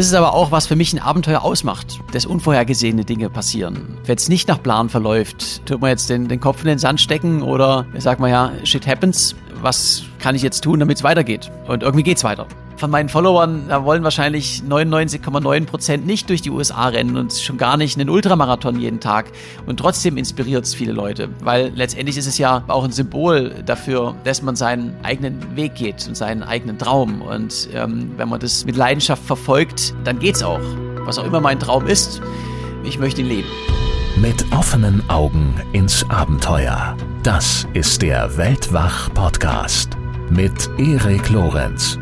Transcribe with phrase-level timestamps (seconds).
[0.00, 3.98] Das ist aber auch, was für mich ein Abenteuer ausmacht, dass unvorhergesehene Dinge passieren.
[4.06, 7.02] Wenn es nicht nach Plan verläuft, tut man jetzt den, den Kopf in den Sand
[7.02, 11.50] stecken oder sagt man ja, shit happens, was kann ich jetzt tun, damit es weitergeht?
[11.66, 12.46] Und irgendwie geht's weiter
[12.80, 17.76] von meinen Followern, wollen wahrscheinlich 99,9 Prozent nicht durch die USA rennen und schon gar
[17.76, 19.30] nicht einen Ultramarathon jeden Tag.
[19.66, 24.14] Und trotzdem inspiriert es viele Leute, weil letztendlich ist es ja auch ein Symbol dafür,
[24.24, 27.20] dass man seinen eigenen Weg geht und seinen eigenen Traum.
[27.20, 30.60] Und ähm, wenn man das mit Leidenschaft verfolgt, dann geht's auch.
[31.04, 32.22] Was auch immer mein Traum ist,
[32.82, 33.48] ich möchte ihn leben.
[34.20, 36.94] Mit offenen Augen ins Abenteuer.
[37.22, 39.96] Das ist der Weltwach-Podcast
[40.28, 41.98] mit Erik Lorenz.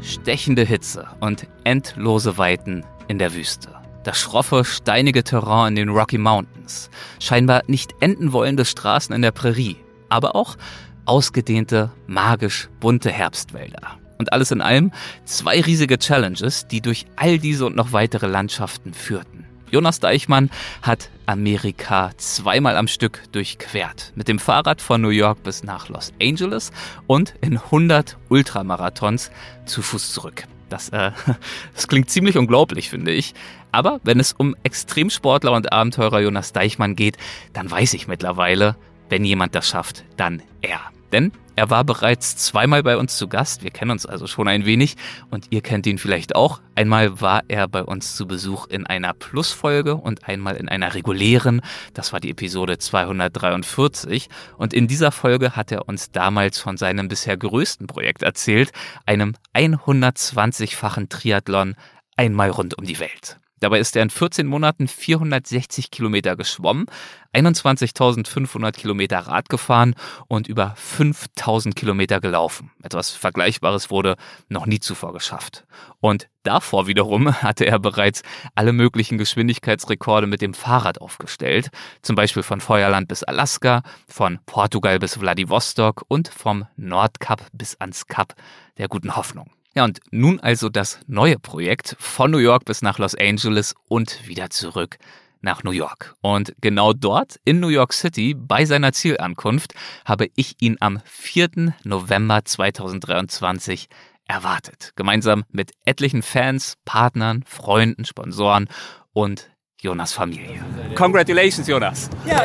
[0.00, 3.70] Stechende Hitze und endlose Weiten in der Wüste.
[4.04, 6.88] Das schroffe, steinige Terrain in den Rocky Mountains.
[7.18, 9.78] Scheinbar nicht enden wollende Straßen in der Prärie.
[10.08, 10.56] Aber auch
[11.04, 13.98] ausgedehnte, magisch bunte Herbstwälder.
[14.18, 14.92] Und alles in allem
[15.24, 19.42] zwei riesige Challenges, die durch all diese und noch weitere Landschaften führten.
[19.72, 20.50] Jonas Deichmann
[20.82, 24.12] hat Amerika zweimal am Stück durchquert.
[24.14, 26.72] Mit dem Fahrrad von New York bis nach Los Angeles
[27.06, 29.30] und in 100 Ultramarathons
[29.64, 30.44] zu Fuß zurück.
[30.68, 31.12] Das, äh,
[31.74, 33.32] das klingt ziemlich unglaublich, finde ich.
[33.72, 37.16] Aber wenn es um Extremsportler und Abenteurer Jonas Deichmann geht,
[37.54, 38.76] dann weiß ich mittlerweile,
[39.08, 40.80] wenn jemand das schafft, dann er.
[41.12, 43.62] Denn er war bereits zweimal bei uns zu Gast.
[43.62, 44.96] Wir kennen uns also schon ein wenig
[45.30, 46.60] und ihr kennt ihn vielleicht auch.
[46.74, 51.60] Einmal war er bei uns zu Besuch in einer Plusfolge und einmal in einer regulären.
[51.92, 54.28] Das war die Episode 243.
[54.56, 58.72] Und in dieser Folge hat er uns damals von seinem bisher größten Projekt erzählt,
[59.04, 61.74] einem 120-fachen Triathlon
[62.16, 63.41] einmal rund um die Welt.
[63.62, 66.86] Dabei ist er in 14 Monaten 460 Kilometer geschwommen,
[67.32, 69.94] 21.500 Kilometer Rad gefahren
[70.26, 72.72] und über 5.000 Kilometer gelaufen.
[72.82, 74.16] Etwas Vergleichbares wurde
[74.48, 75.64] noch nie zuvor geschafft.
[76.00, 78.22] Und davor wiederum hatte er bereits
[78.56, 81.70] alle möglichen Geschwindigkeitsrekorde mit dem Fahrrad aufgestellt.
[82.02, 88.08] Zum Beispiel von Feuerland bis Alaska, von Portugal bis Vladivostok und vom Nordkap bis ans
[88.08, 88.34] Kap
[88.78, 89.52] der guten Hoffnung.
[89.74, 94.26] Ja, und nun also das neue Projekt von New York bis nach Los Angeles und
[94.28, 94.98] wieder zurück
[95.40, 96.14] nach New York.
[96.20, 99.74] Und genau dort in New York City bei seiner Zielankunft
[100.04, 101.74] habe ich ihn am 4.
[101.84, 103.88] November 2023
[104.26, 104.92] erwartet.
[104.94, 108.68] Gemeinsam mit etlichen Fans, Partnern, Freunden, Sponsoren
[109.12, 109.50] und
[109.80, 110.64] Jonas Familie.
[110.94, 112.08] Congratulations, Jonas!
[112.24, 112.42] Ja.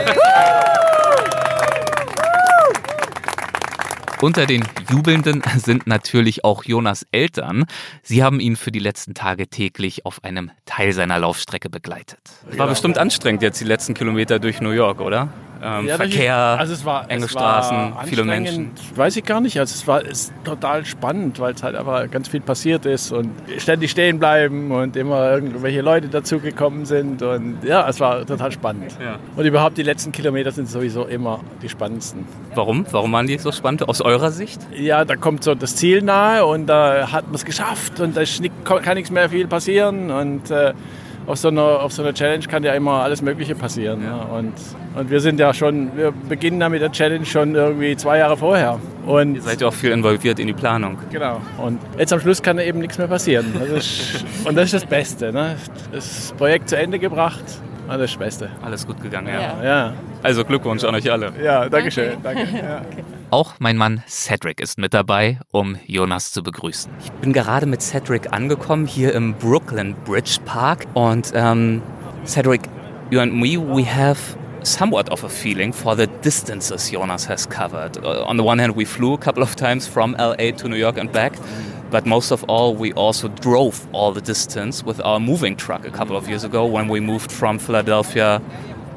[4.20, 7.66] Unter den Jubelnden sind natürlich auch Jonas Eltern.
[8.02, 12.20] Sie haben ihn für die letzten Tage täglich auf einem Teil seiner Laufstrecke begleitet.
[12.56, 15.30] War bestimmt anstrengend jetzt die letzten Kilometer durch New York, oder?
[15.62, 18.72] Ähm, ja, Verkehr, also es war, enge es Straßen, viele Menschen.
[18.96, 19.60] Weiß ich gar nicht.
[19.60, 23.32] Also es war ist total spannend, weil es halt einfach ganz viel passiert ist und
[23.58, 27.22] ständig stehen bleiben und immer irgendwelche Leute dazugekommen sind.
[27.22, 28.98] Und ja, es war total spannend.
[29.04, 29.18] Ja.
[29.36, 32.26] Und überhaupt die letzten Kilometer sind sowieso immer die spannendsten.
[32.56, 32.86] Warum?
[32.92, 34.60] Warum waren die so spannend aus eurer Sicht?
[34.76, 38.24] Ja, da kommt so das Ziel nahe und da hat man es geschafft und da
[38.64, 40.74] kann nichts mehr viel passieren und äh,
[41.28, 44.02] auf so, einer, auf so einer Challenge kann ja immer alles Mögliche passieren.
[44.02, 44.16] Ja.
[44.16, 44.26] Ne?
[44.34, 44.54] Und,
[44.96, 48.38] und wir sind ja schon, wir beginnen ja mit der Challenge schon irgendwie zwei Jahre
[48.38, 48.80] vorher.
[49.06, 50.98] Und Ihr seid ja auch viel involviert in die Planung.
[51.12, 51.42] Genau.
[51.58, 53.54] Und jetzt am Schluss kann eben nichts mehr passieren.
[53.60, 55.34] Das ist, und das ist das Beste.
[55.34, 55.58] Ne?
[55.92, 57.44] Das Projekt zu Ende gebracht,
[57.88, 58.50] alles Beste.
[58.62, 59.42] Alles gut gegangen, ja.
[59.42, 59.64] ja.
[59.64, 59.94] ja.
[60.24, 61.32] Also Glückwunsch an euch alle.
[61.44, 62.18] Ja, danke schön.
[62.24, 62.48] Danke.
[62.58, 62.82] Ja.
[62.82, 63.04] Okay.
[63.30, 66.92] Auch mein Mann Cedric ist mit dabei, um Jonas zu begrüßen.
[67.04, 71.82] Ich bin gerade mit Cedric angekommen hier im Brooklyn Bridge Park und ähm,
[72.26, 72.62] Cedric,
[73.12, 74.18] you and me, we have
[74.64, 77.98] somewhat of a feeling for the distances Jonas has covered.
[78.04, 80.78] Uh, on the one hand, we flew a couple of times from LA to New
[80.78, 81.34] York and back.
[81.90, 85.92] But most of all, we also drove all the distance with our moving truck a
[85.92, 88.42] couple of years ago when we moved from Philadelphia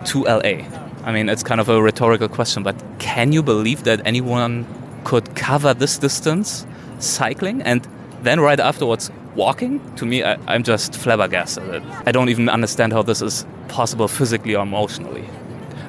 [0.06, 0.64] to LA.
[1.04, 4.66] I mean, it's kind of a rhetorical question, but can you believe that anyone
[5.04, 6.66] could cover this distance
[6.98, 7.86] cycling and
[8.22, 9.80] then right afterwards walking?
[9.96, 11.82] To me, I, am just flabbergasted.
[12.06, 15.24] I don't even understand how this is possible physically or emotionally.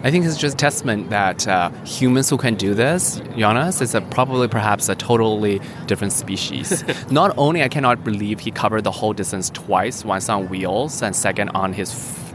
[0.04, 3.94] I think it's just a testament that uh, humans who can do this, Jonas, is
[3.94, 6.84] a, probably perhaps a totally different species.
[7.12, 11.16] Not only I cannot believe he covered the whole distance twice, once on wheels and
[11.16, 11.94] second on his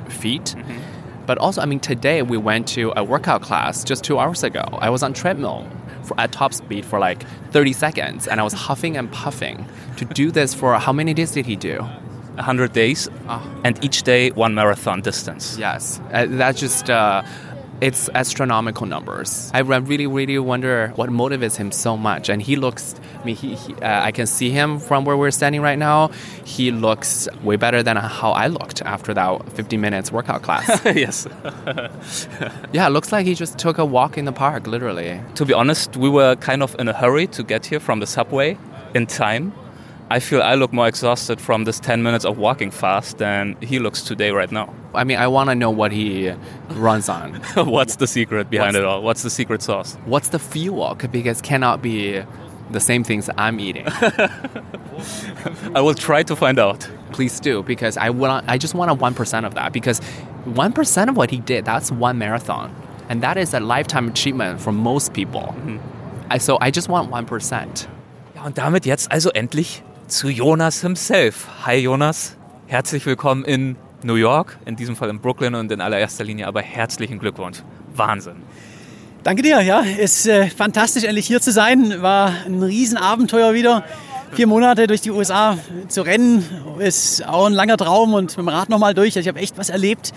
[0.08, 0.54] feet.
[0.56, 0.96] Mm -hmm
[1.26, 4.62] but also, I mean, today we went to a workout class just two hours ago.
[4.80, 5.66] I was on treadmill
[6.04, 9.66] for, at top speed for like 30 seconds, and I was huffing and puffing
[9.96, 11.78] to do this for how many days did he do?
[12.36, 13.60] 100 days, oh.
[13.64, 15.56] and each day one marathon distance.
[15.58, 16.90] Yes, uh, that's just.
[16.90, 17.22] Uh,
[17.80, 19.50] It's astronomical numbers.
[19.52, 22.30] I really, really wonder what motivates him so much.
[22.30, 25.30] And he looks, I mean, he, he uh, I can see him from where we're
[25.30, 26.08] standing right now.
[26.44, 30.80] He looks way better than how I looked after that 15 minutes workout class.
[30.84, 31.28] yes.
[32.72, 35.20] yeah, it looks like he just took a walk in the park, literally.
[35.34, 38.06] To be honest, we were kind of in a hurry to get here from the
[38.06, 38.56] subway
[38.94, 39.52] in time.
[40.08, 43.80] I feel I look more exhausted from this 10 minutes of walking fast than he
[43.80, 44.72] looks today right now.
[44.94, 46.32] I mean, I want to know what he
[46.70, 47.34] runs on.
[47.56, 49.02] What's the secret behind What's- it all?
[49.02, 49.96] What's the secret sauce?
[50.04, 50.94] What's the fuel?
[51.10, 52.22] Because cannot be
[52.70, 53.86] the same things I'm eating.
[55.74, 56.88] I will try to find out.
[57.12, 58.48] Please do, because I want.
[58.48, 59.72] I just want a one percent of that.
[59.72, 59.98] Because
[60.44, 62.74] one percent of what he did, that's one marathon,
[63.08, 65.42] and that is a lifetime achievement for most people.
[65.56, 65.78] Mm-hmm.
[66.30, 67.88] I, so I just want one percent.
[68.34, 71.48] Ja, und damit jetzt also endlich zu Jonas himself.
[71.64, 72.36] Hi Jonas,
[72.66, 76.62] herzlich willkommen in New York, in diesem Fall in Brooklyn und in allererster Linie aber
[76.62, 77.58] herzlichen Glückwunsch.
[77.94, 78.36] Wahnsinn.
[79.24, 79.80] Danke dir, ja.
[79.80, 82.00] Ist äh, fantastisch, endlich hier zu sein.
[82.02, 83.82] War ein Riesenabenteuer wieder.
[84.32, 85.58] Vier Monate durch die USA
[85.88, 86.44] zu rennen
[86.78, 89.16] ist auch ein langer Traum und mit dem Rad nochmal durch.
[89.16, 90.12] Also ich habe echt was erlebt.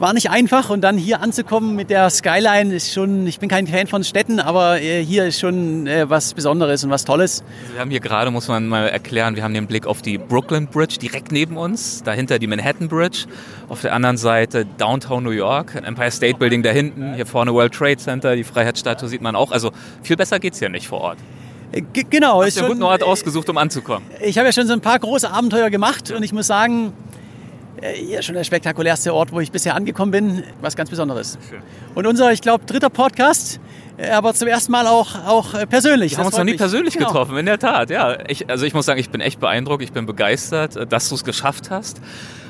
[0.00, 3.66] War nicht einfach und dann hier anzukommen mit der Skyline ist schon, ich bin kein
[3.66, 7.44] Fan von Städten, aber äh, hier ist schon äh, was Besonderes und was Tolles.
[7.60, 10.16] Also wir haben hier gerade, muss man mal erklären, wir haben den Blick auf die
[10.16, 13.26] Brooklyn Bridge direkt neben uns, dahinter die Manhattan Bridge,
[13.68, 17.74] auf der anderen Seite Downtown New York, Empire State Building da hinten, hier vorne World
[17.74, 19.52] Trade Center, die Freiheitsstatue sieht man auch.
[19.52, 19.70] Also
[20.02, 21.18] viel besser geht's hier nicht vor Ort.
[21.72, 24.06] Äh, g- genau, Hast ist einen guten Ort ausgesucht, um anzukommen.
[24.24, 26.94] Ich habe ja schon so ein paar große Abenteuer gemacht und ich muss sagen,
[27.80, 30.42] äh, hier ist schon der spektakulärste Ort, wo ich bisher angekommen bin.
[30.60, 31.38] Was ganz Besonderes.
[31.48, 31.60] Schön.
[31.94, 33.60] Und unser, ich glaube, dritter Podcast,
[33.96, 36.12] äh, aber zum ersten Mal auch, auch äh, persönlich.
[36.12, 37.08] Wir haben uns noch nie persönlich Genau.
[37.08, 37.90] getroffen, in der Tat.
[37.90, 41.08] Ja, ich, also ich muss sagen, ich bin echt beeindruckt, ich bin begeistert, äh, dass
[41.08, 42.00] du es geschafft hast.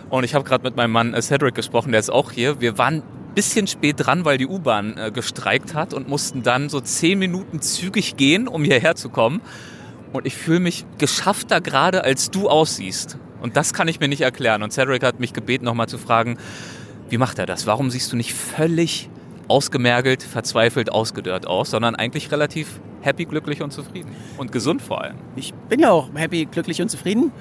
[0.09, 2.61] Und ich habe gerade mit meinem Mann äh, Cedric gesprochen, der ist auch hier.
[2.61, 6.69] Wir waren ein bisschen spät dran, weil die U-Bahn äh, gestreikt hat und mussten dann
[6.69, 9.41] so zehn Minuten zügig gehen, um hierher zu kommen.
[10.13, 13.17] Und ich fühle mich geschaffter gerade, als du aussiehst.
[13.41, 14.63] Und das kann ich mir nicht erklären.
[14.63, 16.39] Und Cedric hat mich gebeten, nochmal zu fragen,
[17.09, 17.67] wie macht er das?
[17.67, 19.09] Warum siehst du nicht völlig
[19.49, 24.15] ausgemergelt, verzweifelt, ausgedörrt aus, sondern eigentlich relativ happy, glücklich und zufrieden.
[24.39, 25.17] Und gesund vor allem.
[25.37, 27.33] Ich bin ja auch happy, glücklich und zufrieden.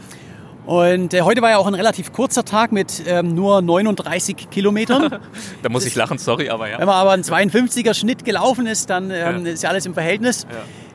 [0.65, 5.19] Und äh, heute war ja auch ein relativ kurzer Tag mit ähm, nur 39 Kilometern.
[5.63, 6.79] Da muss ich lachen, sorry, aber ja.
[6.79, 9.51] Wenn man aber einen 52er Schnitt gelaufen ist, dann ähm, Ja.
[9.51, 10.45] ist ja alles im Verhältnis.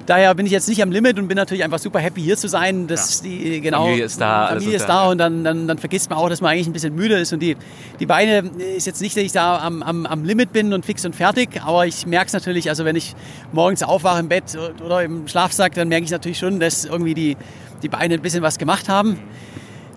[0.06, 2.46] Daher bin ich jetzt nicht am Limit und bin natürlich einfach super happy hier zu
[2.48, 2.86] sein.
[2.86, 5.10] Das die genau Familie ist da, Familie ist da, ja.
[5.10, 7.40] und dann, dann, dann vergisst man auch, dass man eigentlich ein bisschen müde ist und
[7.40, 7.56] die,
[8.00, 11.04] die Beine ist jetzt nicht, dass ich da am, am, am Limit bin und fix
[11.06, 13.14] und fertig, aber ich merke es natürlich, also wenn ich
[13.52, 17.36] morgens aufwache im Bett oder im Schlafsack, dann merke ich natürlich schon, dass irgendwie die,
[17.82, 19.18] die Beine ein bisschen was gemacht haben.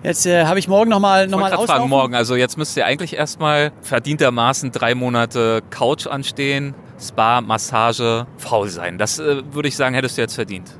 [0.02, 1.66] Jetzt äh, habe ich morgen nochmal noch mal auslaufen.
[1.66, 2.14] fragen, morgen.
[2.14, 8.98] Also jetzt müsste ja eigentlich erstmal verdientermaßen drei Monate Couch anstehen, Spa, Massage, faul sein.
[8.98, 10.70] Das äh, würde ich sagen, hättest du jetzt verdient.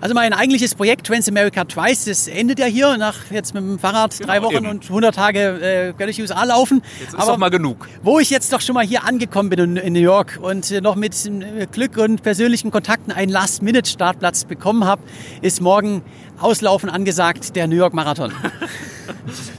[0.00, 4.18] Also mein eigentliches Projekt Transamerica Twice, das endet ja hier nach jetzt mit dem Fahrrad
[4.26, 4.66] drei Genau, Wochen eben.
[4.66, 6.82] und 100 Tage äh, durch die USA laufen.
[6.98, 7.88] Jetzt ist doch mal genug.
[8.02, 10.80] wo ich jetzt doch schon mal hier angekommen bin in, in New York und äh,
[10.80, 15.02] noch mit äh, Glück und persönlichen Kontakten einen Last-Minute-Startplatz bekommen habe,
[15.40, 16.02] ist morgen
[16.40, 18.32] Auslaufen angesagt, der New York Marathon.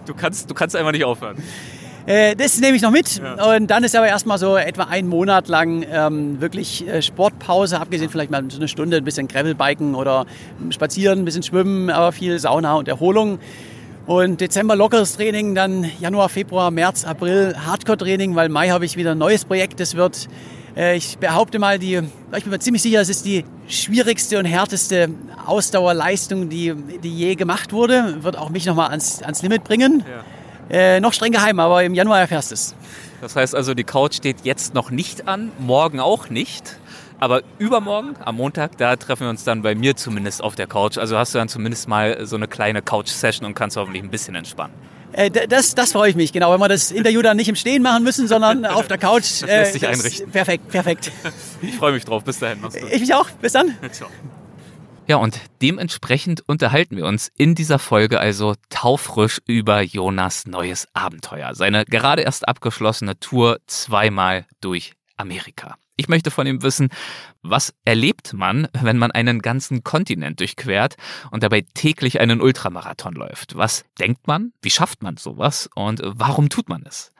[0.05, 1.37] Du kannst, du kannst einfach nicht aufhören.
[2.05, 3.21] Äh, das nehme ich noch mit.
[3.55, 8.09] Und dann ist aber erstmal so etwa einen Monat lang ähm, wirklich äh, Sportpause, abgesehen
[8.09, 10.25] vielleicht mal so eine Stunde ein bisschen Gravelbiken oder
[10.69, 13.39] spazieren, ein bisschen schwimmen, aber viel Sauna und Erholung.
[14.05, 19.11] Und Dezember lockeres Training, dann Januar, Februar, März, April Hardcore-Training, weil Mai habe ich wieder
[19.11, 19.79] ein neues Projekt.
[19.79, 20.27] Das wird,
[20.75, 22.01] äh, ich behaupte mal, die,
[22.35, 25.07] ich bin mir ziemlich sicher, es ist die schwierigste und härteste
[25.45, 28.21] Ausdauerleistung, die, die je gemacht wurde.
[28.23, 30.03] Wird auch mich nochmal ans, ans Limit bringen.
[30.73, 32.75] Äh, noch streng geheim, aber im Januar erfährst du es.
[33.21, 36.77] Das heißt also, die Couch steht jetzt noch nicht an, morgen auch nicht.
[37.19, 40.97] Aber übermorgen, am Montag, da treffen wir uns dann bei mir zumindest auf der Couch.
[40.97, 44.35] Also hast du dann zumindest mal so eine kleine Couch-Session und kannst hoffentlich ein bisschen
[44.35, 44.73] entspannen.
[45.13, 46.51] Äh, das, das freue ich mich, genau.
[46.51, 49.41] Wenn wir das Interview dann nicht im Stehen machen müssen, sondern auf der Couch.
[49.41, 50.31] Das lässt sich einrichten.
[50.31, 51.11] Perfekt, perfekt.
[51.61, 52.23] Ich freue mich drauf.
[52.23, 52.59] Bis dahin.
[52.61, 52.91] Mach's gut.
[52.91, 53.29] Ich mich auch.
[53.29, 53.77] Bis dann.
[53.91, 54.09] Ciao.
[55.05, 61.55] Ja, und dementsprechend unterhalten wir uns in dieser Folge also taufrisch über Jonas neues Abenteuer.
[61.55, 65.75] Seine gerade erst abgeschlossene Tour zweimal durch Amerika.
[65.97, 66.89] Ich möchte von ihm wissen,
[67.41, 70.95] was erlebt man, wenn man einen ganzen Kontinent durchquert
[71.31, 73.57] und dabei täglich einen Ultramarathon läuft?
[73.57, 74.53] Was denkt man?
[74.61, 75.69] Wie schafft man sowas?
[75.75, 77.11] Und warum tut man es?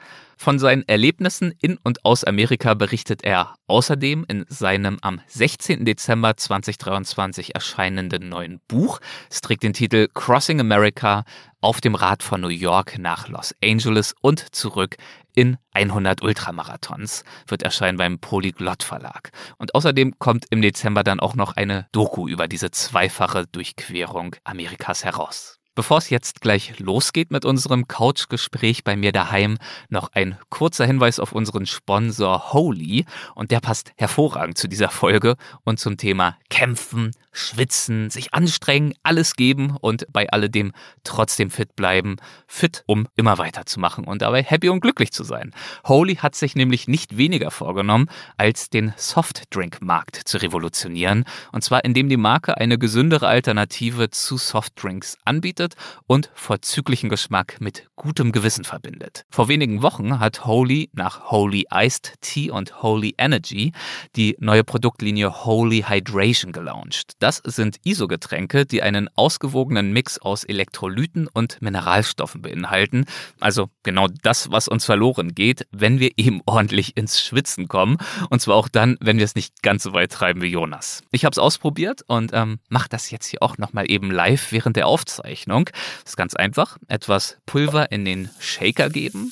[0.43, 5.85] Von seinen Erlebnissen in und aus Amerika berichtet er außerdem in seinem am 16.
[5.85, 8.99] Dezember 2023 erscheinenden neuen Buch.
[9.29, 11.23] Es trägt den Titel Crossing America
[11.61, 14.97] auf dem Rad von New York nach Los Angeles und zurück
[15.33, 19.31] in 100 Ultramarathons wird erscheinen beim Polyglott Verlag.
[19.57, 25.05] Und außerdem kommt im Dezember dann auch noch eine Doku über diese zweifache Durchquerung Amerikas
[25.05, 25.61] heraus.
[25.75, 29.57] Bevor es jetzt gleich losgeht mit unserem Couchgespräch bei mir daheim,
[29.89, 33.05] noch ein kurzer Hinweis auf unseren Sponsor Holy.
[33.33, 39.35] Und der passt hervorragend zu dieser Folge und zum Thema Kämpfen, Schwitzen, sich anstrengen, alles
[39.35, 40.71] geben und bei alledem
[41.03, 42.15] trotzdem fit bleiben.
[42.47, 45.51] Fit, um immer weiterzumachen und dabei happy und glücklich zu sein.
[45.85, 52.07] Holy hat sich nämlich nicht weniger vorgenommen, als den Softdrink-Markt zu revolutionieren und zwar indem
[52.07, 55.73] die Marke eine gesündere Alternative zu Softdrinks anbietet
[56.07, 59.25] und vorzüglichen Geschmack mit gutem Gewissen verbindet.
[59.29, 63.71] Vor wenigen Wochen hat Holy nach Holy Iced Tea und Holy Energy
[64.15, 67.13] die neue Produktlinie Holy Hydration gelauncht.
[67.23, 73.05] Das sind ISO-Getränke, die einen ausgewogenen Mix aus Elektrolyten und Mineralstoffen beinhalten.
[73.39, 77.95] Also genau das, was uns verloren geht, wenn wir eben ordentlich ins Schwitzen kommen.
[78.29, 81.01] Und zwar auch dann, wenn wir es nicht ganz so weit treiben wie Jonas.
[81.11, 84.75] Ich habe es ausprobiert und ähm, mache das jetzt hier auch nochmal eben live während
[84.75, 85.69] der Aufzeichnung.
[86.03, 86.77] Das ist ganz einfach.
[86.89, 89.31] Etwas Pulver in den Shaker geben.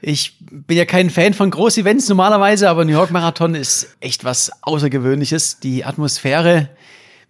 [0.00, 4.50] Ich bin ja kein Fan von Groß-Events normalerweise, aber New York Marathon ist echt was
[4.62, 5.60] Außergewöhnliches.
[5.60, 6.68] Die Atmosphäre,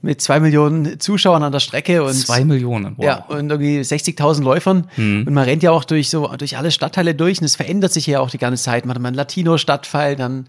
[0.02, 3.04] mit zwei Millionen Zuschauern an der Strecke und zwei Millionen, wow.
[3.04, 5.24] ja und irgendwie 60.000 Läufern mhm.
[5.26, 8.06] und man rennt ja auch durch so durch alle Stadtteile durch und es verändert sich
[8.06, 8.84] ja auch die ganze Zeit.
[8.84, 10.46] Man hat mal einen Latino-Stadtteil, dann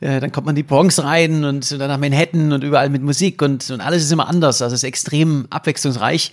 [0.00, 3.02] äh, dann kommt man in die Bronx rein und, dann nach Manhattan und überall mit
[3.02, 4.60] Musik und und alles ist immer anders.
[4.60, 6.32] Also es ist extrem abwechslungsreich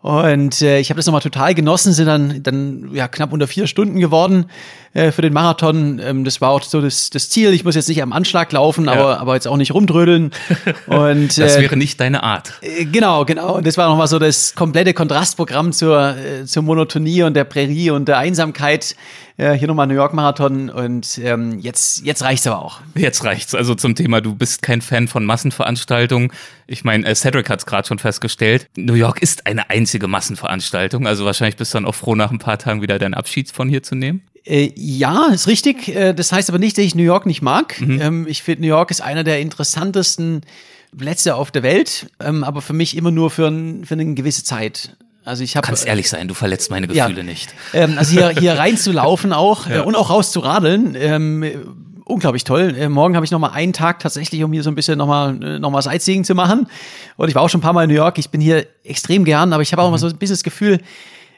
[0.00, 3.66] und äh, ich habe das nochmal total genossen, sind dann, dann ja, knapp unter vier
[3.66, 4.46] Stunden geworden
[4.94, 6.00] äh, für den Marathon.
[6.02, 7.52] Ähm, das war auch so das, das Ziel.
[7.52, 8.92] Ich muss jetzt nicht am Anschlag laufen, ja.
[8.92, 10.30] aber, aber jetzt auch nicht rumdrödeln.
[10.86, 12.52] Und, das äh, wäre nicht deine Art.
[12.60, 13.56] Äh, genau, genau.
[13.56, 17.90] Und das war nochmal so das komplette Kontrastprogramm zur, äh, zur Monotonie und der Prärie
[17.90, 18.94] und der Einsamkeit.
[19.40, 22.80] Ja, hier nochmal New York Marathon und ähm, jetzt, jetzt reicht's aber auch.
[22.96, 23.54] Jetzt reicht's.
[23.54, 26.32] Also zum Thema, du bist kein Fan von Massenveranstaltungen.
[26.66, 28.68] Ich meine, äh, Cedric hat's gerade schon festgestellt.
[28.76, 31.06] New York ist eine einzige Massenveranstaltung.
[31.06, 33.68] Also wahrscheinlich bist du dann auch froh, nach ein paar Tagen wieder deinen Abschied von
[33.68, 34.22] hier zu nehmen.
[34.44, 35.94] Äh, ja, ist richtig.
[35.94, 37.80] Äh, das heißt aber nicht, dass ich New York nicht mag.
[37.80, 38.00] Mhm.
[38.00, 40.40] Ähm, ich finde, New York ist einer der interessantesten
[40.96, 44.42] Plätze auf der Welt, ähm, aber für mich immer nur für, ein, für eine gewisse
[44.42, 44.96] Zeit.
[45.24, 45.66] Also ich habe.
[45.66, 47.54] Kannst ehrlich sein, du verletzt meine Gefühle ja, nicht.
[47.74, 49.76] Ähm, also hier, hier reinzulaufen auch ja.
[49.76, 50.96] äh, und auch rauszuradeln.
[50.98, 51.44] Ähm,
[52.08, 52.74] unglaublich toll.
[52.76, 55.06] Äh, morgen habe ich noch mal einen Tag tatsächlich, um hier so ein bisschen noch
[55.06, 56.66] mal, äh, noch mal Sightseeing zu machen.
[57.16, 58.18] Und ich war auch schon ein paar Mal in New York.
[58.18, 59.92] Ich bin hier extrem gern, aber ich habe auch mhm.
[59.92, 60.80] mal so ein bisschen das Gefühl,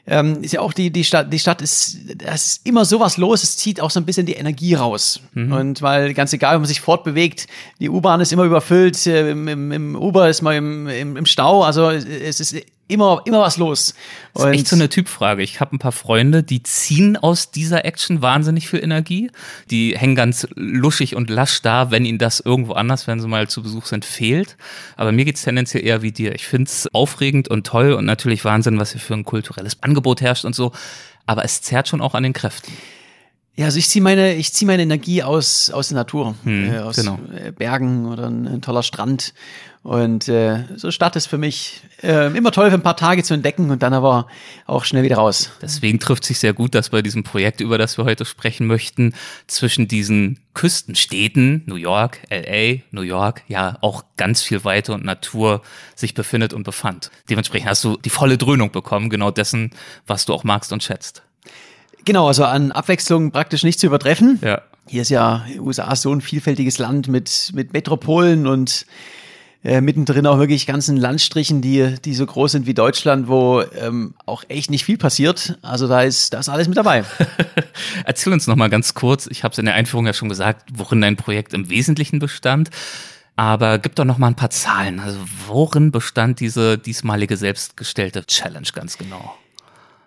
[0.07, 3.43] ähm, ist ja auch die, die Stadt, die Stadt ist, da ist immer sowas los,
[3.43, 5.21] es zieht auch so ein bisschen die Energie raus.
[5.33, 5.51] Mhm.
[5.51, 7.47] Und weil ganz egal, wenn man sich fortbewegt,
[7.79, 11.25] die U-Bahn ist immer überfüllt, äh, im, im, im Uber ist man im, im, im
[11.25, 12.55] Stau, also es ist
[12.91, 13.95] immer, immer was los.
[14.33, 15.41] Das ist echt so eine Typfrage.
[15.41, 19.31] Ich habe ein paar Freunde, die ziehen aus dieser Action wahnsinnig viel Energie.
[19.69, 23.47] Die hängen ganz luschig und lasch da, wenn ihnen das irgendwo anders, wenn sie mal
[23.47, 24.57] zu Besuch sind, fehlt.
[24.97, 26.35] Aber mir geht's tendenziell eher wie dir.
[26.35, 30.45] Ich find's aufregend und toll und natürlich Wahnsinn, was hier für ein kulturelles Angebot herrscht
[30.45, 30.71] und so.
[31.25, 32.73] Aber es zerrt schon auch an den Kräften.
[33.55, 36.79] Ja, also ich ziehe meine, ich ziehe meine Energie aus, aus der Natur, hm, äh,
[36.79, 37.19] aus genau.
[37.35, 39.33] Äh, Bergen oder ein, ein, toller Strand.
[39.83, 43.33] Und äh, so Stadt ist für mich äh, immer toll für ein paar Tage zu
[43.33, 44.27] entdecken und dann aber
[44.67, 45.49] auch schnell wieder raus.
[45.59, 49.15] Deswegen trifft sich sehr gut, dass bei diesem Projekt, über das wir heute sprechen möchten,
[49.47, 55.63] zwischen diesen Küstenstädten, New York, LA, New York, ja auch ganz viel Weite und Natur
[55.95, 57.09] sich befindet und befand.
[57.31, 59.71] Dementsprechend hast du die volle Dröhnung bekommen, genau dessen,
[60.05, 61.23] was du auch magst und schätzt.
[62.05, 64.39] Genau, also an Abwechslung praktisch nicht zu übertreffen.
[64.43, 64.61] Ja.
[64.87, 68.85] Hier ist ja USA so ein vielfältiges Land mit, mit Metropolen und
[69.63, 74.15] äh, mittendrin auch wirklich ganzen Landstrichen, die, die so groß sind wie Deutschland, wo ähm,
[74.25, 75.57] auch echt nicht viel passiert.
[75.61, 77.03] Also da ist, da ist alles mit dabei.
[78.05, 80.69] Erzähl uns noch mal ganz kurz, ich habe es in der Einführung ja schon gesagt,
[80.73, 82.69] worin dein Projekt im Wesentlichen bestand.
[83.35, 84.99] Aber gib doch noch mal ein paar Zahlen.
[84.99, 89.35] Also worin bestand diese diesmalige selbstgestellte Challenge ganz genau?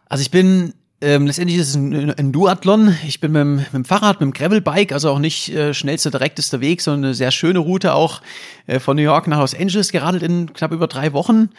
[0.08, 2.96] Also ich bin ähm, letztendlich ist es ein, ein Duathlon.
[3.06, 6.10] Ich bin mit dem, mit dem Fahrrad, mit dem Gravelbike, also auch nicht äh, schnellster,
[6.10, 8.22] direktester Weg, sondern eine sehr schöne Route auch
[8.66, 11.50] äh, von New York nach Los Angeles geradelt in knapp über drei Wochen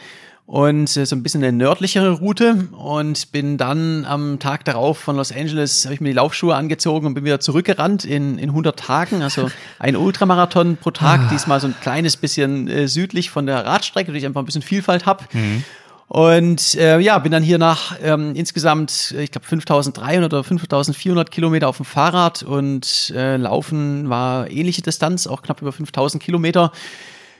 [0.45, 5.15] und äh, so ein bisschen eine nördlichere Route und bin dann am Tag darauf von
[5.15, 8.77] Los Angeles, habe ich mir die Laufschuhe angezogen und bin wieder zurückgerannt in, in 100
[8.77, 9.49] Tagen, also
[9.79, 11.29] ein Ultramarathon pro Tag, ah.
[11.31, 14.61] diesmal so ein kleines bisschen äh, südlich von der Radstrecke, wo ich einfach ein bisschen
[14.61, 15.23] Vielfalt habe.
[15.33, 15.63] Mhm.
[16.07, 21.67] Und äh, ja, bin dann hier nach ähm, insgesamt, ich glaube, 5300 oder 5400 Kilometer
[21.67, 26.71] auf dem Fahrrad und äh, Laufen war ähnliche Distanz, auch knapp über 5000 Kilometer.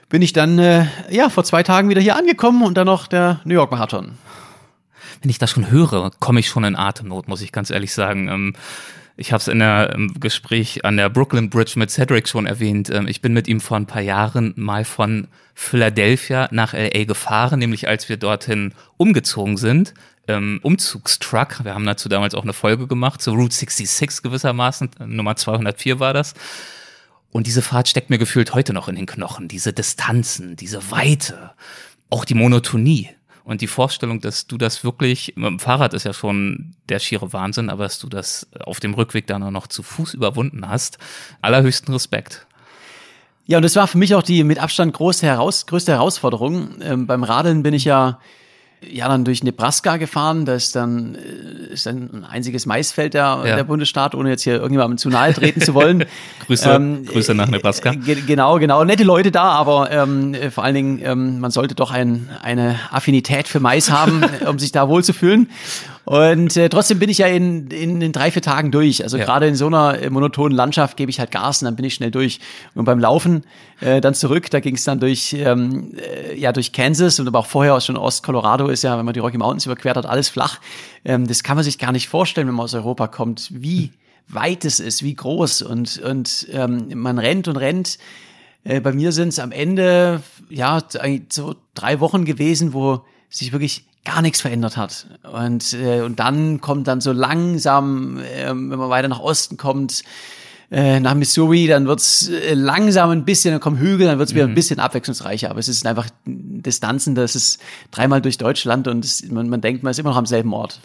[0.10, 3.39] Bin ich dann äh, ja vor zwei Tagen wieder hier angekommen und dann noch der
[3.43, 4.17] New York Marathon.
[5.22, 8.27] Wenn ich das schon höre, komme ich schon in Atemnot, muss ich ganz ehrlich sagen.
[8.29, 8.53] Ähm
[9.17, 12.89] ich habe es in im Gespräch an der Brooklyn Bridge mit Cedric schon erwähnt.
[12.89, 17.60] Ähm, ich bin mit ihm vor ein paar Jahren mal von Philadelphia nach LA gefahren,
[17.60, 19.93] nämlich als wir dorthin umgezogen sind.
[20.27, 21.63] Ähm, Umzugstruck.
[21.63, 24.89] Wir haben dazu damals auch eine Folge gemacht, so Route 66 gewissermaßen.
[25.05, 26.34] Nummer 204 war das.
[27.31, 29.48] Und diese Fahrt steckt mir gefühlt heute noch in den Knochen.
[29.48, 31.51] Diese Distanzen, diese Weite,
[32.10, 33.10] auch die Monotonie.
[33.45, 37.31] Und die Vorstellung, dass du das wirklich, mit dem Fahrrad ist ja schon der schiere
[37.31, 40.97] Wahnsinn, aber dass du das auf dem Rückweg dann auch noch zu Fuß überwunden hast,
[41.41, 42.47] allerhöchsten Respekt.
[43.45, 46.81] Ja, und das war für mich auch die mit Abstand große Heraus größte Herausforderung.
[46.81, 48.19] Ähm, beim Radeln bin ich ja
[48.92, 50.46] ja dann durch Nebraska gefahren.
[50.46, 53.56] Das ist dann, äh, ist dann ein einziges Maisfeld der, ja.
[53.56, 56.06] der Bundesstaat, ohne jetzt hier irgendjemandem zu nahe treten zu wollen.
[56.46, 57.92] Grüße, ähm, Grüße nach Nebraska.
[57.92, 58.84] Äh, genau, genau.
[58.84, 62.80] Nette Leute da, aber ähm, äh, vor allen Dingen, ähm, man sollte doch ein, eine
[62.92, 65.50] Affinität für Mais haben, um sich da wohlzufühlen.
[66.05, 69.03] Und äh, trotzdem bin ich ja in, in, in drei, vier Tagen durch.
[69.03, 69.25] Also ja.
[69.25, 71.95] gerade in so einer äh, monotonen Landschaft gebe ich halt Gas und dann bin ich
[71.95, 72.39] schnell durch.
[72.75, 73.43] Und beim Laufen
[73.81, 77.39] äh, dann zurück, da ging es dann durch, ähm, äh, ja, durch Kansas und aber
[77.39, 80.60] auch vorher schon Ost-Colorado ist ja, wenn man die Rocky Mountains überquert hat, alles flach.
[81.03, 83.91] Ähm, das kann man sich gar nicht vorstellen, wenn man aus Europa kommt, wie
[84.27, 85.63] weit es ist, wie groß.
[85.63, 87.97] Und, und ähm, man rennt und rennt.
[88.63, 90.84] Äh, bei mir sind es am Ende ja
[91.30, 95.08] so drei Wochen gewesen, wo sich wirklich gar nichts verändert hat.
[95.24, 100.04] Und, äh, und dann kommt dann so langsam, äh, wenn man weiter nach Osten kommt,
[100.72, 104.46] äh, nach Missouri, dann wird's äh, langsam ein bisschen, dann kommen Hügel, dann wird's wieder
[104.46, 104.56] ein mhm.
[104.56, 105.50] bisschen abwechslungsreicher.
[105.50, 109.84] Aber es ist einfach Distanzen, das ist dreimal durch Deutschland und es, man, man denkt,
[109.84, 110.80] man ist immer noch am selben Ort.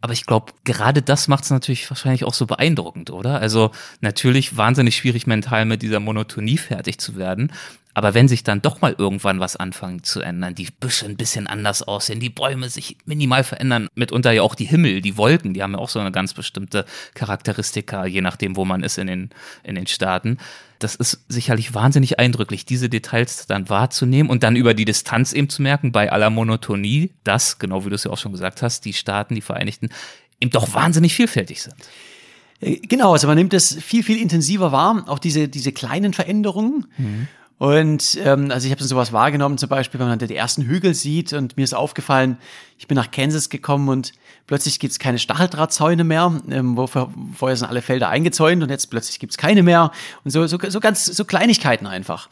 [0.00, 3.40] Aber ich glaube, gerade das macht es natürlich wahrscheinlich auch so beeindruckend, oder?
[3.40, 3.70] Also
[4.02, 7.50] natürlich wahnsinnig schwierig mental mit dieser Monotonie fertig zu werden.
[7.94, 11.46] Aber wenn sich dann doch mal irgendwann was anfangen zu ändern, die Büsche ein bisschen
[11.46, 15.62] anders aussehen, die Bäume sich minimal verändern, mitunter ja auch die Himmel, die Wolken, die
[15.62, 19.30] haben ja auch so eine ganz bestimmte Charakteristika, je nachdem, wo man ist in den,
[19.62, 20.38] in den Staaten.
[20.80, 25.48] Das ist sicherlich wahnsinnig eindrücklich, diese Details dann wahrzunehmen und dann über die Distanz eben
[25.48, 28.84] zu merken, bei aller Monotonie, dass, genau wie du es ja auch schon gesagt hast,
[28.84, 29.90] die Staaten, die Vereinigten,
[30.40, 31.76] eben doch wahnsinnig vielfältig sind.
[32.60, 36.86] Äh, genau, also man nimmt es viel, viel intensiver wahr, auch diese, diese kleinen Veränderungen.
[36.98, 37.28] Mhm.
[37.58, 41.32] Und ähm, also ich habe sowas wahrgenommen, zum Beispiel, wenn man die ersten Hügel sieht
[41.32, 42.36] und mir ist aufgefallen,
[42.78, 44.12] ich bin nach Kansas gekommen und
[44.46, 48.90] plötzlich gibt es keine Stacheldrahtzäune mehr, ähm, wo vorher sind alle Felder eingezäunt und jetzt
[48.90, 49.92] plötzlich gibt es keine mehr
[50.24, 52.28] und so, so, so ganz so Kleinigkeiten einfach.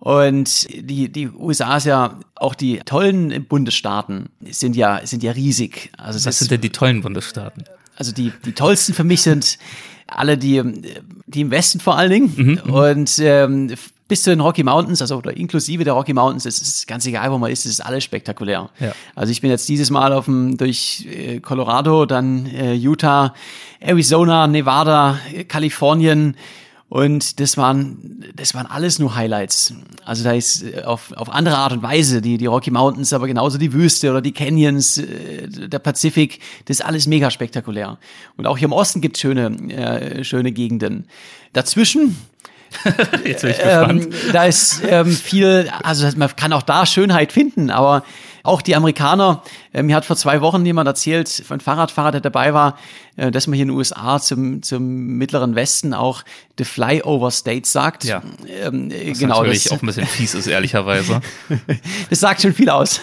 [0.00, 5.92] Und die, die USA ist ja, auch die tollen Bundesstaaten sind ja, sind ja riesig.
[5.96, 7.64] Also Was sind denn die tollen Bundesstaaten?
[7.96, 9.58] Also die, die tollsten für mich sind
[10.06, 10.62] alle die,
[11.26, 12.34] die im Westen vor allen Dingen.
[12.36, 12.74] Mhm, mhm.
[12.74, 13.74] und ähm,
[14.06, 17.32] bis zu den Rocky Mountains, also oder inklusive der Rocky Mountains, es ist ganz egal,
[17.32, 18.68] wo man ist, es ist alles spektakulär.
[18.78, 18.92] Ja.
[19.14, 23.34] Also ich bin jetzt dieses Mal auf dem, durch äh, Colorado, dann äh, Utah,
[23.80, 26.36] Arizona, Nevada, Kalifornien
[26.94, 29.74] und das waren, das waren alles nur Highlights.
[30.04, 33.26] Also da ist äh, auf, auf andere Art und Weise die, die Rocky Mountains, aber
[33.26, 37.98] genauso die Wüste oder die Canyons, äh, der Pazifik, das ist alles mega spektakulär.
[38.36, 41.08] Und auch hier im Osten gibt es schöne, äh, schöne Gegenden.
[41.54, 42.16] Dazwischen
[43.24, 44.04] Jetzt bin ich gespannt.
[44.04, 48.04] Ähm, da ist ähm, viel, also man kann auch da Schönheit finden, aber
[48.44, 52.52] auch die Amerikaner, äh, mir hat vor zwei Wochen jemand erzählt, von Fahrradfahrer, der dabei
[52.52, 52.78] war,
[53.16, 56.24] äh, dass man hier in den USA zum, zum mittleren Westen auch
[56.58, 58.04] the Flyover State sagt.
[58.04, 58.22] Ja.
[58.46, 61.22] Ähm, äh, Was genau, natürlich das, auch ein bisschen fies ist, ehrlicherweise.
[62.10, 63.00] das sagt schon viel aus.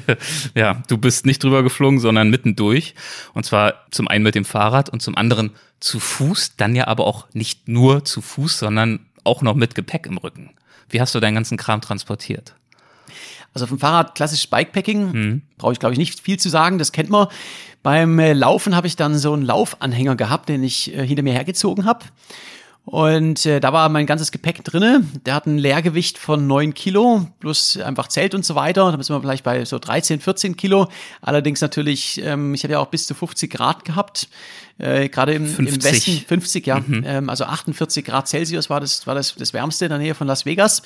[0.54, 2.94] ja, du bist nicht drüber geflogen, sondern mittendurch.
[3.32, 5.52] Und zwar zum einen mit dem Fahrrad und zum anderen
[5.84, 10.06] zu Fuß, dann ja aber auch nicht nur zu Fuß, sondern auch noch mit Gepäck
[10.06, 10.50] im Rücken.
[10.88, 12.54] Wie hast du deinen ganzen Kram transportiert?
[13.52, 15.42] Also vom Fahrrad klassisch Bikepacking, Mhm.
[15.58, 17.28] brauche ich glaube ich nicht viel zu sagen, das kennt man.
[17.82, 21.34] Beim äh, Laufen habe ich dann so einen Laufanhänger gehabt, den ich äh, hinter mir
[21.34, 22.06] hergezogen habe.
[22.84, 25.04] Und äh, da war mein ganzes Gepäck drinne.
[25.24, 28.92] Der hat ein Leergewicht von 9 Kilo, plus einfach Zelt und so weiter.
[28.92, 30.88] Da sind wir vielleicht bei so 13, 14 Kilo.
[31.22, 34.28] Allerdings natürlich, ähm, ich habe ja auch bis zu 50 Grad gehabt.
[34.76, 35.84] Äh, Gerade im, im 50.
[35.84, 36.84] Westen, 50, ja.
[37.04, 40.26] Ähm, also 48 Grad Celsius war das, war das, das Wärmste in der Nähe von
[40.26, 40.82] Las Vegas.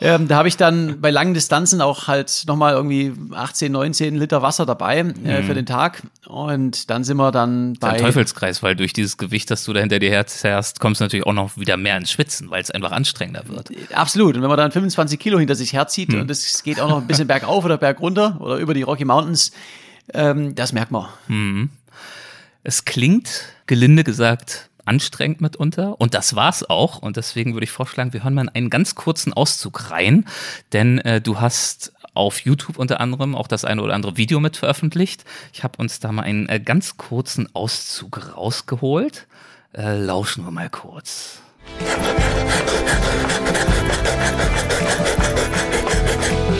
[0.00, 4.42] Ähm, da habe ich dann bei langen Distanzen auch halt nochmal irgendwie 18, 19 Liter
[4.42, 6.02] Wasser dabei äh, für den Tag.
[6.26, 7.90] Und dann sind wir dann bei.
[7.90, 11.26] ein Teufelskreis, weil durch dieses Gewicht, das du da hinter dir herzerrst, kommst du natürlich
[11.26, 13.70] auch noch wieder mehr ins Schwitzen, weil es einfach anstrengender wird.
[13.92, 14.36] Absolut.
[14.36, 17.06] Und wenn man dann 25 Kilo hinter sich herzieht und es geht auch noch ein
[17.08, 19.50] bisschen bergauf oder bergunter oder über die Rocky Mountains,
[20.14, 21.08] ähm, das merkt man.
[22.62, 26.00] Es klingt, gelinde gesagt, anstrengend mitunter.
[26.00, 26.98] Und das war's auch.
[26.98, 30.24] Und deswegen würde ich vorschlagen, wir hören mal in einen ganz kurzen Auszug rein.
[30.72, 34.56] Denn äh, du hast auf YouTube unter anderem auch das eine oder andere Video mit
[34.56, 35.24] veröffentlicht.
[35.52, 39.26] Ich habe uns da mal einen äh, ganz kurzen Auszug rausgeholt.
[39.72, 41.40] Äh, lauschen wir mal kurz.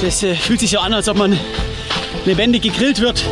[0.00, 1.38] Das äh, fühlt sich so an, als ob man
[2.24, 3.24] lebendig gegrillt wird.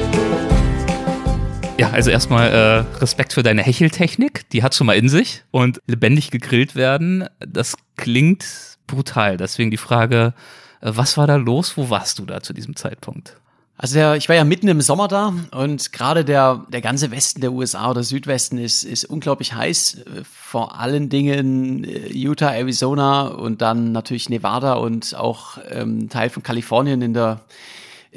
[1.79, 5.43] Ja, also erstmal äh, Respekt für deine Hecheltechnik, die hat schon mal in sich.
[5.51, 8.47] Und lebendig gegrillt werden, das klingt
[8.87, 9.37] brutal.
[9.37, 10.33] Deswegen die Frage,
[10.81, 11.77] äh, was war da los?
[11.77, 13.37] Wo warst du da zu diesem Zeitpunkt?
[13.77, 17.43] Also der, ich war ja mitten im Sommer da und gerade der, der ganze Westen
[17.43, 19.99] der USA oder Südwesten ist, ist unglaublich heiß.
[20.25, 26.43] Vor allen Dingen äh, Utah, Arizona und dann natürlich Nevada und auch ähm, Teil von
[26.43, 27.43] Kalifornien in der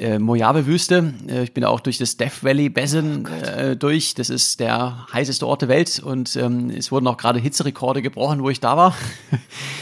[0.00, 1.14] äh, Mojave-Wüste.
[1.28, 4.14] Äh, ich bin auch durch das Death Valley Basin äh, durch.
[4.14, 8.42] Das ist der heißeste Ort der Welt und ähm, es wurden auch gerade Hitzerekorde gebrochen,
[8.42, 8.96] wo ich da war.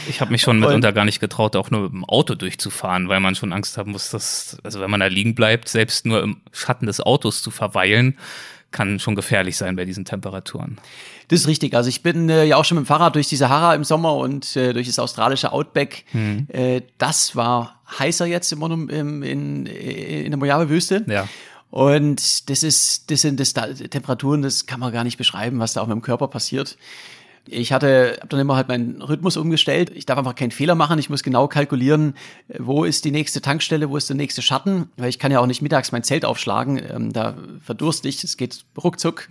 [0.07, 3.19] Ich habe mich schon mitunter gar nicht getraut, auch nur mit dem Auto durchzufahren, weil
[3.19, 6.37] man schon Angst haben muss, dass, also wenn man da liegen bleibt, selbst nur im
[6.51, 8.17] Schatten des Autos zu verweilen,
[8.71, 10.77] kann schon gefährlich sein bei diesen Temperaturen.
[11.29, 11.73] Das ist richtig.
[11.73, 14.15] Also ich bin äh, ja auch schon mit dem Fahrrad durch die Sahara im Sommer
[14.15, 16.05] und äh, durch das australische Outback.
[16.49, 21.05] Äh, das war heißer jetzt im, im, im, in, in der Mojave-Wüste.
[21.07, 21.27] Ja.
[21.71, 25.73] Und das ist, das sind das da, Temperaturen, das kann man gar nicht beschreiben, was
[25.73, 26.77] da auch mit dem Körper passiert.
[27.47, 29.91] Ich hatte, habe dann immer halt meinen Rhythmus umgestellt.
[29.95, 30.99] Ich darf einfach keinen Fehler machen.
[30.99, 32.13] Ich muss genau kalkulieren,
[32.57, 35.47] wo ist die nächste Tankstelle, wo ist der nächste Schatten, weil ich kann ja auch
[35.47, 36.79] nicht mittags mein Zelt aufschlagen.
[36.89, 39.27] Ähm, da verdurste ich, es geht ruckzuck.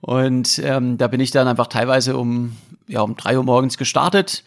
[0.00, 2.56] Und ähm, da bin ich dann einfach teilweise um
[2.88, 4.44] ja um drei Uhr morgens gestartet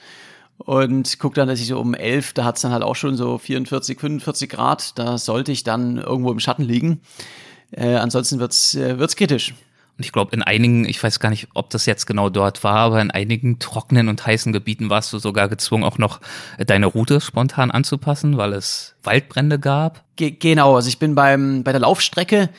[0.59, 3.37] und guck dann, dass ich so um elf, da hat's dann halt auch schon so
[3.37, 4.99] 44, 45 Grad.
[4.99, 7.01] Da sollte ich dann irgendwo im Schatten liegen.
[7.71, 9.53] Äh, ansonsten wird's äh, wird's kritisch.
[9.99, 12.77] Und ich glaube, in einigen, ich weiß gar nicht, ob das jetzt genau dort war,
[12.77, 16.21] aber in einigen trockenen und heißen Gebieten warst du sogar gezwungen, auch noch
[16.57, 20.05] äh, deine Route spontan anzupassen, weil es Waldbrände gab.
[20.15, 22.49] Ge genau, also ich bin beim, bei der Laufstrecke,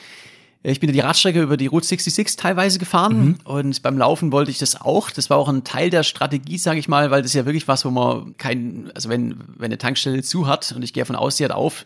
[0.61, 4.51] ich bin ja die Radstrecke über die Route 66 teilweise gefahren und beim Laufen wollte
[4.51, 5.09] ich das auch.
[5.09, 7.67] Das war auch ein Teil der Strategie, sage ich mal, weil das ist ja wirklich
[7.67, 11.15] was, wo man kein, also wenn, wenn eine Tankstelle zu hat und ich gehe davon
[11.15, 11.85] aus, sie hat auf,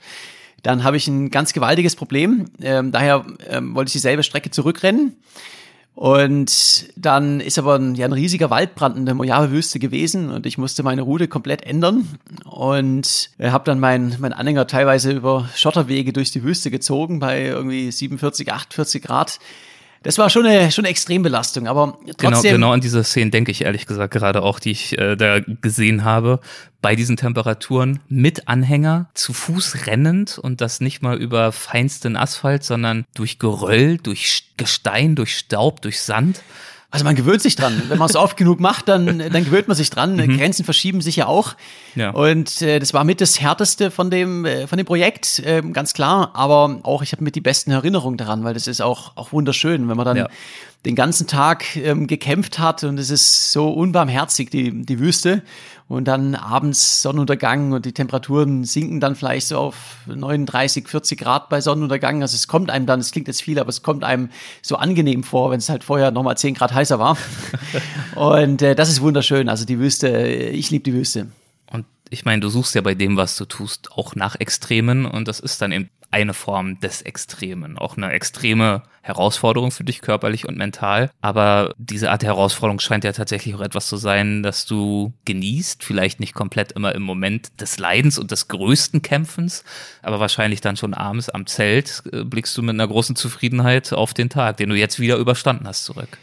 [0.64, 2.46] dann habe ich ein ganz gewaltiges Problem.
[2.62, 5.16] Ähm, daher ähm, wollte ich dieselbe Strecke zurückrennen.
[5.96, 10.58] Und dann ist aber ein, ja, ein riesiger Waldbrand in der Mojave-Wüste gewesen und ich
[10.58, 12.06] musste meine Route komplett ändern
[12.44, 17.46] und äh, habe dann meinen mein Anhänger teilweise über Schotterwege durch die Wüste gezogen bei
[17.46, 19.40] irgendwie 47, 48 Grad.
[20.06, 22.54] Das war schon eine, schon eine Extrembelastung, aber Genau, trotzdem.
[22.54, 26.04] genau an diese Szenen denke ich ehrlich gesagt gerade auch, die ich äh, da gesehen
[26.04, 26.40] habe.
[26.80, 32.64] Bei diesen Temperaturen mit Anhänger, zu Fuß rennend und das nicht mal über feinsten Asphalt,
[32.64, 36.44] sondern durch Geröll, durch Gestein, durch Staub, durch Sand.
[36.96, 37.82] Also man gewöhnt sich dran.
[37.90, 40.18] Wenn man es oft genug macht, dann, dann gewöhnt man sich dran.
[40.38, 41.56] Grenzen verschieben sich ja auch.
[41.96, 42.12] Ja.
[42.12, 45.94] Und äh, das war mit das härteste von dem äh, von dem Projekt, äh, ganz
[45.94, 46.32] klar.
[46.34, 49.88] Aber auch ich habe mit die besten Erinnerungen daran, weil das ist auch auch wunderschön,
[49.90, 50.30] wenn man dann Ja.
[50.86, 55.42] den ganzen Tag ähm, gekämpft hat und es ist so unbarmherzig, die, die Wüste.
[55.88, 61.48] Und dann abends Sonnenuntergang und die Temperaturen sinken dann vielleicht so auf 39, 40 Grad
[61.50, 62.24] bei Sonnenuntergang.
[62.24, 64.30] Also es kommt einem dann, es klingt jetzt viel, aber es kommt einem
[64.64, 67.18] so angenehm vor, wenn es halt vorher nochmal 10 Grad heißer war.
[68.16, 69.48] und äh, das ist wunderschön.
[69.48, 71.28] Also die Wüste, ich liebe die Wüste.
[72.10, 75.40] Ich meine, du suchst ja bei dem, was du tust, auch nach Extremen und das
[75.40, 80.58] ist dann eben eine Form des Extremen, auch eine extreme Herausforderung für dich körperlich und
[80.58, 81.12] mental.
[81.20, 85.84] Aber diese Art der Herausforderung scheint ja tatsächlich auch etwas zu sein, das du genießt,
[85.84, 89.66] vielleicht nicht komplett immer im Moment des Leidens und des größten Kämpfens,
[90.02, 94.14] aber wahrscheinlich dann schon abends am Zelt äh, blickst du mit einer großen Zufriedenheit auf
[94.14, 96.18] den Tag, den du jetzt wieder überstanden hast, zurück.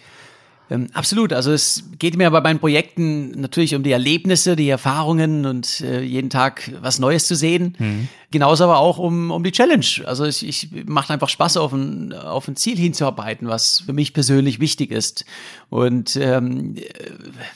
[0.73, 1.33] Ähm, absolut.
[1.33, 6.01] Also es geht mir bei meinen Projekten natürlich um die Erlebnisse, die Erfahrungen und äh,
[6.01, 7.77] jeden Tag was Neues zu sehen.
[7.79, 8.09] Mhm.
[8.31, 9.87] Genauso aber auch um, um die Challenge.
[10.07, 14.15] Also ich, ich macht einfach Spaß, auf ein, auf ein Ziel hinzuarbeiten, was für mich
[14.15, 15.27] persönlich wichtig ist.
[15.69, 16.77] Und ähm,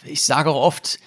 [0.05, 0.98] ich sage auch oft,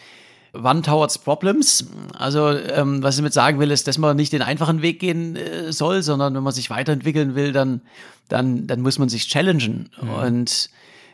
[0.51, 1.85] One towards Problems.
[2.17, 5.35] Also ähm, was ich damit sagen will, ist, dass man nicht den einfachen Weg gehen
[5.35, 7.81] äh, soll, sondern wenn man sich weiterentwickeln will, dann,
[8.29, 9.89] dann, dann muss man sich challengen.
[10.01, 10.09] Mhm.
[10.09, 10.69] Und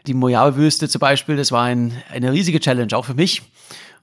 [0.07, 3.41] die Mojave-Wüste zum Beispiel, das war ein, eine riesige Challenge, auch für mich.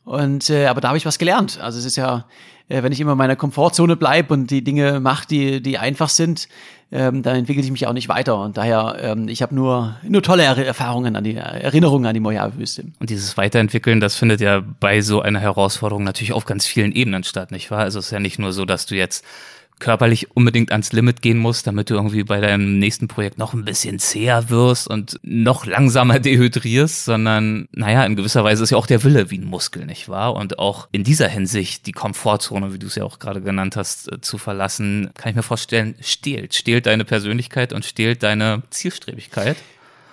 [0.04, 1.60] Und äh, aber da habe ich was gelernt.
[1.60, 2.24] Also es ist ja,
[2.68, 6.08] äh, wenn ich immer in meiner Komfortzone bleibe und die Dinge mache, die, die einfach
[6.08, 6.48] sind,
[6.90, 8.38] ähm, dann entwickle ich mich auch nicht weiter.
[8.38, 12.84] Und daher, ähm, ich habe nur, nur tolle Erfahrungen an die Erinnerungen an die Mojave-Wüste.
[12.98, 17.24] Und dieses Weiterentwickeln, das findet ja bei so einer Herausforderung natürlich auf ganz vielen Ebenen
[17.24, 17.80] statt, nicht wahr?
[17.80, 19.24] Also es ist ja nicht nur so, dass du jetzt
[19.82, 23.64] körperlich unbedingt ans Limit gehen musst, damit du irgendwie bei deinem nächsten Projekt noch ein
[23.64, 28.86] bisschen zäher wirst und noch langsamer dehydrierst, sondern naja, in gewisser Weise ist ja auch
[28.86, 30.36] der Wille wie ein Muskel, nicht wahr?
[30.36, 34.10] Und auch in dieser Hinsicht die Komfortzone, wie du es ja auch gerade genannt hast,
[34.12, 36.54] äh, zu verlassen, kann ich mir vorstellen, stehlt.
[36.54, 39.56] Stehlt deine Persönlichkeit und stehlt deine Zielstrebigkeit.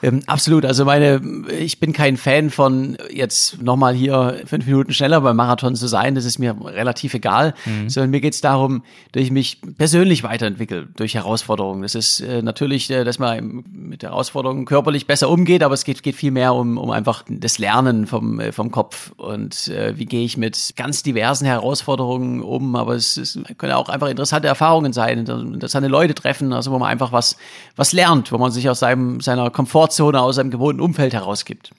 [0.02, 0.66] Ähm, absolut.
[0.66, 1.22] Also meine,
[1.58, 6.16] ich bin kein Fan von jetzt nochmal hier fünf Minuten schneller beim Marathon zu sein.
[6.16, 7.54] Das ist mir relativ egal.
[7.66, 7.90] Mhm.
[7.90, 11.82] Sondern mir geht es darum, dass ich mich persönlich weiterentwickle durch Herausforderungen.
[11.82, 16.02] Das ist äh, natürlich, äh, dass man mit Herausforderungen körperlich besser umgeht, aber es geht,
[16.04, 19.12] geht viel mehr um, um einfach das Lernen vom, äh, vom Kopf.
[19.18, 22.76] Und äh, wie gehe ich mit ganz diversen Herausforderungen um.
[22.76, 26.90] Aber es, es können auch einfach interessante Erfahrungen sein, interessante Leute treffen, also wo man
[26.90, 27.36] einfach was,
[27.76, 31.72] was lernt, wo man sich aus seinem, seiner Komfort Komfortzone aus einem gewohnten Umfeld herausgibt.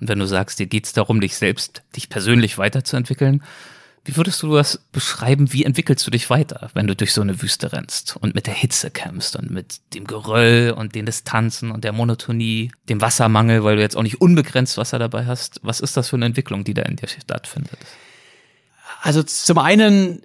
[0.00, 3.42] Und wenn du sagst, dir geht es darum, dich selbst, dich persönlich weiterzuentwickeln,
[4.04, 5.52] wie würdest du das beschreiben?
[5.52, 8.54] Wie entwickelst du dich weiter, wenn du durch so eine Wüste rennst und mit der
[8.54, 13.76] Hitze kämpfst und mit dem Geröll und den Distanzen und der Monotonie, dem Wassermangel, weil
[13.76, 15.60] du jetzt auch nicht unbegrenzt Wasser dabei hast?
[15.62, 17.78] Was ist das für eine Entwicklung, die da in dir stattfindet?
[19.02, 20.22] Also zum einen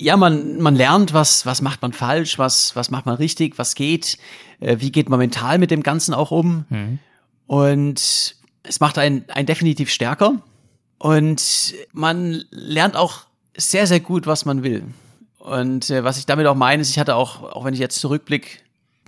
[0.00, 3.74] ja, man, man lernt, was, was macht man falsch, was, was macht man richtig, was
[3.74, 4.16] geht,
[4.60, 6.64] äh, wie geht man mental mit dem Ganzen auch um.
[6.70, 6.98] Mhm.
[7.46, 10.36] Und es macht einen, einen definitiv stärker.
[10.98, 14.84] Und man lernt auch sehr, sehr gut, was man will.
[15.38, 18.00] Und äh, was ich damit auch meine, ist, ich hatte auch, auch wenn ich jetzt
[18.00, 18.58] zurückblicke,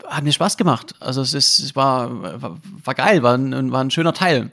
[0.07, 0.95] hat mir Spaß gemacht.
[1.01, 4.51] Also es ist, es war, war, war geil, war ein, war ein schöner Teil.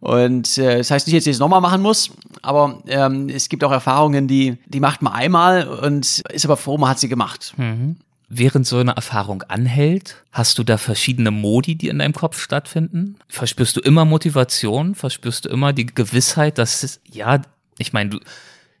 [0.00, 2.10] Und äh, das heißt nicht, dass ich es nochmal machen muss,
[2.42, 6.78] aber ähm, es gibt auch Erfahrungen, die, die macht man einmal und ist aber froh,
[6.78, 7.52] man hat sie gemacht.
[7.58, 7.96] Mhm.
[8.28, 13.16] Während so eine Erfahrung anhält, hast du da verschiedene Modi, die in deinem Kopf stattfinden?
[13.28, 14.94] Verspürst du immer Motivation?
[14.94, 17.42] Verspürst du immer die Gewissheit, dass es, ja,
[17.76, 18.20] ich meine, du,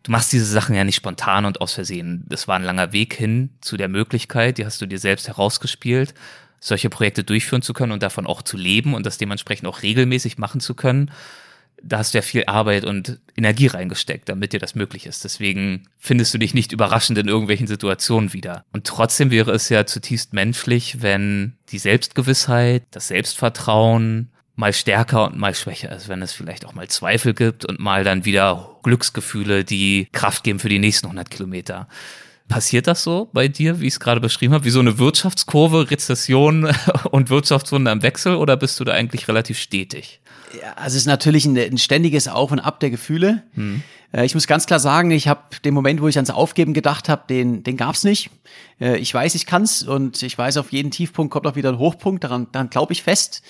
[0.04, 2.24] du machst diese Sachen ja nicht spontan und aus Versehen.
[2.28, 6.14] Das war ein langer Weg hin zu der Möglichkeit, die hast du dir selbst herausgespielt
[6.60, 10.38] solche Projekte durchführen zu können und davon auch zu leben und das dementsprechend auch regelmäßig
[10.38, 11.10] machen zu können,
[11.82, 15.24] da hast du ja viel Arbeit und Energie reingesteckt, damit dir das möglich ist.
[15.24, 18.64] Deswegen findest du dich nicht überraschend in irgendwelchen Situationen wieder.
[18.72, 25.38] Und trotzdem wäre es ja zutiefst menschlich, wenn die Selbstgewissheit, das Selbstvertrauen mal stärker und
[25.38, 29.64] mal schwächer ist, wenn es vielleicht auch mal Zweifel gibt und mal dann wieder Glücksgefühle,
[29.64, 31.88] die Kraft geben für die nächsten 100 Kilometer.
[32.50, 35.90] Passiert das so bei dir, wie ich es gerade beschrieben habe, wie so eine Wirtschaftskurve,
[35.90, 36.68] Rezession
[37.12, 40.20] und Wirtschaftswunder im Wechsel oder bist du da eigentlich relativ stetig?
[40.60, 43.44] Ja, also es ist natürlich ein, ein ständiges Auf und Ab der Gefühle.
[43.54, 43.82] Hm.
[44.24, 47.22] Ich muss ganz klar sagen, ich habe den Moment, wo ich ans Aufgeben gedacht habe,
[47.28, 48.30] den, den gab es nicht.
[48.80, 51.78] Äh, ich weiß, ich kann's und ich weiß, auf jeden Tiefpunkt kommt auch wieder ein
[51.78, 53.42] Hochpunkt, daran, daran glaube ich fest.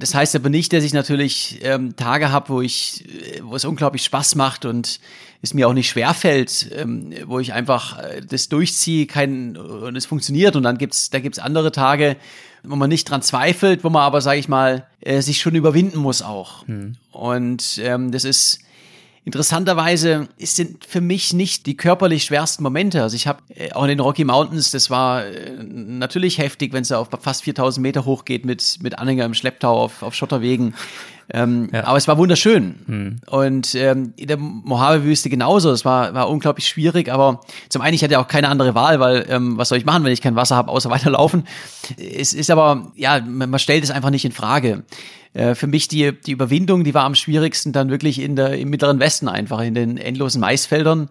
[0.00, 3.66] Das heißt aber nicht, dass ich natürlich ähm, Tage habe, wo ich, äh, wo es
[3.66, 4.98] unglaublich Spaß macht und
[5.42, 10.06] es mir auch nicht schwerfällt, ähm, wo ich einfach äh, das durchziehe, kein und es
[10.06, 10.56] funktioniert.
[10.56, 12.16] Und dann gibt's, da gibt's andere Tage,
[12.62, 15.98] wo man nicht dran zweifelt, wo man aber, sage ich mal, äh, sich schon überwinden
[15.98, 16.66] muss auch.
[16.66, 16.96] Hm.
[17.12, 18.60] Und ähm, das ist
[19.24, 23.02] Interessanterweise sind für mich nicht die körperlich schwersten Momente.
[23.02, 26.82] Also ich habe äh, auch in den Rocky Mountains, das war äh, natürlich heftig, wenn
[26.82, 30.74] es auf fast 4000 Meter hochgeht mit, mit Anhänger im Schlepptau auf, auf Schotterwegen.
[31.32, 31.84] Ähm, ja.
[31.84, 32.76] Aber es war wunderschön.
[32.86, 33.16] Hm.
[33.26, 35.70] Und ähm, in der Mojave-Wüste genauso.
[35.70, 39.26] Es war, war unglaublich schwierig, aber zum einen, ich hatte auch keine andere Wahl, weil
[39.28, 41.46] ähm, was soll ich machen, wenn ich kein Wasser habe, außer weiterlaufen.
[41.98, 44.84] Es ist aber, ja, man, man stellt es einfach nicht in Frage.
[45.34, 48.70] Äh, für mich die, die Überwindung, die war am schwierigsten dann wirklich in der, im
[48.70, 51.08] Mittleren Westen einfach, in den endlosen Maisfeldern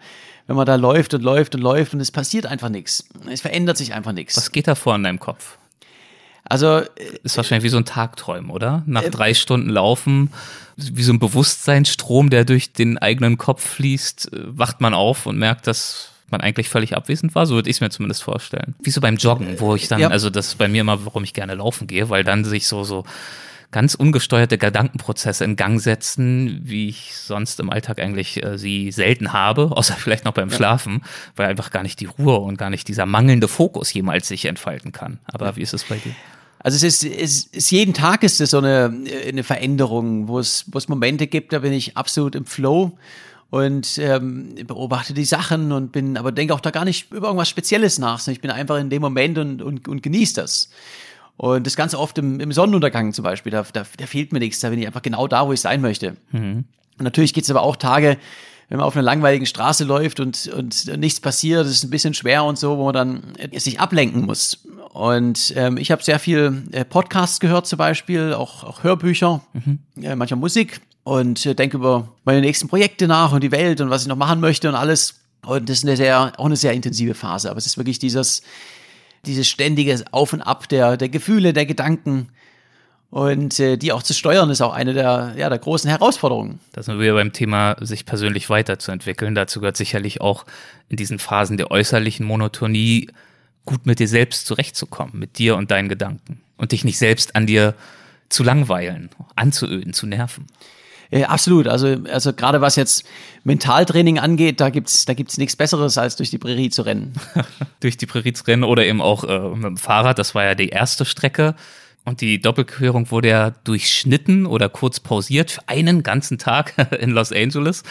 [0.49, 3.07] wenn man da läuft und läuft und läuft und es passiert einfach nichts.
[3.31, 4.35] Es verändert sich einfach nichts.
[4.35, 5.59] Was geht da vor in deinem Kopf?
[6.43, 6.81] Also
[7.21, 8.81] ist wahrscheinlich wie so ein Tagträumen, oder?
[8.87, 10.31] Nach äh, drei Stunden Laufen,
[10.75, 15.37] wie so ein Bewusstseinsstrom, der durch den eigenen Kopf fließt, äh, wacht man auf und
[15.37, 17.45] merkt, dass man eigentlich völlig abwesend war.
[17.45, 18.73] So würde ich es mir zumindest vorstellen.
[18.81, 20.07] Wie so beim Joggen, wo ich dann, ja.
[20.07, 22.83] also das ist bei mir immer, warum ich gerne laufen gehe, weil dann sich so
[22.83, 23.03] so
[23.71, 29.33] ganz ungesteuerte Gedankenprozesse in Gang setzen, wie ich sonst im Alltag eigentlich äh, sie selten
[29.33, 31.01] habe, außer vielleicht noch beim Schlafen,
[31.35, 34.91] weil einfach gar nicht die Ruhe und gar nicht dieser mangelnde Fokus jemals sich entfalten
[34.91, 35.19] kann.
[35.25, 35.55] Aber ja.
[35.55, 36.15] wie ist es bei dir?
[36.61, 38.93] Also es ist, es ist jeden Tag ist es so eine,
[39.27, 42.97] eine Veränderung, wo es, wo es Momente gibt, da bin ich absolut im Flow
[43.49, 47.49] und ähm, beobachte die Sachen und bin, aber denke auch da gar nicht über irgendwas
[47.49, 50.69] Spezielles nach, sondern ich bin einfach in dem Moment und, und, und genieße das.
[51.39, 54.59] Und das Ganze oft im, im Sonnenuntergang zum Beispiel, da, da, da fehlt mir nichts,
[54.59, 56.17] da bin ich einfach genau da, wo ich sein möchte.
[56.33, 56.65] Mhm.
[56.97, 58.17] Und natürlich gibt es aber auch Tage,
[58.67, 62.13] wenn man auf einer langweiligen Straße läuft und, und nichts passiert, das ist ein bisschen
[62.13, 63.23] schwer und so, wo man dann
[63.55, 64.65] sich ablenken muss.
[64.91, 69.79] Und ähm, ich habe sehr viel äh, Podcasts gehört zum Beispiel, auch, auch Hörbücher, mhm.
[70.03, 73.89] äh, manchmal Musik und äh, denke über meine nächsten Projekte nach und die Welt und
[73.89, 75.21] was ich noch machen möchte und alles.
[75.45, 77.49] Und das ist eine sehr, auch eine sehr intensive Phase.
[77.49, 78.41] Aber es ist wirklich dieses,
[79.25, 82.29] dieses ständige Auf und Ab der, der Gefühle, der Gedanken.
[83.11, 86.59] Und äh, die auch zu steuern, ist auch eine der, ja, der großen Herausforderungen.
[86.73, 89.33] Da sind wir beim Thema, sich persönlich weiterzuentwickeln.
[89.33, 90.45] Dazu gehört sicherlich auch
[90.89, 93.09] in diesen Phasen der äußerlichen Monotonie
[93.65, 96.41] gut mit dir selbst zurechtzukommen, mit dir und deinen Gedanken.
[96.57, 97.73] Und dich nicht selbst an dir
[98.29, 100.45] zu langweilen, anzuöden, zu nerven.
[101.11, 101.67] Äh, absolut.
[101.67, 103.03] Also, also gerade was jetzt
[103.43, 107.13] Mentaltraining angeht, da gibt's da gibt's nichts Besseres, als durch die Prärie zu rennen.
[107.79, 110.19] durch die Prärie zu rennen oder eben auch äh, mit dem Fahrrad.
[110.19, 111.55] Das war ja die erste Strecke.
[112.05, 117.31] Und die Doppelquerung wurde ja durchschnitten oder kurz pausiert für einen ganzen Tag in Los
[117.31, 117.83] Angeles.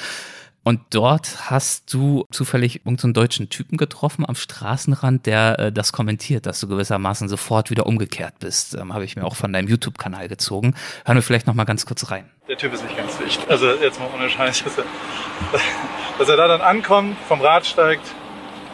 [0.69, 6.45] Und dort hast du zufällig irgendeinen deutschen Typen getroffen am Straßenrand, der äh, das kommentiert,
[6.45, 8.75] dass du gewissermaßen sofort wieder umgekehrt bist.
[8.75, 10.75] Ähm, Habe ich mir auch von deinem YouTube-Kanal gezogen.
[11.07, 12.31] Hören wir vielleicht noch mal ganz kurz rein.
[12.49, 13.49] Der Typ ist nicht ganz dicht.
[13.49, 14.63] Also jetzt mal ohne Scheiß.
[14.63, 14.85] Dass er,
[16.19, 18.05] dass er da dann ankommt, vom Rad steigt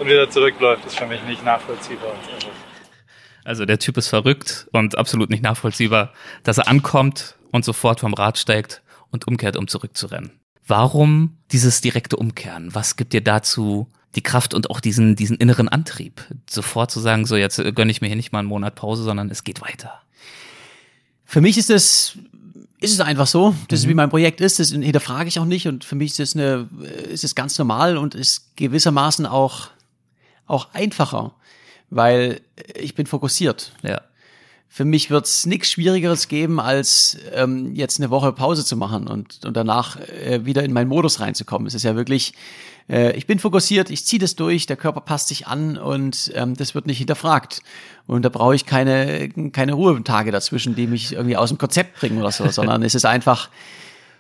[0.00, 2.10] und wieder zurückläuft, ist für mich nicht nachvollziehbar.
[3.44, 8.14] Also der Typ ist verrückt und absolut nicht nachvollziehbar, dass er ankommt und sofort vom
[8.14, 10.40] Rad steigt und umkehrt, um zurückzurennen.
[10.66, 12.74] Warum dieses direkte Umkehren?
[12.74, 17.26] Was gibt dir dazu die Kraft und auch diesen, diesen inneren Antrieb, sofort zu sagen,
[17.26, 20.00] so jetzt gönne ich mir hier nicht mal einen Monat Pause, sondern es geht weiter?
[21.24, 22.18] Für mich ist es
[22.80, 23.96] ist es einfach so, das ist wie mhm.
[23.96, 26.68] mein Projekt ist, das hinterfrage ich auch nicht und für mich ist es eine,
[27.08, 29.68] ist es ganz normal und ist gewissermaßen auch,
[30.46, 31.34] auch einfacher,
[31.88, 32.42] weil
[32.74, 33.72] ich bin fokussiert.
[33.82, 34.02] Ja
[34.74, 39.06] für mich wird es nichts Schwierigeres geben, als ähm, jetzt eine Woche Pause zu machen
[39.06, 41.68] und, und danach äh, wieder in meinen Modus reinzukommen.
[41.68, 42.32] Es ist ja wirklich,
[42.90, 46.56] äh, ich bin fokussiert, ich ziehe das durch, der Körper passt sich an und ähm,
[46.56, 47.62] das wird nicht hinterfragt.
[48.08, 52.18] Und da brauche ich keine, keine Ruhetage dazwischen, die mich irgendwie aus dem Konzept bringen
[52.18, 53.50] oder so, sondern es ist einfach,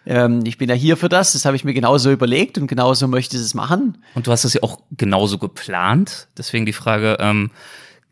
[0.06, 3.08] ähm, ich bin ja hier für das, das habe ich mir genauso überlegt und genauso
[3.08, 3.98] möchte ich es machen.
[4.14, 6.28] Und du hast es ja auch genauso geplant.
[6.38, 7.50] Deswegen die Frage, ähm,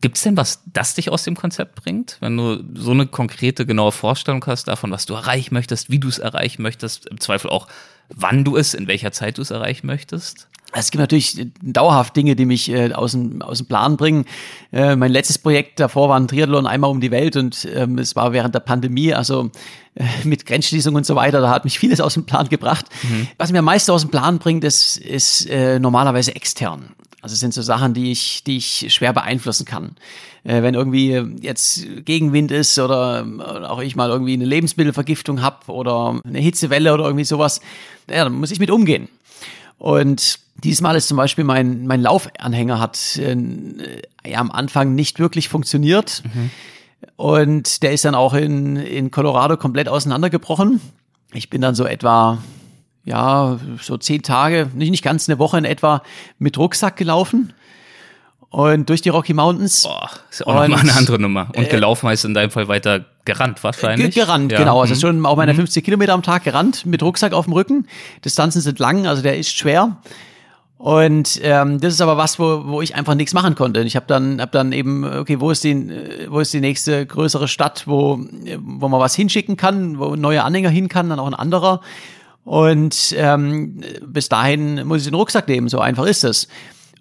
[0.03, 2.17] Gibt es denn was, das dich aus dem Konzept bringt?
[2.19, 6.09] Wenn du so eine konkrete, genaue Vorstellung hast davon, was du erreichen möchtest, wie du
[6.09, 7.69] es erreichen möchtest, im Zweifel auch,
[8.09, 10.49] wann du es, in welcher Zeit du es erreichen möchtest?
[10.73, 14.25] Es gibt natürlich dauerhaft Dinge, die mich äh, aus, dem, aus dem Plan bringen.
[14.73, 18.13] Äh, mein letztes Projekt davor war ein Triathlon einmal um die Welt und ähm, es
[18.17, 19.51] war während der Pandemie, also
[19.95, 22.87] äh, mit Grenzschließung und so weiter, da hat mich vieles aus dem Plan gebracht.
[23.03, 23.29] Mhm.
[23.37, 26.89] Was mir am meisten aus dem Plan bringt, ist, ist äh, normalerweise extern.
[27.23, 29.95] Also es sind so Sachen, die ich, die ich schwer beeinflussen kann.
[30.43, 33.25] Äh, wenn irgendwie jetzt Gegenwind ist oder,
[33.69, 37.61] auch ich mal irgendwie eine Lebensmittelvergiftung habe oder eine Hitzewelle oder irgendwie sowas,
[38.09, 39.07] ja, dann muss ich mit umgehen.
[39.77, 43.37] Und diesmal ist zum Beispiel mein, mein Laufanhänger hat äh,
[44.29, 46.23] ja, am Anfang nicht wirklich funktioniert.
[46.25, 46.49] Mhm.
[47.15, 50.81] Und der ist dann auch in, in Colorado komplett auseinandergebrochen.
[51.31, 52.39] Ich bin dann so etwa
[53.05, 56.03] ja, so zehn Tage, nicht, nicht ganz eine Woche in etwa
[56.39, 57.53] mit Rucksack gelaufen.
[58.49, 59.81] Und durch die Rocky Mountains.
[59.81, 61.47] Boah, ist auch nochmal eine andere Nummer.
[61.55, 64.13] Und äh, gelaufen heißt in deinem Fall weiter gerannt wahrscheinlich.
[64.13, 64.59] Gerannt, ja.
[64.59, 64.79] genau.
[64.79, 64.99] Also Mhm.
[64.99, 67.87] schon auch meine 50 Kilometer am Tag gerannt mit Rucksack auf dem Rücken.
[68.23, 69.97] Distanzen sind lang, also der ist schwer.
[70.77, 73.81] Und ähm, das ist aber was, wo, wo ich einfach nichts machen konnte.
[73.81, 75.89] Ich habe dann, hab dann eben, okay, wo ist die,
[76.29, 78.19] wo ist die nächste größere Stadt, wo,
[78.59, 81.81] wo man was hinschicken kann, wo ein neuer Anhänger hin kann, dann auch ein anderer.
[82.45, 86.47] Und ähm, bis dahin muss ich den Rucksack nehmen, so einfach ist es.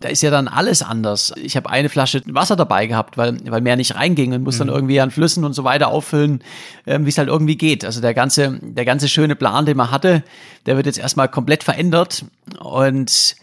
[0.00, 1.32] Da ist ja dann alles anders.
[1.36, 4.68] Ich habe eine Flasche Wasser dabei gehabt, weil, weil mehr nicht reinging und muss dann
[4.68, 6.42] irgendwie an Flüssen und so weiter auffüllen,
[6.86, 7.84] ähm, wie es halt irgendwie geht.
[7.84, 10.24] Also der ganze, der ganze schöne Plan, den man hatte,
[10.66, 12.24] der wird jetzt erstmal komplett verändert.
[12.58, 13.36] Und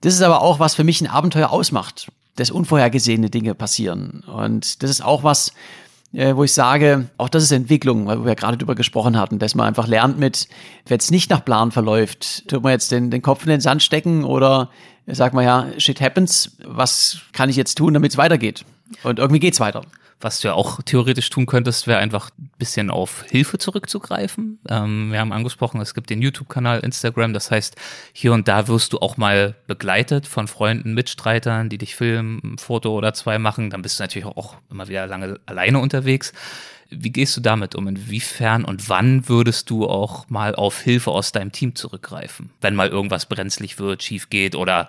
[0.00, 4.24] das ist aber auch, was für mich ein Abenteuer ausmacht, dass unvorhergesehene Dinge passieren.
[4.26, 5.52] Und das ist auch was,
[6.14, 9.38] äh, wo ich sage, auch das ist Entwicklung, weil wir ja gerade drüber gesprochen hatten,
[9.38, 10.48] dass man einfach lernt mit,
[10.86, 13.82] wenn es nicht nach Plan verläuft, tut man jetzt den, den Kopf in den Sand
[13.82, 14.70] stecken oder
[15.06, 18.64] sagt man ja, shit happens, was kann ich jetzt tun, damit es weitergeht?
[19.02, 19.82] Und irgendwie geht's weiter.
[20.24, 24.58] Was du ja auch theoretisch tun könntest, wäre einfach ein bisschen auf Hilfe zurückzugreifen.
[24.70, 27.34] Ähm, wir haben angesprochen, es gibt den YouTube-Kanal, Instagram.
[27.34, 27.76] Das heißt,
[28.14, 32.56] hier und da wirst du auch mal begleitet von Freunden, Mitstreitern, die dich filmen, ein
[32.56, 33.68] Foto oder zwei machen.
[33.68, 36.32] Dann bist du natürlich auch immer wieder lange alleine unterwegs.
[36.88, 37.86] Wie gehst du damit um?
[37.86, 42.48] Inwiefern und wann würdest du auch mal auf Hilfe aus deinem Team zurückgreifen?
[42.62, 44.88] Wenn mal irgendwas brenzlig wird, schief geht oder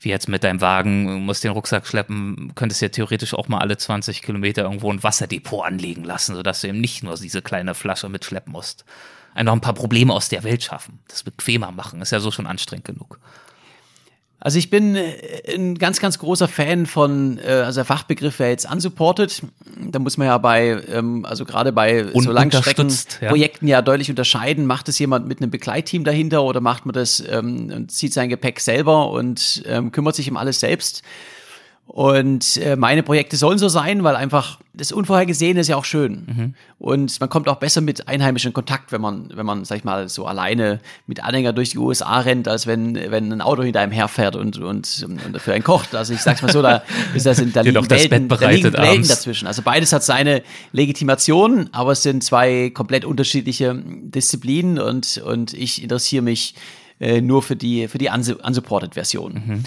[0.00, 3.76] wie jetzt mit deinem Wagen, musst den Rucksack schleppen, könntest ja theoretisch auch mal alle
[3.76, 8.08] 20 Kilometer irgendwo ein Wasserdepot anlegen lassen, sodass du eben nicht nur diese kleine Flasche
[8.08, 8.84] mitschleppen musst.
[9.34, 12.46] Einfach ein paar Probleme aus der Welt schaffen, das bequemer machen, ist ja so schon
[12.46, 13.20] anstrengend genug.
[14.38, 18.50] Also ich bin äh, ein ganz, ganz großer Fan von, äh, also der Fachbegriff wäre
[18.50, 19.42] jetzt unsupported.
[19.90, 22.28] Da muss man ja bei, ähm, also gerade bei so Ununterstützt,
[23.20, 23.28] ja.
[23.30, 23.82] Langstreckenprojekten ja.
[23.82, 24.66] deutlich unterscheiden.
[24.66, 28.28] Macht es jemand mit einem Begleitteam dahinter oder macht man das ähm, und zieht sein
[28.28, 31.02] Gepäck selber und ähm, kümmert sich um alles selbst?
[31.86, 36.54] Und äh, meine Projekte sollen so sein, weil einfach das Unvorhergesehene ist ja auch schön.
[36.78, 39.84] Und man kommt auch besser mit Einheimischen in Kontakt, wenn man, wenn man, sag ich
[39.84, 43.80] mal, so alleine mit Anhänger durch die USA rennt, als wenn, wenn ein Auto hinter
[43.80, 45.94] einem herfährt und, und, und dafür einen kocht.
[45.94, 46.82] Also ich sag's mal so, da
[47.14, 49.46] ist das in, da liegen noch das Welten, da liegen Welten dazwischen.
[49.46, 55.82] Also beides hat seine Legitimation, aber es sind zwei komplett unterschiedliche Disziplinen und, und ich
[55.82, 56.54] interessiere mich
[57.00, 59.64] äh, nur für die, für die unsu- unsupported Version.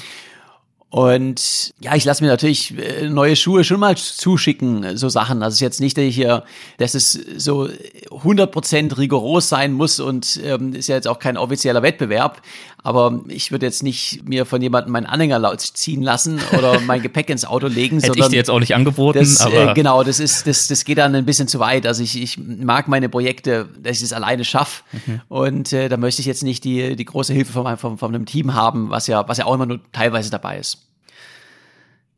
[0.91, 5.43] Und ja, ich lasse mir natürlich äh, neue Schuhe schon mal zuschicken, so Sachen.
[5.43, 6.43] Also es ist jetzt nicht, dass ich hier,
[6.77, 7.69] dass es so
[8.09, 12.41] 100% rigoros sein muss und ähm, ist ja jetzt auch kein offizieller Wettbewerb.
[12.81, 17.01] Aber ich würde jetzt nicht mir von jemandem meinen Anhänger laut ziehen lassen oder mein
[17.01, 20.03] Gepäck ins Auto legen, Hätte ich dir jetzt auch nicht angeboten, das, aber äh, genau,
[20.03, 21.85] das ist, das, das geht dann ein bisschen zu weit.
[21.85, 24.83] Also ich, ich mag meine Projekte, dass ich es alleine schaffe.
[25.05, 25.21] Mhm.
[25.27, 28.15] Und äh, da möchte ich jetzt nicht die, die große Hilfe von, meinem- von, von
[28.15, 30.78] einem Team haben, was ja, was ja auch immer nur teilweise dabei ist.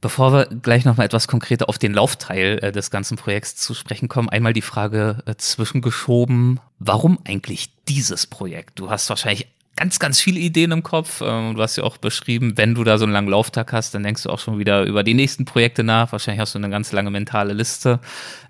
[0.01, 4.09] Bevor wir gleich nochmal etwas konkreter auf den Laufteil äh, des ganzen Projekts zu sprechen
[4.09, 8.79] kommen, einmal die Frage äh, zwischengeschoben, warum eigentlich dieses Projekt?
[8.79, 11.21] Du hast wahrscheinlich ganz, ganz viele Ideen im Kopf.
[11.23, 14.01] Ähm, du hast ja auch beschrieben, wenn du da so einen langen Lauftag hast, dann
[14.01, 16.11] denkst du auch schon wieder über die nächsten Projekte nach.
[16.11, 17.99] Wahrscheinlich hast du eine ganz lange mentale Liste.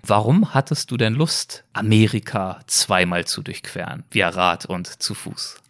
[0.02, 5.61] Warum hattest du denn Lust, Amerika zweimal zu durchqueren, via Rad und zu Fuß?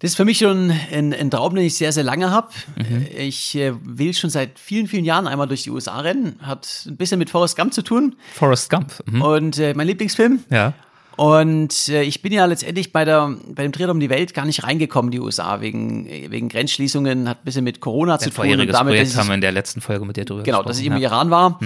[0.00, 2.48] Das ist für mich schon ein, ein Traum, den ich sehr, sehr lange habe.
[2.76, 3.06] Mhm.
[3.16, 6.38] Ich äh, will schon seit vielen, vielen Jahren einmal durch die USA rennen.
[6.42, 8.14] Hat ein bisschen mit Forrest Gump zu tun.
[8.34, 8.92] Forrest Gump.
[9.10, 9.22] Mhm.
[9.22, 10.44] Und äh, mein Lieblingsfilm.
[10.50, 10.72] Ja.
[11.16, 14.44] Und äh, ich bin ja letztendlich bei, der, bei dem Dreh um die Welt gar
[14.44, 18.36] nicht reingekommen, die USA, wegen, wegen Grenzschließungen, hat ein bisschen mit Corona zu Dein tun.
[18.36, 20.78] vorheriges dass Projekt ich- haben wir in der letzten Folge mit dir drüber Genau, dass
[20.78, 20.98] ich im ja.
[20.98, 21.02] Mhm.
[21.04, 21.58] Iran war.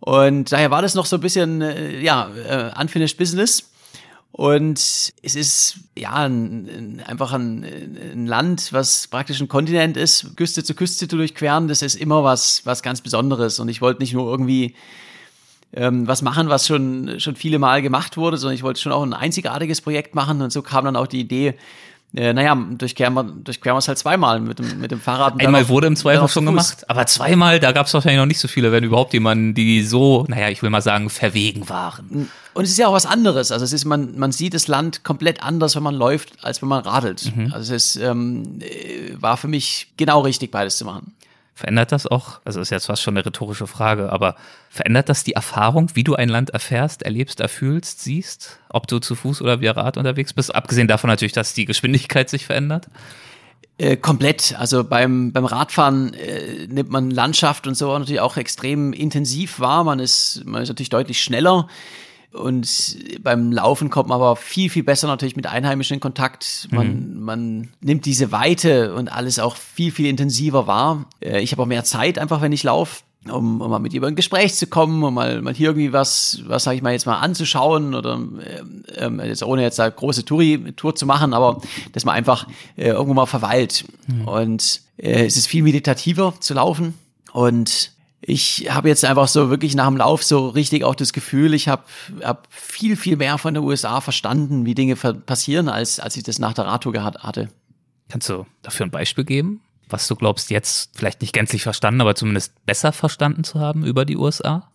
[0.00, 3.68] Und daher war das noch so ein bisschen, äh, ja, äh, unfinished business.
[4.32, 10.36] Und es ist ja ein, ein, einfach ein, ein Land, was praktisch ein Kontinent ist,
[10.36, 11.68] Küste zu Küste zu durchqueren.
[11.68, 13.60] Das ist immer was, was ganz Besonderes.
[13.60, 14.74] Und ich wollte nicht nur irgendwie
[15.74, 19.02] ähm, was machen, was schon, schon viele Mal gemacht wurde, sondern ich wollte schon auch
[19.02, 20.40] ein einzigartiges Projekt machen.
[20.40, 21.54] Und so kam dann auch die Idee,
[22.14, 25.40] äh, naja, durchqueren wir, durchqueren wir es halt zweimal mit dem, mit dem Fahrrad.
[25.40, 28.48] Einmal wurde im Zweifel schon gemacht, aber zweimal, da gab es wahrscheinlich noch nicht so
[28.48, 32.28] viele, wenn überhaupt jemanden, die so, naja, ich will mal sagen, verwegen waren.
[32.54, 33.50] Und es ist ja auch was anderes.
[33.50, 36.68] Also es ist, man, man sieht das Land komplett anders, wenn man läuft, als wenn
[36.68, 37.34] man radelt.
[37.34, 37.50] Mhm.
[37.52, 41.14] Also es ist, ähm, äh, war für mich genau richtig, beides zu machen.
[41.54, 44.36] Verändert das auch, also ist jetzt fast schon eine rhetorische Frage, aber
[44.70, 49.14] verändert das die Erfahrung, wie du ein Land erfährst, erlebst, erfühlst, siehst, ob du zu
[49.14, 50.54] Fuß oder via Rad unterwegs bist?
[50.54, 52.88] Abgesehen davon natürlich, dass die Geschwindigkeit sich verändert.
[53.76, 54.54] Äh, komplett.
[54.58, 59.84] Also beim, beim Radfahren äh, nimmt man Landschaft und so natürlich auch extrem intensiv wahr.
[59.84, 61.68] Man ist, man ist natürlich deutlich schneller.
[62.32, 66.68] Und beim Laufen kommt man aber viel, viel besser natürlich mit Einheimischen in Kontakt.
[66.70, 71.06] Man, man nimmt diese Weite und alles auch viel, viel intensiver wahr.
[71.20, 73.02] Äh, ich habe auch mehr Zeit einfach, wenn ich laufe.
[73.30, 75.92] um, um mal mit ihr über ein Gespräch zu kommen, um mal, mal hier irgendwie
[75.92, 78.20] was, was sage ich mal jetzt mal anzuschauen oder
[78.96, 81.60] ähm, jetzt ohne jetzt da große Touri, Tour zu machen, aber
[81.92, 83.84] dass man einfach äh, irgendwo mal verweilt.
[84.06, 84.26] Mhm.
[84.26, 86.94] Und äh, es ist viel meditativer zu laufen
[87.32, 87.92] und
[88.22, 91.68] ich habe jetzt einfach so wirklich nach dem Lauf so richtig auch das Gefühl, ich
[91.68, 91.82] habe
[92.22, 96.38] hab viel, viel mehr von der USA verstanden, wie Dinge passieren, als, als ich das
[96.38, 97.48] nach der Radtour hatte.
[98.08, 99.60] Kannst du dafür ein Beispiel geben?
[99.92, 104.04] was du glaubst, jetzt vielleicht nicht gänzlich verstanden, aber zumindest besser verstanden zu haben über
[104.04, 104.68] die USA?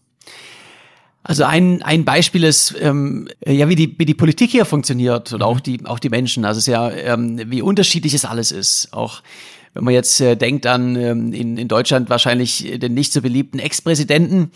[1.24, 5.43] Also ein, ein Beispiel ist, ähm, ja, wie die, wie die Politik hier funktioniert und
[5.43, 6.45] auch die, auch die Menschen.
[6.45, 8.93] Also es ist ja, ähm, wie unterschiedlich es alles ist.
[8.93, 9.22] Auch
[9.78, 13.60] wenn man jetzt äh, denkt an ähm, in, in Deutschland wahrscheinlich den nicht so beliebten
[13.60, 14.52] Ex-Präsidenten,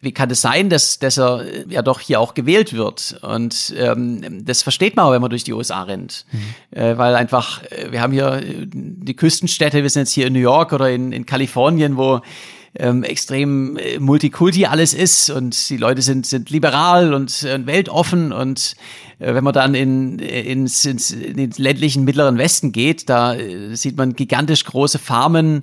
[0.00, 3.16] wie kann es sein, dass, dass er äh, ja doch hier auch gewählt wird?
[3.22, 6.26] Und ähm, das versteht man auch, wenn man durch die USA rennt.
[6.32, 6.78] Mhm.
[6.78, 10.32] Äh, weil einfach, äh, wir haben hier äh, die Küstenstädte, wir sind jetzt hier in
[10.32, 12.20] New York oder in, in Kalifornien, wo
[12.76, 18.74] ähm, extrem multikulti alles ist und die Leute sind, sind liberal und äh, weltoffen und
[19.20, 23.74] äh, wenn man dann in, ins, ins, in den ländlichen mittleren Westen geht, da äh,
[23.76, 25.62] sieht man gigantisch große Farmen,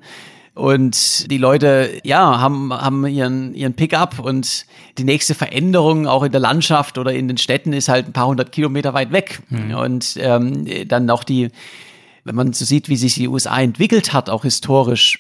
[0.54, 4.66] und die Leute, ja, haben, haben ihren, ihren Pickup und
[4.98, 8.28] die nächste Veränderung auch in der Landschaft oder in den Städten ist halt ein paar
[8.28, 9.40] hundert Kilometer weit weg.
[9.50, 9.74] Mhm.
[9.74, 11.52] Und ähm, dann auch die,
[12.26, 15.20] wenn man so sieht, wie sich die USA entwickelt hat, auch historisch,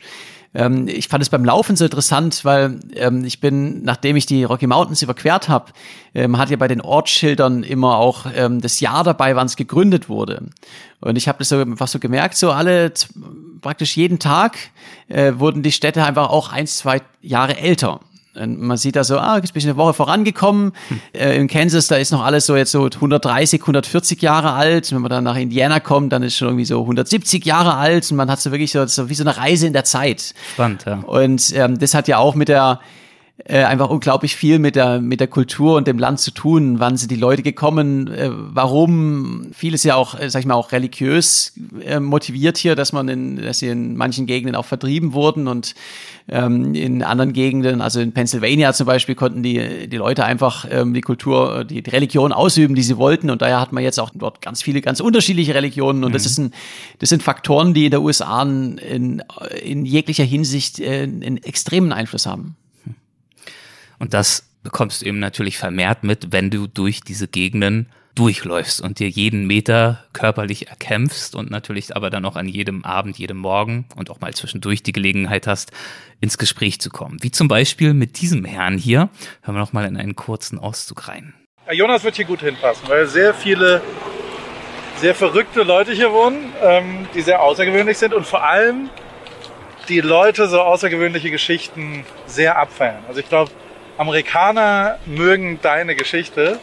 [0.54, 4.44] ähm, ich fand es beim Laufen so interessant, weil ähm, ich bin, nachdem ich die
[4.44, 5.72] Rocky Mountains überquert habe,
[6.14, 10.10] ähm, hat ja bei den Ortsschildern immer auch ähm, das Jahr dabei, wann es gegründet
[10.10, 10.44] wurde.
[11.00, 12.92] Und ich habe das so einfach so gemerkt, so alle
[13.62, 14.58] praktisch jeden Tag
[15.08, 18.02] äh, wurden die Städte einfach auch ein, zwei Jahre älter.
[18.34, 20.72] Man sieht da so, ah, ist ein bisschen eine Woche vorangekommen.
[20.88, 21.02] Hm.
[21.14, 24.92] Äh, in Kansas, da ist noch alles so jetzt so 130, 140 Jahre alt.
[24.92, 28.10] Wenn man dann nach Indiana kommt, dann ist schon irgendwie so 170 Jahre alt.
[28.10, 30.34] Und man hat so wirklich so, so wie so eine Reise in der Zeit.
[30.54, 31.00] Spannend, ja.
[31.06, 32.80] Und ähm, das hat ja auch mit der
[33.46, 36.80] äh, einfach unglaublich viel mit der mit der Kultur und dem Land zu tun.
[36.80, 38.08] Wann sind die Leute gekommen?
[38.08, 39.48] Äh, warum?
[39.54, 41.54] Vieles ja auch, äh, sag ich mal, auch religiös
[41.84, 45.74] äh, motiviert hier, dass man in, dass sie in manchen Gegenden auch vertrieben wurden und
[46.30, 50.94] ähm, in anderen Gegenden, also in Pennsylvania zum Beispiel, konnten die die Leute einfach ähm,
[50.94, 53.32] die Kultur, die, die Religion ausüben, die sie wollten.
[53.32, 56.04] Und daher hat man jetzt auch dort ganz viele, ganz unterschiedliche Religionen.
[56.04, 56.14] Und mhm.
[56.14, 56.54] das ist ein,
[57.00, 59.24] das sind Faktoren, die in der USA in,
[59.64, 62.56] in jeglicher Hinsicht äh, einen extremen Einfluss haben.
[64.02, 67.86] Und das bekommst du eben natürlich vermehrt mit, wenn du durch diese Gegenden
[68.16, 73.20] durchläufst und dir jeden Meter körperlich erkämpfst und natürlich aber dann auch an jedem Abend,
[73.20, 75.72] jedem Morgen und auch mal zwischendurch die Gelegenheit hast,
[76.20, 77.20] ins Gespräch zu kommen.
[77.22, 79.10] Wie zum Beispiel mit diesem Herrn hier.
[79.44, 81.36] Hören wir noch mal in einen kurzen Auszug rein.
[81.72, 83.84] Jonas wird hier gut hinpassen, weil sehr viele
[84.98, 88.90] sehr verrückte Leute hier wohnen, ähm, die sehr außergewöhnlich sind und vor allem
[89.90, 93.04] die Leute so außergewöhnliche Geschichten sehr abfeiern.
[93.08, 93.52] Also ich glaube,
[94.02, 96.60] Amerikaner mögen deine Geschichte.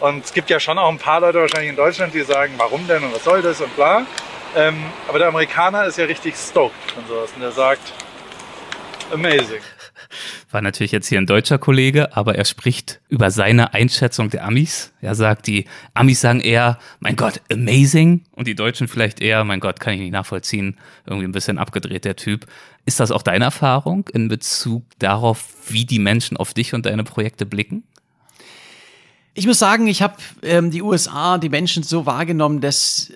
[0.00, 2.88] Und es gibt ja schon auch ein paar Leute wahrscheinlich in Deutschland, die sagen, warum
[2.88, 4.06] denn und was soll das und bla.
[4.56, 7.30] Ähm, aber der Amerikaner ist ja richtig stoked und sowas.
[7.34, 7.92] Und der sagt,
[9.12, 9.60] amazing.
[10.54, 14.92] War natürlich jetzt hier ein deutscher Kollege, aber er spricht über seine Einschätzung der Amis.
[15.00, 18.22] Er sagt, die Amis sagen eher, mein Gott, amazing.
[18.30, 20.78] Und die Deutschen vielleicht eher, mein Gott, kann ich nicht nachvollziehen.
[21.06, 22.46] Irgendwie ein bisschen abgedreht, der Typ.
[22.86, 27.02] Ist das auch deine Erfahrung in Bezug darauf, wie die Menschen auf dich und deine
[27.02, 27.82] Projekte blicken?
[29.34, 33.10] Ich muss sagen, ich habe ähm, die USA, die Menschen so wahrgenommen, dass,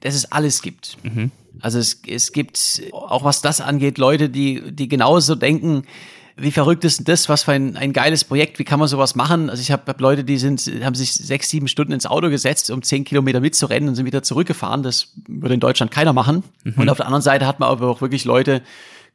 [0.00, 0.96] dass es alles gibt.
[1.02, 1.32] Mhm.
[1.60, 5.82] Also es, es gibt, auch was das angeht, Leute, die, die genauso denken,
[6.38, 7.28] wie verrückt ist denn das?
[7.28, 8.58] Was für ein, ein geiles Projekt?
[8.58, 9.50] Wie kann man sowas machen?
[9.50, 12.70] Also ich habe hab Leute, die sind, haben sich sechs, sieben Stunden ins Auto gesetzt,
[12.70, 14.82] um zehn Kilometer mitzurennen und sind wieder zurückgefahren.
[14.82, 16.44] Das würde in Deutschland keiner machen.
[16.64, 16.74] Mhm.
[16.76, 18.62] Und auf der anderen Seite hat man aber auch wirklich Leute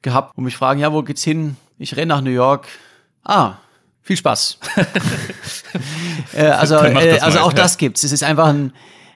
[0.01, 1.55] gehabt, wo mich fragen, ja, wo geht's hin?
[1.79, 2.67] Ich renne nach New York.
[3.23, 3.53] Ah,
[4.01, 4.59] viel Spaß.
[6.33, 8.03] äh, also, äh, also auch das gibt's.
[8.03, 8.73] Es ist einfach ein,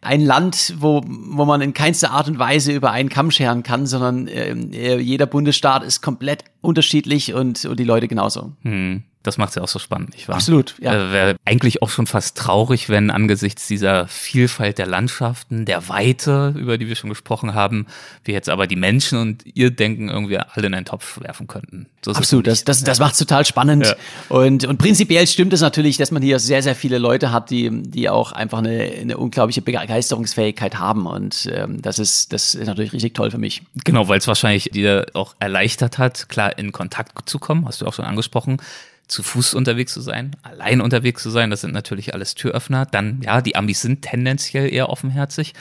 [0.07, 3.85] ein Land, wo, wo man in keinster Art und Weise über einen Kamm scheren kann,
[3.85, 8.53] sondern äh, jeder Bundesstaat ist komplett unterschiedlich und, und die Leute genauso.
[8.61, 9.03] Hm.
[9.23, 10.35] Das macht es ja auch so spannend, nicht wahr?
[10.35, 10.93] Absolut, ja.
[10.93, 16.53] Äh, Wäre eigentlich auch schon fast traurig, wenn angesichts dieser Vielfalt der Landschaften, der Weite,
[16.57, 17.87] über die wir schon gesprochen haben,
[18.23, 21.87] wir jetzt aber die Menschen und ihr Denken irgendwie alle in einen Topf werfen könnten.
[22.05, 23.85] So Absolut, das, das, das macht es total spannend.
[23.87, 23.95] Ja.
[24.29, 27.69] Und, und prinzipiell stimmt es natürlich, dass man hier sehr, sehr viele Leute hat, die,
[27.69, 31.05] die auch einfach eine, eine unglaubliche Begeisterungsfähigkeit haben.
[31.05, 33.63] Und ähm, das, ist, das ist natürlich richtig toll für mich.
[33.83, 37.87] Genau, weil es wahrscheinlich dir auch erleichtert hat, klar in Kontakt zu kommen, hast du
[37.87, 38.61] auch schon angesprochen
[39.07, 42.85] zu Fuß unterwegs zu sein, allein unterwegs zu sein, das sind natürlich alles Türöffner.
[42.85, 45.53] Dann, ja, die Amis sind tendenziell eher offenherzig.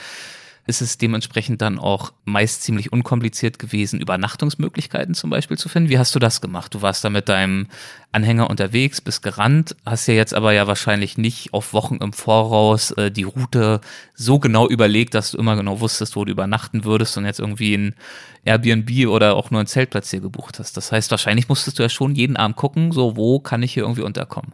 [0.67, 5.89] Ist es dementsprechend dann auch meist ziemlich unkompliziert gewesen, Übernachtungsmöglichkeiten zum Beispiel zu finden.
[5.89, 6.73] Wie hast du das gemacht?
[6.73, 7.67] Du warst da mit deinem
[8.11, 12.91] Anhänger unterwegs, bist gerannt, hast ja jetzt aber ja wahrscheinlich nicht auf Wochen im Voraus
[12.91, 13.79] äh, die Route
[14.13, 17.73] so genau überlegt, dass du immer genau wusstest, wo du übernachten würdest und jetzt irgendwie
[17.73, 17.95] ein
[18.43, 20.75] Airbnb oder auch nur einen Zeltplatz hier gebucht hast.
[20.75, 23.83] Das heißt, wahrscheinlich musstest du ja schon jeden Abend gucken, so wo kann ich hier
[23.83, 24.51] irgendwie unterkommen.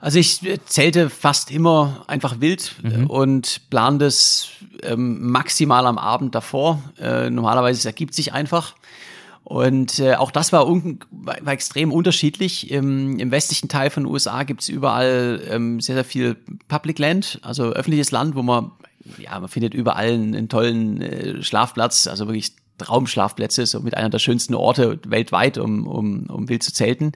[0.00, 3.06] Also ich zählte fast immer einfach wild mhm.
[3.06, 4.48] und plane das
[4.82, 6.82] ähm, maximal am Abend davor.
[6.98, 8.74] Äh, normalerweise ergibt sich einfach.
[9.44, 12.70] Und äh, auch das war, war extrem unterschiedlich.
[12.70, 16.36] Im, Im, westlichen Teil von den USA gibt es überall ähm, sehr, sehr viel
[16.68, 18.70] Public Land, also öffentliches Land, wo man,
[19.18, 24.10] ja, man findet überall einen, einen tollen äh, Schlafplatz, also wirklich Traumschlafplätze, so mit einer
[24.10, 27.12] der schönsten Orte weltweit, um, um, um wild zu zelten.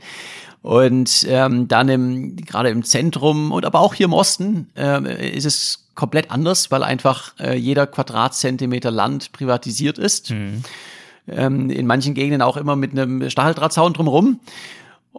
[0.62, 5.45] Und ähm, dann im, gerade im Zentrum und aber auch hier im Osten äh, ist
[5.45, 10.31] es komplett anders, weil einfach äh, jeder Quadratzentimeter Land privatisiert ist.
[10.31, 10.62] Mhm.
[11.29, 14.41] Ähm, in manchen Gegenden auch immer mit einem Stacheldrahtzaun drumherum.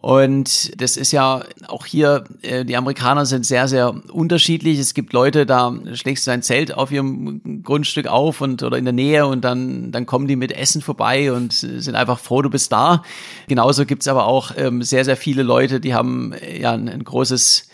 [0.02, 4.78] Und das ist ja auch hier, äh, die Amerikaner sind sehr, sehr unterschiedlich.
[4.78, 8.84] Es gibt Leute, da schlägst du ein Zelt auf ihrem Grundstück auf und oder in
[8.84, 12.50] der Nähe und dann, dann kommen die mit Essen vorbei und sind einfach froh, du
[12.50, 13.04] bist da.
[13.48, 17.04] Genauso gibt's aber auch ähm, sehr, sehr viele Leute, die haben äh, ja ein, ein
[17.04, 17.70] großes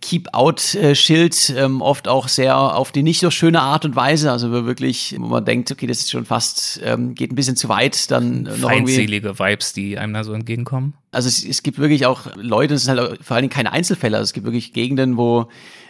[0.00, 4.32] Keep-Out-Schild, ähm, oft auch sehr auf die nicht so schöne Art und Weise.
[4.32, 7.68] Also wirklich, wo man denkt, okay, das ist schon fast, ähm, geht ein bisschen zu
[7.68, 10.94] weit, dann noch Feindselige Vibes, die einem da so entgegenkommen.
[11.12, 14.16] Also es, es gibt wirklich auch Leute, es sind halt vor allen Dingen keine Einzelfälle,
[14.16, 15.48] also es gibt wirklich Gegenden, wo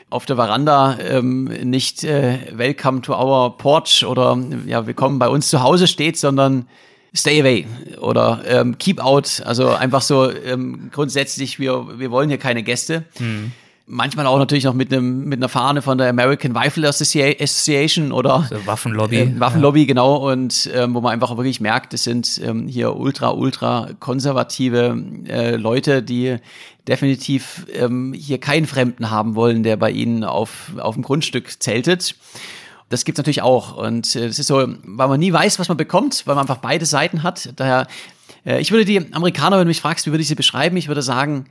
[0.09, 4.37] auf der Veranda ähm, nicht äh, Welcome to our porch oder
[4.67, 6.67] ja, willkommen bei uns zu Hause steht, sondern
[7.13, 7.67] Stay away
[8.01, 9.43] oder ähm, keep out.
[9.45, 13.05] Also einfach so ähm, grundsätzlich, wir, wir wollen hier keine Gäste.
[13.19, 13.51] Mhm
[13.87, 18.35] manchmal auch natürlich noch mit einem mit einer Fahne von der American Rifle Association oder
[18.35, 19.17] also Waffenlobby.
[19.17, 19.87] Äh, Waffenlobby, ja.
[19.87, 20.31] genau.
[20.31, 25.57] Und ähm, wo man einfach wirklich merkt, es sind ähm, hier ultra, ultra konservative äh,
[25.57, 26.37] Leute, die
[26.87, 32.15] definitiv ähm, hier keinen Fremden haben wollen, der bei ihnen auf, auf dem Grundstück zeltet.
[32.89, 33.77] Das gibt's natürlich auch.
[33.77, 36.59] Und äh, es ist so, weil man nie weiß, was man bekommt, weil man einfach
[36.59, 37.53] beide Seiten hat.
[37.57, 37.87] Daher,
[38.45, 40.89] äh, ich würde die Amerikaner, wenn du mich fragst, wie würde ich sie beschreiben, ich
[40.89, 41.47] würde sagen,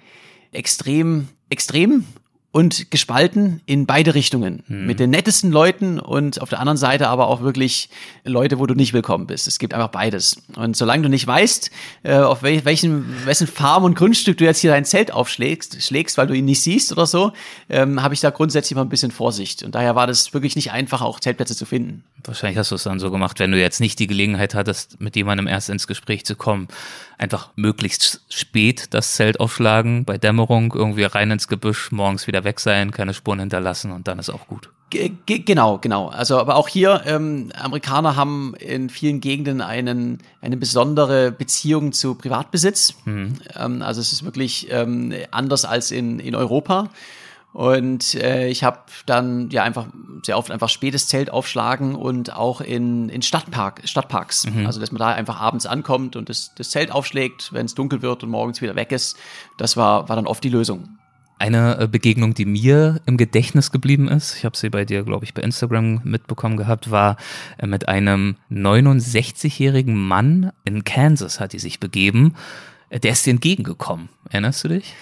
[0.52, 2.06] extrem, extrem
[2.52, 4.64] und gespalten in beide Richtungen.
[4.68, 4.88] Hm.
[4.88, 7.90] Mit den nettesten Leuten und auf der anderen Seite aber auch wirklich
[8.24, 9.48] Leute, wo du nicht willkommen bist.
[9.48, 10.42] Es gibt einfach beides.
[10.56, 11.70] Und solange du nicht weißt,
[12.04, 16.18] äh, auf wel welchen, wessen Farm und Grundstück du jetzt hier dein Zelt aufschlägst, schlägst,
[16.18, 17.34] weil du ihn nicht siehst oder so,
[17.70, 19.62] ähm, habe ich da grundsätzlich mal ein bisschen Vorsicht.
[19.62, 22.04] Und daher war das wirklich nicht einfach, auch Zeltplätze zu finden.
[22.24, 25.16] Wahrscheinlich hast du es dann so gemacht, wenn du jetzt nicht die Gelegenheit hattest, mit
[25.16, 26.68] jemandem erst ins Gespräch zu kommen.
[27.20, 32.60] Einfach möglichst spät das Zelt aufschlagen, bei Dämmerung irgendwie rein ins Gebüsch, morgens wieder weg
[32.60, 34.70] sein, keine Spuren hinterlassen und dann ist auch gut.
[34.90, 36.08] G genau, genau.
[36.08, 42.16] Also, aber auch hier, ähm, Amerikaner haben in vielen Gegenden einen, eine besondere Beziehung zu
[42.16, 42.96] Privatbesitz.
[43.06, 43.34] Mhm.
[43.56, 46.90] Ähm, also es ist wirklich ähm, anders als in, in Europa.
[47.60, 49.88] Und äh, ich habe dann ja einfach
[50.24, 54.50] sehr oft einfach spätes Zelt aufschlagen und auch in, in Stadtpark, Stadtparks.
[54.50, 54.66] Mhm.
[54.66, 58.02] Also dass man da einfach abends ankommt und das, das Zelt aufschlägt, wenn es dunkel
[58.02, 59.18] wird und morgens wieder weg ist.
[59.58, 60.88] Das war, war dann oft die Lösung.
[61.38, 65.26] Eine äh, Begegnung, die mir im Gedächtnis geblieben ist, ich habe sie bei dir, glaube
[65.26, 67.18] ich, bei Instagram mitbekommen gehabt, war
[67.58, 72.36] äh, mit einem 69-jährigen Mann in Kansas hat die sich begeben.
[72.90, 74.08] Äh, der ist dir entgegengekommen.
[74.30, 74.96] Erinnerst du dich?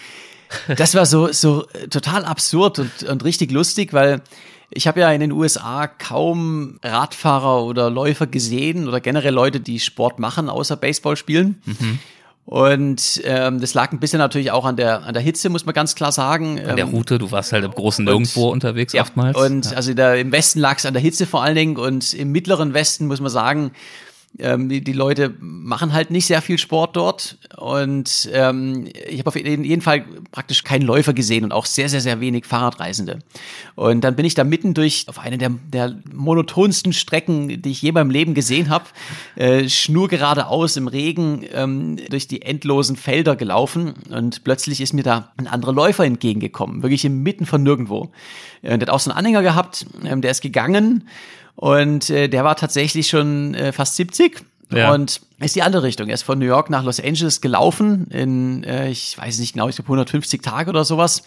[0.78, 4.22] Das war so, so total absurd und, und richtig lustig, weil
[4.70, 9.80] ich habe ja in den USA kaum Radfahrer oder Läufer gesehen oder generell Leute, die
[9.80, 11.62] Sport machen, außer Baseball spielen.
[11.66, 12.00] Mhm.
[12.48, 15.76] Und ähm, das lag ein bisschen natürlich auch an der, an der Hitze, muss man
[15.76, 16.58] ganz klar sagen.
[16.60, 19.38] An der ähm, Route, du warst halt im großen Nirgendwo unterwegs ja, oftmals.
[19.38, 19.72] Und ja.
[19.74, 22.74] also der, im Westen lag es an der Hitze vor allen Dingen und im mittleren
[22.74, 23.72] Westen muss man sagen,
[24.40, 29.30] ähm, die, die Leute machen halt nicht sehr viel Sport dort und ähm, ich habe
[29.30, 33.20] auf jeden Fall praktisch keinen Läufer gesehen und auch sehr, sehr, sehr wenig Fahrradreisende.
[33.76, 37.82] Und dann bin ich da mitten durch auf eine der, der monotonsten Strecken, die ich
[37.82, 38.86] je beim Leben gesehen habe,
[39.36, 45.32] äh, schnurgeradeaus im Regen ähm, durch die endlosen Felder gelaufen und plötzlich ist mir da
[45.38, 48.12] ein anderer Läufer entgegengekommen, wirklich inmitten von nirgendwo.
[48.62, 51.08] Und der hat auch so einen Anhänger gehabt, ähm, der ist gegangen
[51.58, 54.94] und äh, der war tatsächlich schon äh, fast 70 ja.
[54.94, 56.08] und ist die andere Richtung.
[56.08, 59.68] Er ist von New York nach Los Angeles gelaufen in, äh, ich weiß nicht genau,
[59.68, 61.24] ich glaube 150 Tage oder sowas.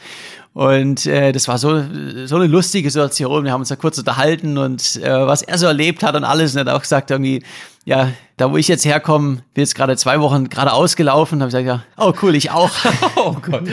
[0.53, 1.83] Und äh, das war so,
[2.27, 3.43] so eine lustige Situation.
[3.43, 6.53] Wir haben uns da kurz unterhalten und äh, was er so erlebt hat und alles.
[6.53, 7.43] Und er hat auch gesagt, irgendwie,
[7.85, 11.65] ja, da wo ich jetzt herkomme, bin jetzt gerade zwei Wochen gerade ausgelaufen, habe ich
[11.65, 12.71] gesagt, ja, oh cool, ich auch.
[13.17, 13.65] oh Gott.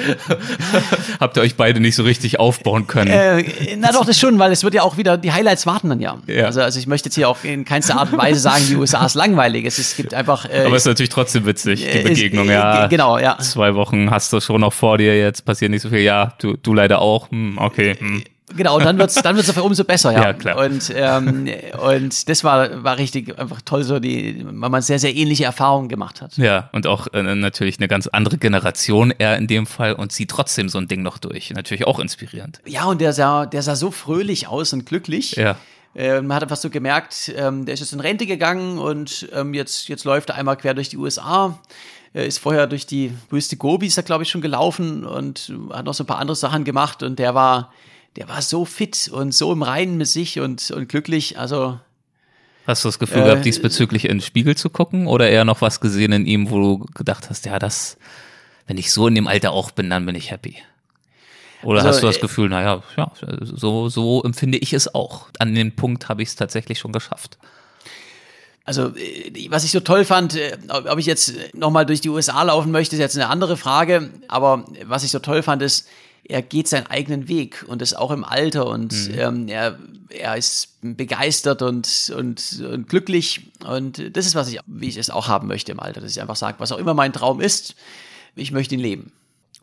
[1.19, 3.11] Habt ihr euch beide nicht so richtig aufbauen können?
[3.11, 5.99] Äh, na doch, das schon, weil es wird ja auch wieder, die Highlights warten dann
[5.99, 6.17] ja.
[6.27, 6.45] Ja.
[6.45, 9.05] Also, also ich möchte jetzt hier auch in keinster Art und Weise sagen, die USA
[9.05, 9.65] ist langweilig.
[9.65, 10.45] Es, es gibt einfach.
[10.45, 12.87] Äh, Aber es ist natürlich trotzdem witzig, die äh, Begegnung, äh, ja.
[12.87, 13.37] Genau, ja.
[13.39, 15.99] Zwei Wochen hast du schon noch vor dir, jetzt passiert nicht so viel.
[15.99, 17.29] Ja, du, du leider auch.
[17.29, 17.95] Hm, okay.
[17.99, 18.23] Hm.
[18.55, 20.23] Genau, und dann wird's dann wird's umso besser, ja.
[20.23, 20.57] Ja, klar.
[20.57, 25.13] Und ähm, und das war war richtig einfach toll, so die, weil man sehr sehr
[25.13, 26.37] ähnliche Erfahrungen gemacht hat.
[26.37, 30.29] Ja, und auch äh, natürlich eine ganz andere Generation er in dem Fall und zieht
[30.29, 31.51] trotzdem so ein Ding noch durch.
[31.51, 32.61] Natürlich auch inspirierend.
[32.65, 35.35] Ja, und der sah der sah so fröhlich aus und glücklich.
[35.35, 35.57] Ja.
[35.93, 39.53] Äh, man hat einfach so gemerkt, ähm, der ist jetzt in Rente gegangen und ähm,
[39.55, 41.59] jetzt, jetzt läuft er einmal quer durch die USA.
[42.13, 45.85] Er ist vorher durch die Wüste Gobi, ist er, glaube ich, schon gelaufen und hat
[45.85, 47.71] noch so ein paar andere Sachen gemacht und der war,
[48.17, 51.37] der war so fit und so im Reinen mit sich und, und glücklich.
[51.39, 51.79] Also
[52.65, 55.61] Hast du das Gefühl Äh, gehabt, diesbezüglich in den Spiegel zu gucken oder eher noch
[55.61, 57.97] was gesehen in ihm, wo du gedacht hast, ja, das,
[58.65, 60.57] wenn ich so in dem Alter auch bin, dann bin ich happy?
[61.63, 65.27] Oder Also, hast du das äh, Gefühl, naja, ja, so, so empfinde ich es auch.
[65.39, 67.37] An dem Punkt habe ich es tatsächlich schon geschafft.
[68.65, 72.43] Also, äh, was ich so toll fand, äh, ob ich jetzt nochmal durch die USA
[72.43, 74.09] laufen möchte, ist jetzt eine andere Frage.
[74.27, 75.87] Aber was ich so toll fand, ist,
[76.29, 79.77] er geht seinen eigenen Weg und ist auch im Alter und ähm, er,
[80.09, 83.51] er ist begeistert und, und, und glücklich.
[83.65, 86.21] Und das ist, was ich, wie ich es auch haben möchte im Alter, dass ich
[86.21, 87.75] einfach sage, was auch immer mein Traum ist,
[88.35, 89.11] ich möchte ihn leben.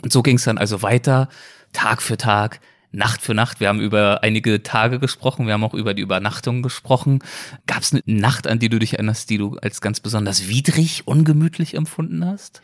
[0.02, 1.28] Und so ging es dann also weiter,
[1.72, 2.60] Tag für Tag,
[2.92, 3.60] Nacht für Nacht.
[3.60, 7.22] Wir haben über einige Tage gesprochen, wir haben auch über die Übernachtung gesprochen.
[7.66, 11.06] Gab es eine Nacht, an die du dich erinnerst, die du als ganz besonders widrig,
[11.06, 12.62] ungemütlich empfunden hast?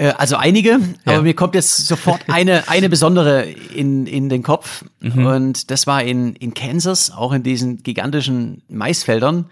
[0.00, 0.70] Äh, Also einige,
[1.04, 1.12] Ja.
[1.12, 3.44] aber mir kommt jetzt sofort eine, eine besondere
[3.74, 4.84] in, in den Kopf.
[5.02, 9.46] Und das war in, in Kansas, auch in diesen gigantischen Maisfeldern.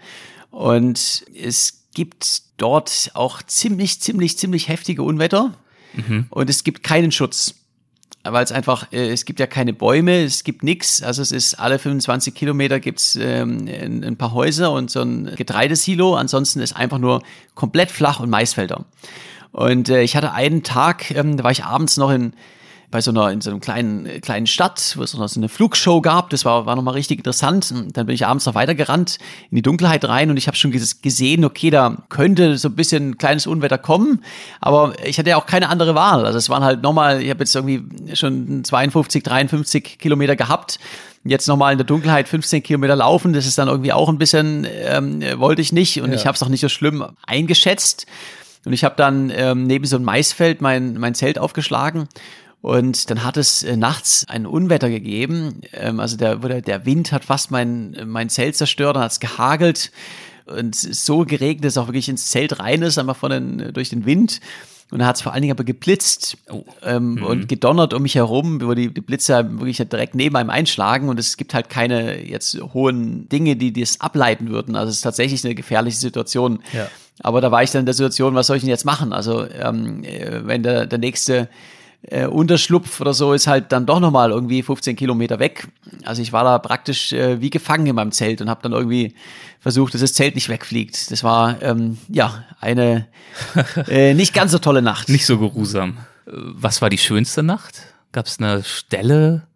[0.51, 5.53] Und es gibt dort auch ziemlich, ziemlich, ziemlich heftige Unwetter.
[6.29, 7.55] Und es gibt keinen Schutz.
[8.23, 11.01] Weil es einfach, äh, es gibt ja keine Bäume, es gibt nichts.
[11.01, 15.33] Also es ist alle 25 Kilometer gibt's ähm, ein, ein paar Häuser und so ein
[15.35, 16.15] Getreidesilo.
[16.15, 17.23] Ansonsten ist einfach nur
[17.55, 18.85] komplett flach und Maisfelder.
[19.51, 22.33] Und äh, ich hatte einen Tag, ähm, da war ich abends noch in
[22.91, 25.47] bei so einer in so einem kleinen äh, kleinen Stadt, wo es noch so eine
[25.47, 26.31] Flugshow gab.
[26.31, 27.71] Das war war noch mal richtig interessant.
[27.71, 29.19] Und dann bin ich abends noch weitergerannt
[29.51, 32.75] in die Dunkelheit rein und ich habe schon ges- gesehen, okay, da könnte so ein
[32.75, 34.23] bisschen kleines Unwetter kommen,
[34.59, 36.25] aber ich hatte ja auch keine andere Wahl.
[36.25, 40.79] Also es waren halt nochmal, ich habe jetzt irgendwie schon 52, 53 Kilometer gehabt.
[41.25, 44.65] Jetzt nochmal in der Dunkelheit 15 Kilometer laufen, das ist dann irgendwie auch ein bisschen,
[44.71, 48.07] ähm, wollte ich nicht und ich habe es auch nicht so schlimm eingeschätzt.
[48.65, 52.07] Und ich habe dann ähm, neben so einem Maisfeld mein, mein Zelt aufgeschlagen.
[52.61, 55.61] Und dann hat es äh, nachts ein Unwetter gegeben.
[55.71, 59.19] Ähm, also der, wo der, Wind hat fast mein, mein Zelt zerstört, dann hat es
[59.19, 59.91] gehagelt
[60.45, 63.89] und so geregnet, dass es auch wirklich ins Zelt rein ist, einfach von den, durch
[63.89, 64.41] den Wind.
[64.91, 66.37] Und dann hat es vor allen Dingen aber geblitzt
[66.83, 71.09] ähm, und gedonnert um mich herum, wo die, die Blitze wirklich direkt neben einem einschlagen.
[71.09, 74.75] Und es gibt halt keine jetzt hohen Dinge, die das ableiten würden.
[74.75, 76.63] Also es ist tatsächlich eine gefährliche Situation.
[76.73, 76.87] Ja.
[77.21, 79.13] Aber da war ich dann in der Situation, was soll ich denn jetzt machen?
[79.13, 81.49] Also ähm, äh, wenn der, der nächste
[82.03, 85.67] äh, Unterschlupf oder so ist halt dann doch nochmal irgendwie 15 Kilometer weg.
[86.05, 89.13] Also ich war da praktisch äh, wie gefangen in meinem Zelt und habe dann irgendwie
[89.59, 91.11] versucht, dass das Zelt nicht wegfliegt.
[91.11, 93.07] Das war ähm, ja eine
[93.87, 95.09] äh, nicht ganz so tolle Nacht.
[95.09, 95.97] Nicht so geruhsam.
[96.25, 97.81] Was war die schönste Nacht?
[98.11, 99.47] Gab es eine Stelle,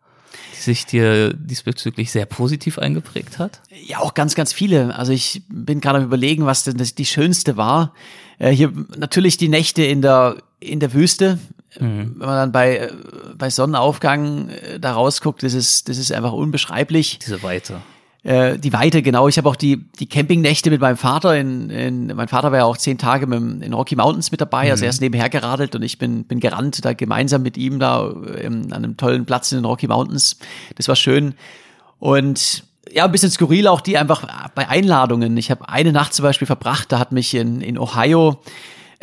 [0.52, 3.62] die sich dir diesbezüglich sehr positiv eingeprägt hat?
[3.86, 4.96] Ja, auch ganz, ganz viele.
[4.96, 7.94] Also ich bin gerade am überlegen, was denn das, die schönste war.
[8.38, 11.40] Äh, hier natürlich die Nächte in der in der Wüste.
[11.80, 12.92] Wenn man dann bei äh,
[13.38, 17.20] bei Sonnenaufgang äh, da rausguckt, das ist das ist einfach unbeschreiblich.
[17.20, 17.82] Diese Weite.
[18.24, 19.28] Äh, die Weite, genau.
[19.28, 21.36] Ich habe auch die, die Campingnächte mit meinem Vater.
[21.38, 24.40] In, in, mein Vater war ja auch zehn Tage mit, dem- in Rocky Mountains mit
[24.40, 24.72] dabei.
[24.72, 28.14] Also er ist nebenher geradelt und ich bin, bin gerannt da gemeinsam mit ihm da
[28.40, 30.38] ähm, an einem tollen Platz in den Rocky Mountains.
[30.76, 31.36] Das war schön.
[32.00, 35.36] Und ja, ein bisschen skurril auch die einfach bei Einladungen.
[35.36, 38.40] Ich habe eine Nacht zum Beispiel verbracht, da hat mich in, in Ohio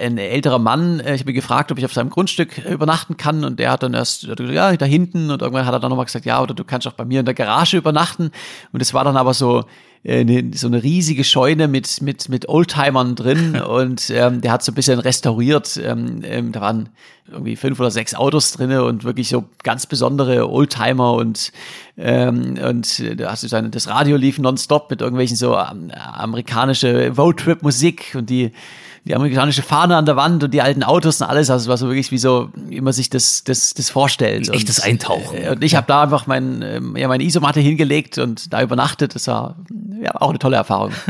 [0.00, 3.16] ein älterer Mann, äh, ich habe ihn gefragt, ob ich auf seinem Grundstück äh, übernachten
[3.16, 3.44] kann.
[3.44, 5.30] Und der hat dann erst, gesagt, ja, da hinten.
[5.30, 7.26] Und irgendwann hat er dann nochmal gesagt, ja, oder du kannst auch bei mir in
[7.26, 8.30] der Garage übernachten.
[8.72, 9.64] Und es war dann aber so,
[10.02, 13.60] äh, eine, so eine riesige Scheune mit, mit, mit Oldtimern drin.
[13.60, 15.78] Und ähm, der hat so ein bisschen restauriert.
[15.82, 16.88] Ähm, ähm, da waren
[17.30, 21.12] irgendwie fünf oder sechs Autos drinne und wirklich so ganz besondere Oldtimer.
[21.12, 21.52] Und,
[21.96, 25.92] ähm, und äh, da hast du dann, das Radio lief nonstop mit irgendwelchen so ähm,
[25.92, 28.14] amerikanische Roadtrip-Musik.
[28.16, 28.52] Und die
[29.04, 31.76] die amerikanische Fahne an der Wand und die alten Autos und alles, also es war
[31.76, 34.48] so wirklich wie so, wie man sich das, das, das vorstellt.
[34.48, 35.36] Ein echtes und, Eintauchen.
[35.36, 39.14] äh, Und ich habe da einfach mein, ähm, ja, meine Isomatte hingelegt und da übernachtet.
[39.14, 39.56] Das war
[40.00, 40.92] ja, auch eine tolle Erfahrung.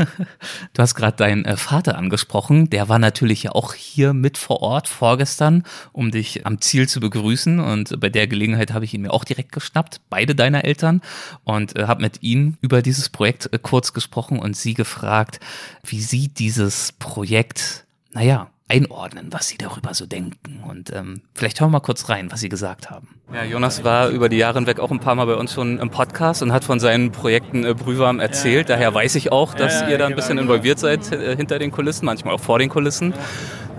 [0.73, 2.69] Du hast gerade deinen äh, Vater angesprochen.
[2.69, 6.99] Der war natürlich ja auch hier mit vor Ort vorgestern, um dich am Ziel zu
[6.99, 7.59] begrüßen.
[7.59, 11.01] Und bei der Gelegenheit habe ich ihn mir auch direkt geschnappt, beide deiner Eltern,
[11.43, 15.39] und äh, habe mit ihnen über dieses Projekt äh, kurz gesprochen und sie gefragt,
[15.83, 20.63] wie sie dieses Projekt, naja, einordnen, was sie darüber so denken.
[20.67, 23.09] Und ähm, vielleicht hören wir mal kurz rein, was sie gesagt haben.
[23.33, 25.89] Ja, Jonas war über die Jahre hinweg auch ein paar Mal bei uns schon im
[25.89, 28.69] Podcast und hat von seinen Projekten äh, Brühwarm erzählt.
[28.69, 31.11] Ja, Daher weiß ich auch, dass ja, ja, ihr da ein genau, bisschen involviert seid
[31.11, 33.13] äh, hinter den Kulissen, manchmal auch vor den Kulissen.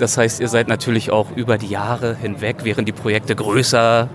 [0.03, 4.09] Das heißt, ihr seid natürlich auch über die Jahre hinweg, während die Projekte größer,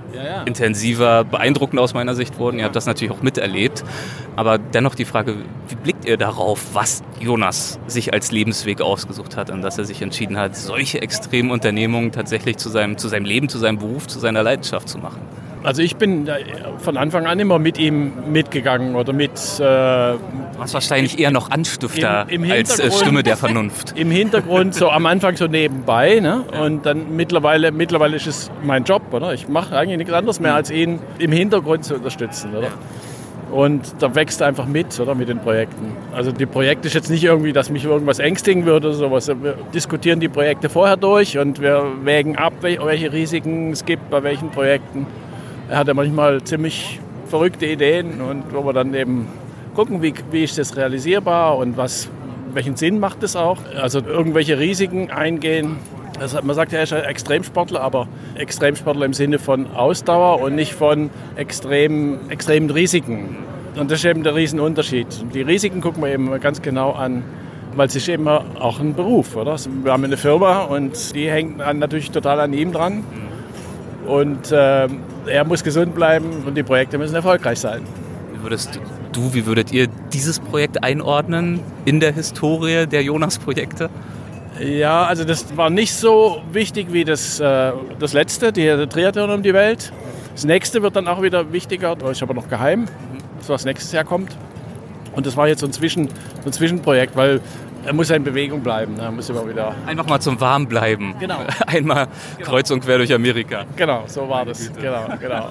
[0.45, 2.59] intensiver, beeindruckend aus meiner Sicht wurden.
[2.59, 3.85] Ihr habt das natürlich auch miterlebt.
[4.35, 5.35] Aber dennoch die Frage,
[5.69, 10.01] wie blickt ihr darauf, was Jonas sich als Lebensweg ausgesucht hat und dass er sich
[10.01, 14.19] entschieden hat, solche extremen Unternehmungen tatsächlich zu seinem, zu seinem Leben, zu seinem Beruf, zu
[14.19, 15.21] seiner Leidenschaft zu machen?
[15.63, 16.29] Also ich bin
[16.79, 19.31] von Anfang an immer mit ihm mitgegangen oder mit.
[19.59, 19.63] Äh,
[20.57, 23.93] Was wahrscheinlich eher noch Anstifter im, im als äh, Stimme der Vernunft.
[23.97, 26.43] Im Hintergrund so am Anfang so nebenbei, ne?
[26.61, 29.33] Und dann mittlerweile, mittlerweile ist es mein Job, oder?
[29.33, 32.69] Ich mache eigentlich nichts anderes mehr, als ihn im Hintergrund zu unterstützen, oder?
[33.51, 35.93] Und da wächst einfach mit, oder, mit den Projekten.
[36.13, 39.27] Also die Projekte ist jetzt nicht irgendwie, dass mich irgendwas ängstigen würde oder sowas.
[39.27, 44.21] Wir diskutieren die Projekte vorher durch und wir wägen ab, welche Risiken es gibt bei
[44.23, 45.05] welchen Projekten.
[45.69, 49.27] Er hat ja manchmal ziemlich verrückte Ideen und wo wir dann eben
[49.75, 52.09] gucken, wie, wie ist das realisierbar und was,
[52.53, 53.57] welchen Sinn macht es auch.
[53.75, 55.75] Also irgendwelche Risiken eingehen.
[56.21, 60.55] Also man sagt ja, er ist ein Extremsportler, aber Extremsportler im Sinne von Ausdauer und
[60.55, 63.35] nicht von extrem, extremen Risiken.
[63.77, 65.07] Und das ist eben der Riesenunterschied.
[65.33, 67.23] Die Risiken gucken wir eben ganz genau an,
[67.75, 69.57] weil es ist eben auch ein Beruf, oder?
[69.83, 73.03] Wir haben eine Firma und die hängt natürlich total an ihm dran.
[74.07, 74.87] Und äh,
[75.27, 77.81] er muss gesund bleiben und die Projekte müssen erfolgreich sein.
[78.33, 78.79] Wie würdest
[79.11, 83.89] du, wie würdet ihr dieses Projekt einordnen in der Historie der Jonas-Projekte?
[84.59, 89.29] Ja, also das war nicht so wichtig wie das, äh, das letzte, die, der Triathlon
[89.29, 89.91] um die Welt.
[90.33, 92.85] Das nächste wird dann auch wieder wichtiger, das ist aber noch geheim,
[93.47, 94.35] was nächstes Jahr kommt.
[95.15, 97.41] Und das war jetzt so ein, Zwischen, so ein Zwischenprojekt, weil
[97.87, 98.99] er muss ja in Bewegung bleiben.
[98.99, 99.73] Er muss immer wieder.
[99.85, 101.15] Einfach mal zum Warm bleiben.
[101.19, 101.39] Genau.
[101.67, 102.07] Einmal
[102.37, 102.49] genau.
[102.49, 103.65] kreuz und quer durch Amerika.
[103.77, 104.71] Genau, so war das.
[104.73, 105.49] Genau, genau.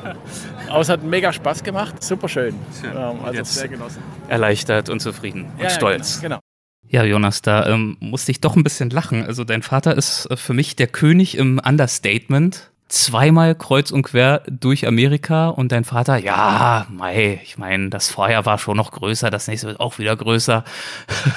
[0.69, 2.03] Aber es hat mega Spaß gemacht.
[2.03, 2.55] Super schön.
[2.79, 2.95] schön.
[2.95, 4.03] also sehr genossen.
[4.29, 6.21] Erleichtert und zufrieden und ja, stolz.
[6.21, 6.37] genau.
[6.37, 6.41] genau.
[6.89, 9.25] Ja, Jonas, da ähm, musste ich doch ein bisschen lachen.
[9.25, 14.43] Also dein Vater ist äh, für mich der König im Understatement zweimal kreuz und quer
[14.49, 19.31] durch Amerika und dein Vater, ja, mei, ich meine, das vorher war schon noch größer,
[19.31, 20.65] das nächste wird auch wieder größer.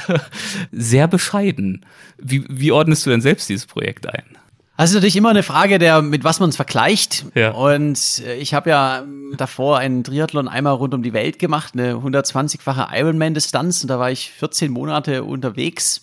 [0.71, 1.85] Sehr bescheiden.
[2.17, 4.37] Wie, wie ordnest du denn selbst dieses Projekt ein?
[4.79, 7.25] Also natürlich immer eine Frage der, mit was man es vergleicht.
[7.35, 7.51] Ja.
[7.51, 9.03] Und äh, ich habe ja
[9.35, 14.09] davor einen Triathlon einmal rund um die Welt gemacht, eine 120-fache Ironman-Distanz und da war
[14.09, 16.01] ich 14 Monate unterwegs.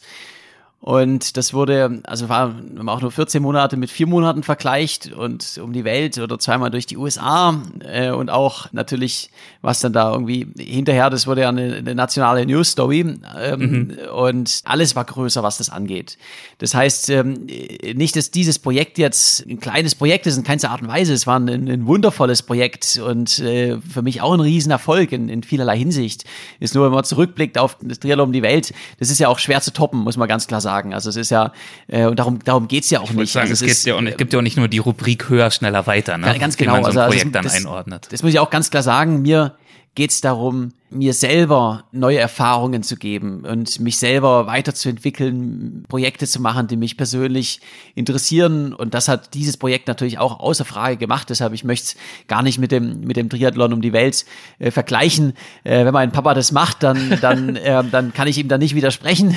[0.80, 5.12] Und das wurde, also war wenn man auch nur 14 Monate mit vier Monaten vergleicht
[5.12, 9.30] und um die Welt oder zweimal durch die USA äh, und auch natürlich,
[9.62, 13.98] was dann da irgendwie hinterher, das wurde ja eine, eine nationale News Story ähm, mhm.
[14.14, 16.18] und alles war größer, was das angeht.
[16.58, 17.48] Das heißt, ähm,
[17.94, 21.26] nicht, dass dieses Projekt jetzt ein kleines Projekt ist in keinster Art und Weise, es
[21.26, 25.78] war ein, ein wundervolles Projekt und äh, für mich auch ein Riesenerfolg in, in vielerlei
[25.78, 26.24] Hinsicht.
[26.60, 29.40] Ist nur, wenn man zurückblickt auf das Triathlon um die Welt, das ist ja auch
[29.40, 30.92] schwer zu toppen, muss man ganz klar sagen sagen.
[30.92, 31.52] Also es ist ja,
[31.86, 33.32] äh, und darum, darum geht's ja auch ich nicht.
[33.32, 35.28] Sagen, also es, es, gibt ja auch, es gibt ja auch nicht nur die Rubrik
[35.28, 36.36] höher, schneller, weiter, ne?
[36.38, 36.72] Ganz genau.
[36.72, 38.08] So ein also, Projekt also, dann einordnet.
[38.10, 39.22] Das muss ich auch ganz klar sagen.
[39.22, 39.54] Mir
[39.96, 46.40] geht es darum, mir selber neue Erfahrungen zu geben und mich selber weiterzuentwickeln, Projekte zu
[46.40, 47.60] machen, die mich persönlich
[47.94, 48.72] interessieren.
[48.72, 51.30] Und das hat dieses Projekt natürlich auch außer Frage gemacht.
[51.30, 51.96] Deshalb, ich möchte es
[52.28, 54.26] gar nicht mit dem, mit dem Triathlon um die Welt
[54.58, 55.32] äh, vergleichen.
[55.64, 58.74] Äh, wenn mein Papa das macht, dann, dann, äh, dann kann ich ihm da nicht
[58.74, 59.34] widersprechen.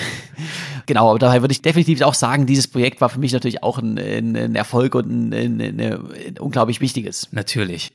[0.86, 3.80] genau, aber daher würde ich definitiv auch sagen, dieses Projekt war für mich natürlich auch
[3.80, 7.30] ein, ein, ein Erfolg und ein, ein, ein unglaublich wichtiges.
[7.32, 7.93] Natürlich.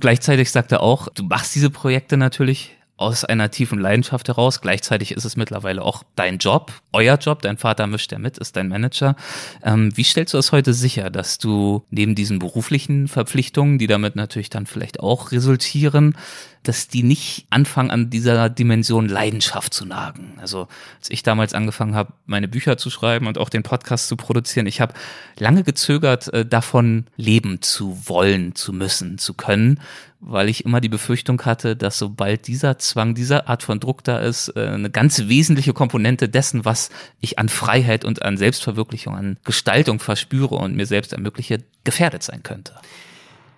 [0.00, 4.60] Gleichzeitig sagt er auch, du machst diese Projekte natürlich aus einer tiefen Leidenschaft heraus.
[4.60, 7.42] Gleichzeitig ist es mittlerweile auch dein Job, euer Job.
[7.42, 9.16] Dein Vater mischt ja mit, ist dein Manager.
[9.64, 14.14] Ähm, wie stellst du es heute sicher, dass du neben diesen beruflichen Verpflichtungen, die damit
[14.14, 16.16] natürlich dann vielleicht auch resultieren,
[16.64, 20.32] dass die nicht anfangen, an dieser Dimension Leidenschaft zu nagen.
[20.40, 20.66] Also
[20.98, 24.66] als ich damals angefangen habe, meine Bücher zu schreiben und auch den Podcast zu produzieren,
[24.66, 24.94] ich habe
[25.38, 29.80] lange gezögert, äh, davon leben zu wollen, zu müssen, zu können,
[30.20, 34.18] weil ich immer die Befürchtung hatte, dass sobald dieser Zwang, dieser Art von Druck da
[34.18, 36.88] ist, äh, eine ganz wesentliche Komponente dessen, was
[37.20, 42.42] ich an Freiheit und an Selbstverwirklichung, an Gestaltung verspüre und mir selbst ermögliche, gefährdet sein
[42.42, 42.72] könnte.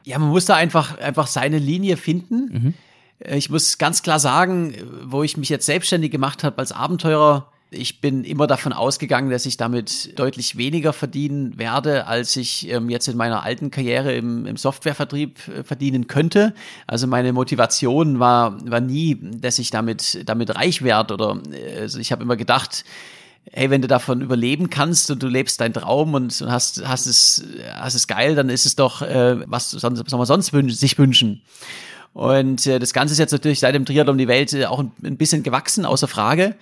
[0.02, 2.48] Ja, man muss da einfach, einfach seine Linie finden.
[2.52, 2.74] Mhm
[3.18, 8.00] Ich muss ganz klar sagen, wo ich mich jetzt selbstständig gemacht habe als Abenteurer, ich
[8.00, 13.08] bin immer davon ausgegangen, dass ich damit deutlich weniger verdienen werde, als ich ähm, jetzt
[13.08, 16.54] in meiner alten Karriere im, im Softwarevertrieb äh, verdienen könnte.
[16.86, 21.98] Also meine Motivation war, war nie, dass ich damit, damit reich werde oder äh, also
[21.98, 22.84] ich habe immer gedacht,
[23.52, 27.44] hey, wenn du davon überleben kannst und du lebst deinen Traum und hast, hast, es,
[27.74, 31.42] hast es geil, dann ist es doch, äh, was soll man sonst wünschen, sich wünschen.
[32.16, 34.90] Und äh, das Ganze ist jetzt natürlich seit dem Triathlon die Welt äh, auch ein,
[35.04, 36.54] ein bisschen gewachsen, außer Frage.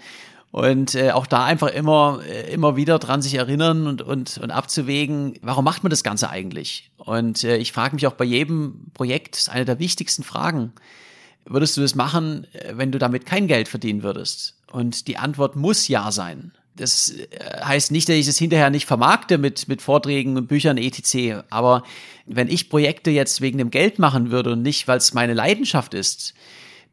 [0.50, 4.50] Und äh, auch da einfach immer, äh, immer wieder dran sich erinnern und, und, und
[4.50, 6.90] abzuwägen, warum macht man das Ganze eigentlich?
[6.96, 10.72] Und äh, ich frage mich auch bei jedem Projekt, das ist eine der wichtigsten Fragen,
[11.44, 14.57] würdest du das machen, äh, wenn du damit kein Geld verdienen würdest?
[14.72, 16.50] Und die Antwort muss ja sein.
[16.74, 17.28] Das äh,
[17.62, 21.44] heißt nicht, dass ich es hinterher nicht vermarkte mit, mit Vorträgen und Büchern etc.
[21.48, 21.84] Aber
[22.26, 25.94] wenn ich Projekte jetzt wegen dem Geld machen würde und nicht, weil es meine Leidenschaft
[25.94, 26.34] ist,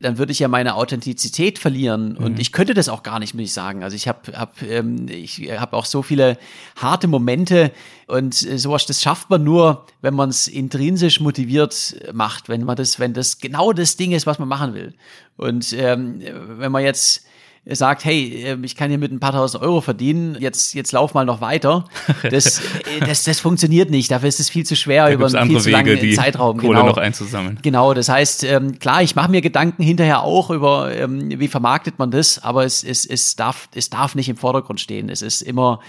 [0.01, 2.17] dann würde ich ja meine Authentizität verlieren.
[2.17, 2.39] Und mhm.
[2.39, 3.83] ich könnte das auch gar nicht, muss ich sagen.
[3.83, 6.37] Also ich habe hab, ähm, ich hab auch so viele
[6.75, 7.71] harte Momente
[8.07, 12.75] und äh, sowas, das schafft man nur, wenn man es intrinsisch motiviert macht, wenn man
[12.75, 14.95] das, wenn das genau das Ding ist, was man machen will.
[15.37, 16.21] Und ähm,
[16.57, 17.25] wenn man jetzt
[17.65, 21.13] sagt, hey, ähm, ich kann hier mit ein paar tausend Euro verdienen, jetzt, jetzt lauf
[21.13, 21.85] mal noch weiter.
[22.29, 24.11] Das, äh, das, das funktioniert nicht.
[24.11, 26.57] Dafür ist es viel zu schwer da über einen viel zu langen Wege, Zeitraum.
[26.57, 26.85] Kohle genau.
[26.85, 27.59] noch einzusammeln.
[27.61, 31.99] Genau, das heißt, ähm, klar, ich mache mir Gedanken hinterher auch über, ähm, wie vermarktet
[31.99, 35.09] man das, aber es, es, es, darf, es darf nicht im Vordergrund stehen.
[35.09, 35.79] Es ist immer,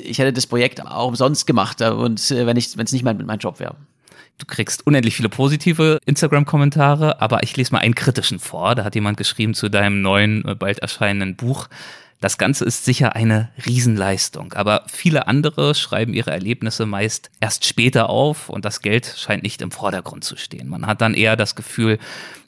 [0.00, 3.04] ich hätte das Projekt auch umsonst gemacht äh, und äh, wenn ich, wenn es nicht
[3.04, 3.76] mein, mein Job wäre
[4.38, 8.74] du kriegst unendlich viele positive Instagram-Kommentare, aber ich lese mal einen kritischen vor.
[8.74, 11.68] Da hat jemand geschrieben zu deinem neuen, äh, bald erscheinenden Buch.
[12.20, 18.10] Das Ganze ist sicher eine Riesenleistung, aber viele andere schreiben ihre Erlebnisse meist erst später
[18.10, 20.68] auf und das Geld scheint nicht im Vordergrund zu stehen.
[20.68, 22.00] Man hat dann eher das Gefühl,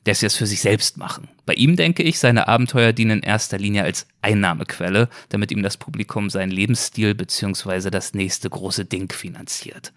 [0.05, 1.29] dass sie es für sich selbst machen.
[1.47, 5.77] Bei ihm denke ich, seine Abenteuer dienen in erster Linie als Einnahmequelle, damit ihm das
[5.77, 9.93] Publikum seinen Lebensstil beziehungsweise das nächste große Ding finanziert.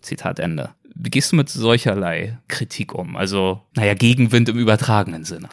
[0.00, 0.70] Zitat Ende.
[0.94, 3.16] Wie gehst du mit solcherlei Kritik um?
[3.16, 5.48] Also, naja, Gegenwind im übertragenen Sinne.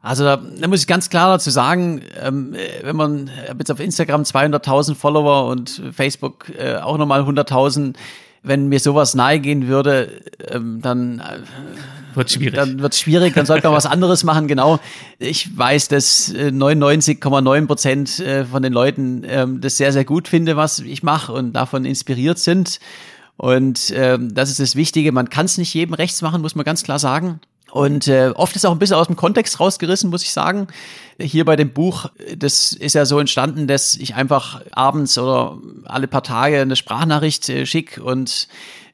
[0.00, 4.22] Also da, da muss ich ganz klar dazu sagen, ähm, wenn man jetzt auf Instagram
[4.22, 7.94] 200.000 Follower und Facebook äh, auch nochmal 100.000,
[8.42, 12.54] wenn mir sowas nahegehen würde, ähm, dann äh, wird schwierig.
[12.54, 14.46] Dann wird schwierig, dann sollte man was anderes machen.
[14.46, 14.78] Genau.
[15.18, 20.28] Ich weiß, dass 99,9 äh, Prozent äh, von den Leuten ähm, das sehr, sehr gut
[20.28, 22.78] finde, was ich mache und davon inspiriert sind.
[23.38, 25.12] Und ähm, das ist das Wichtige.
[25.12, 27.40] Man kann es nicht jedem rechts machen, muss man ganz klar sagen.
[27.70, 30.66] Und äh, oft ist auch ein bisschen aus dem Kontext rausgerissen, muss ich sagen.
[31.20, 36.08] Hier bei dem Buch, das ist ja so entstanden, dass ich einfach abends oder alle
[36.08, 38.48] paar Tage eine Sprachnachricht äh, schick und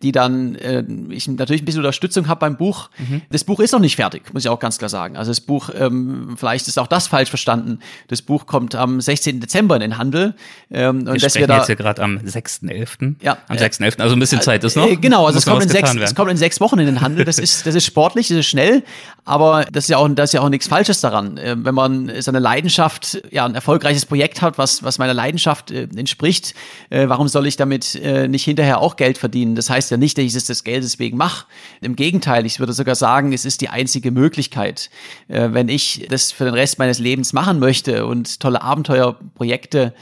[0.04, 2.90] die dann äh, ich natürlich ein bisschen Unterstützung habe beim Buch.
[2.98, 3.22] Mhm.
[3.30, 5.16] Das Buch ist noch nicht fertig, muss ich auch ganz klar sagen.
[5.16, 7.78] Also das Buch, ähm, vielleicht ist auch das falsch verstanden.
[8.08, 9.40] Das Buch kommt am 16.
[9.40, 10.34] Dezember in den Handel.
[10.70, 13.14] Ähm, und wir sprechen da, jetzt hier gerade am 6.11.
[13.22, 13.38] Ja.
[13.48, 14.00] Am 6.11.
[14.00, 14.86] Also ein bisschen Zeit ist noch.
[14.86, 17.24] Äh, genau, also es kommt, in sechs, es kommt in sechs Wochen in den Handel.
[17.24, 18.82] Das ist, das ist sportlich, das ist schnell,
[19.24, 21.38] aber das ist ja auch, das ist ja auch nichts Falsches daran.
[21.38, 25.88] Äh, wenn man seine Leidenschaft, ja, ein erfolgreiches Projekt hat, was, was meiner Leidenschaft äh,
[25.96, 26.54] entspricht,
[26.90, 29.54] äh, warum soll ich damit äh, nicht hinterher auch Geld verdienen?
[29.54, 31.46] Das heißt ja nicht, dass ich es des Geldes wegen mache.
[31.80, 34.90] Im Gegenteil, ich würde sogar sagen, es ist die einzige Möglichkeit.
[35.28, 39.94] Äh, wenn ich das für den Rest meines Lebens machen möchte und tolle Abenteuerprojekte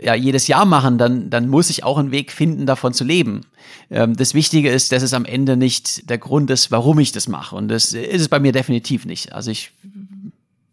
[0.00, 3.42] ja, jedes Jahr machen, dann, dann muss ich auch einen Weg finden, davon zu leben.
[3.90, 7.28] Ähm, das Wichtige ist, dass es am Ende nicht der Grund ist, warum ich das
[7.28, 7.56] mache.
[7.56, 9.32] Und das ist es bei mir definitiv nicht.
[9.32, 9.72] Also ich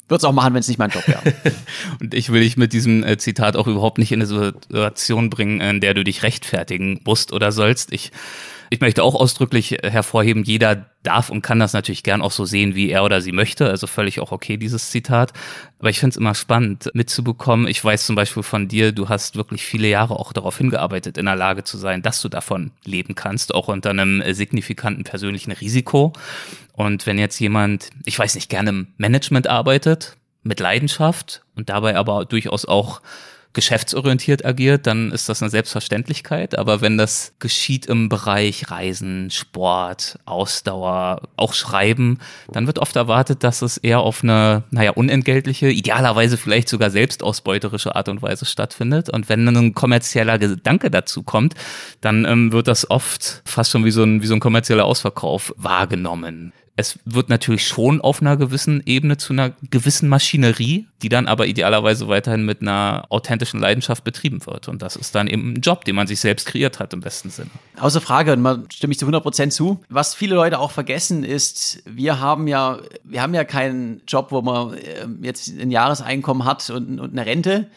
[0.09, 1.21] würde es auch machen, wenn es nicht mein Job wäre.
[1.99, 5.61] und ich will dich mit diesem äh, Zitat auch überhaupt nicht in eine Situation bringen,
[5.61, 7.93] in der du dich rechtfertigen musst oder sollst.
[7.93, 8.11] Ich
[8.69, 12.75] ich möchte auch ausdrücklich hervorheben, jeder darf und kann das natürlich gern auch so sehen,
[12.75, 13.69] wie er oder sie möchte.
[13.69, 15.33] Also völlig auch okay, dieses Zitat.
[15.79, 17.67] Aber ich finde es immer spannend mitzubekommen.
[17.67, 21.25] Ich weiß zum Beispiel von dir, du hast wirklich viele Jahre auch darauf hingearbeitet, in
[21.25, 26.13] der Lage zu sein, dass du davon leben kannst, auch unter einem signifikanten persönlichen Risiko.
[26.73, 31.95] Und wenn jetzt jemand, ich weiß nicht, gerne im Management arbeitet, mit Leidenschaft und dabei
[31.95, 33.01] aber durchaus auch
[33.53, 36.57] geschäftsorientiert agiert, dann ist das eine Selbstverständlichkeit.
[36.57, 42.19] Aber wenn das geschieht im Bereich Reisen, Sport, Ausdauer, auch Schreiben,
[42.51, 47.95] dann wird oft erwartet, dass es eher auf eine, naja, unentgeltliche, idealerweise vielleicht sogar selbstausbeuterische
[47.95, 49.09] Art und Weise stattfindet.
[49.09, 51.55] Und wenn dann ein kommerzieller Gedanke dazu kommt,
[52.01, 55.53] dann ähm, wird das oft fast schon wie so ein, wie so ein kommerzieller Ausverkauf
[55.57, 56.53] wahrgenommen.
[56.79, 61.45] Es wird natürlich schon auf einer gewissen Ebene zu einer gewissen Maschinerie, die dann aber
[61.45, 64.67] idealerweise weiterhin mit einer authentischen Leidenschaft betrieben wird.
[64.67, 67.29] Und das ist dann eben ein Job, den man sich selbst kreiert hat im besten
[67.29, 67.49] Sinne.
[67.79, 69.81] Außer Frage, und man stimme ich zu 100 Prozent zu.
[69.89, 74.41] Was viele Leute auch vergessen ist, wir haben ja, wir haben ja keinen Job, wo
[74.41, 77.67] man ähm, jetzt ein Jahreseinkommen hat und, und eine Rente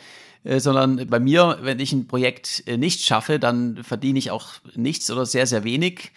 [0.44, 4.54] äh, sondern bei mir, wenn ich ein Projekt äh, nicht schaffe, dann verdiene ich auch
[4.74, 6.10] nichts oder sehr, sehr wenig.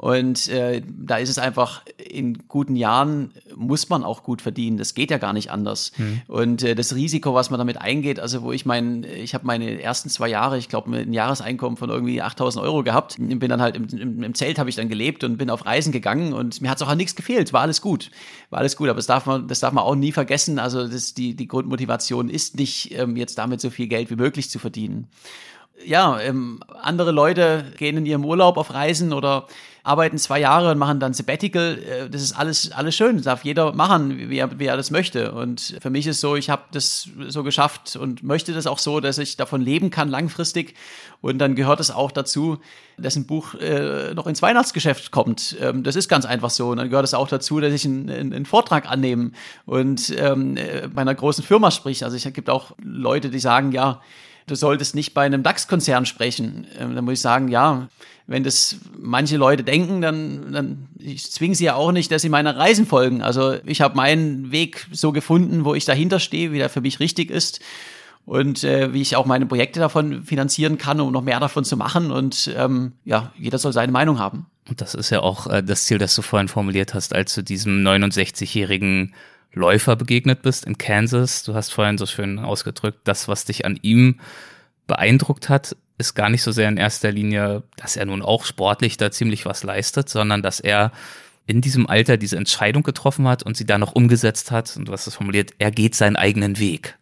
[0.00, 4.78] Und äh, da ist es einfach, in guten Jahren muss man auch gut verdienen.
[4.78, 5.92] Das geht ja gar nicht anders.
[5.98, 6.22] Mhm.
[6.26, 9.82] Und äh, das Risiko, was man damit eingeht, also wo ich mein, ich habe meine
[9.82, 13.16] ersten zwei Jahre, ich glaube, ein Jahreseinkommen von irgendwie 8000 Euro gehabt.
[13.18, 15.92] Bin dann halt im, im, im Zelt habe ich dann gelebt und bin auf Reisen
[15.92, 17.52] gegangen und mir hat es auch an nichts gefehlt.
[17.52, 18.10] War alles gut.
[18.48, 18.88] War alles gut.
[18.88, 20.58] Aber das darf man, das darf man auch nie vergessen.
[20.58, 24.48] Also das, die, die Grundmotivation ist nicht, ähm, jetzt damit so viel Geld wie möglich
[24.48, 25.08] zu verdienen
[25.84, 29.46] ja, ähm, andere Leute gehen in ihrem Urlaub auf Reisen oder
[29.82, 31.78] arbeiten zwei Jahre und machen dann Sabbatical.
[31.78, 33.16] Äh, das ist alles, alles schön.
[33.16, 35.32] Das darf jeder machen, wie er, wie er das möchte.
[35.32, 39.00] Und für mich ist so, ich habe das so geschafft und möchte das auch so,
[39.00, 40.74] dass ich davon leben kann langfristig.
[41.20, 42.58] Und dann gehört es auch dazu,
[42.96, 45.56] dass ein Buch äh, noch ins Weihnachtsgeschäft kommt.
[45.60, 46.68] Ähm, das ist ganz einfach so.
[46.70, 49.32] Und dann gehört es auch dazu, dass ich einen, einen Vortrag annehme
[49.66, 52.04] und ähm, äh, bei einer großen Firma sprich.
[52.04, 54.00] Also es gibt auch Leute, die sagen, ja,
[54.50, 56.66] du solltest nicht bei einem DAX-Konzern sprechen.
[56.78, 57.88] Ähm, dann muss ich sagen, ja,
[58.26, 62.28] wenn das manche Leute denken, dann, dann ich zwinge sie ja auch nicht, dass sie
[62.28, 63.22] meiner Reisen folgen.
[63.22, 67.00] Also ich habe meinen Weg so gefunden, wo ich dahinter stehe, wie der für mich
[67.00, 67.60] richtig ist
[68.26, 71.76] und äh, wie ich auch meine Projekte davon finanzieren kann, um noch mehr davon zu
[71.76, 72.12] machen.
[72.12, 74.46] Und ähm, ja, jeder soll seine Meinung haben.
[74.68, 77.42] Und das ist ja auch äh, das Ziel, das du vorhin formuliert hast, als du
[77.42, 79.14] diesem 69-jährigen
[79.52, 81.42] Läufer begegnet bist in Kansas.
[81.42, 84.20] Du hast vorhin so schön ausgedrückt, das, was dich an ihm
[84.86, 88.96] beeindruckt hat, ist gar nicht so sehr in erster Linie, dass er nun auch sportlich
[88.96, 90.92] da ziemlich was leistet, sondern dass er
[91.46, 94.76] in diesem Alter diese Entscheidung getroffen hat und sie dann noch umgesetzt hat.
[94.76, 96.96] Und du hast es formuliert, er geht seinen eigenen Weg.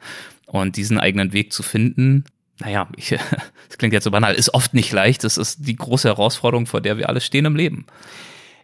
[0.47, 2.25] Und diesen eigenen Weg zu finden,
[2.59, 5.25] naja, ich, das klingt jetzt so banal, ist oft nicht leicht.
[5.25, 7.87] Das ist die große Herausforderung, vor der wir alle stehen im Leben.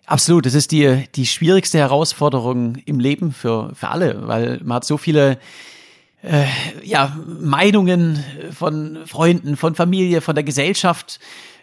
[0.06, 4.84] Absolut, das ist die, die schwierigste Herausforderung im Leben für, für alle, weil man hat
[4.84, 5.38] so viele
[6.22, 6.44] äh,
[6.82, 11.20] ja, Meinungen von Freunden, von Familie, von der Gesellschaft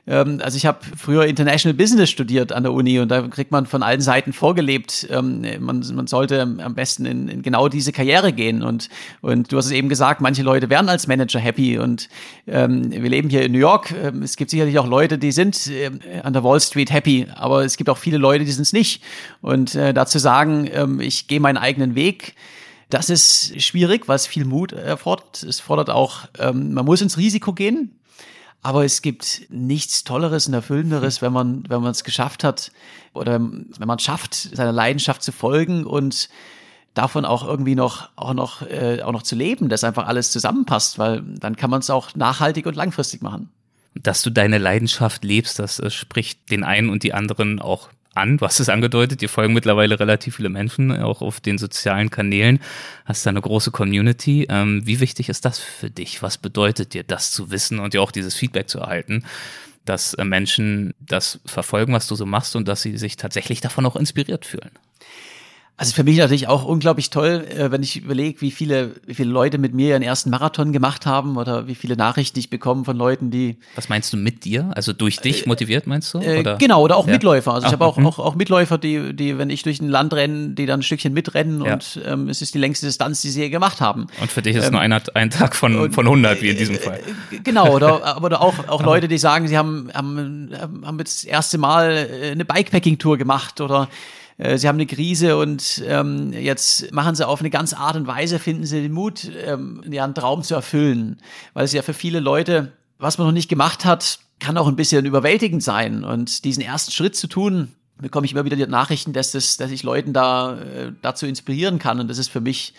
[0.07, 3.65] ähm, also ich habe früher International Business studiert an der Uni und da kriegt man
[3.65, 8.33] von allen Seiten vorgelebt, ähm, man, man sollte am besten in, in genau diese Karriere
[8.33, 8.63] gehen.
[8.63, 8.89] Und,
[9.21, 12.09] und du hast es eben gesagt, manche Leute werden als Manager happy und
[12.47, 13.91] ähm, wir leben hier in New York.
[13.91, 15.91] Ähm, es gibt sicherlich auch Leute, die sind äh,
[16.23, 19.03] an der Wall Street happy, aber es gibt auch viele Leute, die sind es nicht.
[19.41, 22.35] Und äh, dazu sagen, ähm, ich gehe meinen eigenen Weg,
[22.91, 25.43] das ist schwierig, es viel Mut erfordert.
[25.43, 27.95] Es fordert auch, ähm, man muss ins Risiko gehen.
[28.63, 32.71] Aber es gibt nichts Tolleres und Erfüllenderes, wenn man, wenn man es geschafft hat
[33.13, 36.29] oder wenn man es schafft, seiner Leidenschaft zu folgen und
[36.93, 40.99] davon auch irgendwie noch, auch noch, äh, auch noch zu leben, dass einfach alles zusammenpasst,
[40.99, 43.49] weil dann kann man es auch nachhaltig und langfristig machen.
[43.95, 48.37] Dass du deine Leidenschaft lebst, das äh, spricht den einen und die anderen auch an.
[48.37, 52.59] Du hast es angedeutet, dir folgen mittlerweile relativ viele Menschen, auch auf den sozialen Kanälen.
[53.05, 54.47] Hast da eine große Community.
[54.49, 56.21] Ähm, wie wichtig ist das für dich?
[56.21, 59.23] Was bedeutet dir das zu wissen und dir auch dieses Feedback zu erhalten?
[59.85, 63.85] dass äh, Menschen das verfolgen, was du so machst und dass sie sich tatsächlich davon
[63.85, 64.71] auch inspiriert fühlen.
[65.81, 69.31] Also für mich natürlich auch unglaublich toll, äh, wenn ich überlege, wie viele, wie viele
[69.31, 72.95] Leute mit mir ihren ersten Marathon gemacht haben oder wie viele Nachrichten ich bekomme von
[72.95, 73.57] Leuten, die.
[73.73, 74.69] Was meinst du mit dir?
[74.75, 76.19] Also durch dich äh, motiviert, meinst du?
[76.19, 76.57] Äh, oder?
[76.59, 77.13] Genau, oder auch ja.
[77.13, 77.55] Mitläufer.
[77.55, 78.05] Also ich habe auch, mhm.
[78.05, 81.13] auch, auch Mitläufer, die, die, wenn ich durch ein Land renne, die dann ein Stückchen
[81.13, 81.73] mitrennen ja.
[81.73, 84.05] und ähm, es ist die längste Distanz, die sie je gemacht haben.
[84.21, 86.57] Und für dich ist ähm, nur ein, ein Tag von, und, von 100, wie in
[86.57, 86.99] diesem Fall.
[87.43, 90.51] Genau, oder, oder auch, auch Leute, die sagen, sie haben, haben,
[90.85, 93.89] haben jetzt das erste Mal eine Bikepacking-Tour gemacht oder
[94.41, 98.07] äh, sie haben eine Krise und ähm, jetzt machen sie auf eine ganz Art und
[98.07, 101.21] Weise, finden sie den Mut, ähm, ihren Traum zu erfüllen.
[101.53, 104.75] Weil es ja für viele Leute, was man noch nicht gemacht hat, kann auch ein
[104.75, 106.03] bisschen überwältigend sein.
[106.03, 109.69] Und diesen ersten Schritt zu tun, bekomme ich immer wieder die Nachrichten, dass, das, dass
[109.69, 111.99] ich Leuten da äh, dazu inspirieren kann.
[111.99, 112.73] Und das ist für mich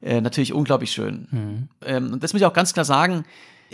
[0.00, 1.28] äh, natürlich unglaublich schön.
[1.30, 1.68] Mhm.
[1.84, 3.26] Ähm, und das muss ich auch ganz klar sagen,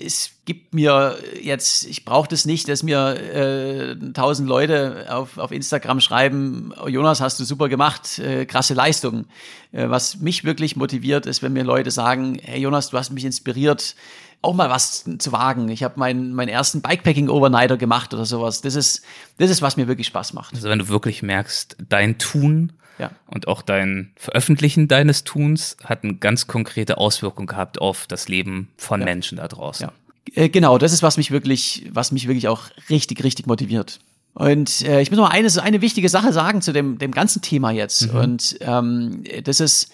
[0.05, 5.53] es gibt mir jetzt, ich brauche das nicht, dass mir äh, tausend Leute auf, auf
[5.53, 9.27] Instagram schreiben, oh, Jonas, hast du super gemacht, äh, krasse Leistung.
[9.73, 13.25] Äh, was mich wirklich motiviert, ist, wenn mir Leute sagen, hey Jonas, du hast mich
[13.25, 13.95] inspiriert,
[14.41, 15.69] auch mal was zu wagen.
[15.69, 18.61] Ich habe meinen meinen ersten Bikepacking-Overnighter gemacht oder sowas.
[18.61, 19.03] Das ist,
[19.39, 20.55] das ist, was mir wirklich Spaß macht.
[20.55, 23.13] Also wenn du wirklich merkst, dein Tun ja.
[23.27, 28.69] Und auch dein Veröffentlichen deines Tuns hat eine ganz konkrete Auswirkung gehabt auf das Leben
[28.77, 29.05] von ja.
[29.05, 29.89] Menschen da draußen.
[29.89, 30.43] Ja.
[30.43, 34.01] Äh, genau, das ist, was mich wirklich, was mich wirklich auch richtig, richtig motiviert.
[34.35, 37.71] Und äh, ich muss noch eine, eine wichtige Sache sagen zu dem, dem ganzen Thema
[37.71, 38.13] jetzt.
[38.13, 38.19] Mhm.
[38.19, 39.91] Und ähm, das ist,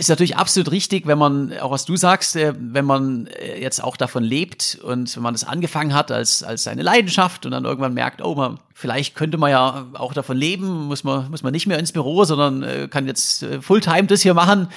[0.00, 3.84] ist natürlich absolut richtig, wenn man, auch was du sagst, äh, wenn man äh, jetzt
[3.84, 7.66] auch davon lebt und wenn man das angefangen hat als, als seine Leidenschaft und dann
[7.66, 11.52] irgendwann merkt, oh, man, vielleicht könnte man ja auch davon leben, muss man, muss man
[11.52, 14.68] nicht mehr ins Büro, sondern äh, kann jetzt Fulltime das hier machen,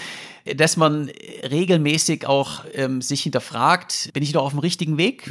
[0.58, 1.10] dass man
[1.50, 5.28] regelmäßig auch ähm, sich hinterfragt, bin ich noch auf dem richtigen Weg?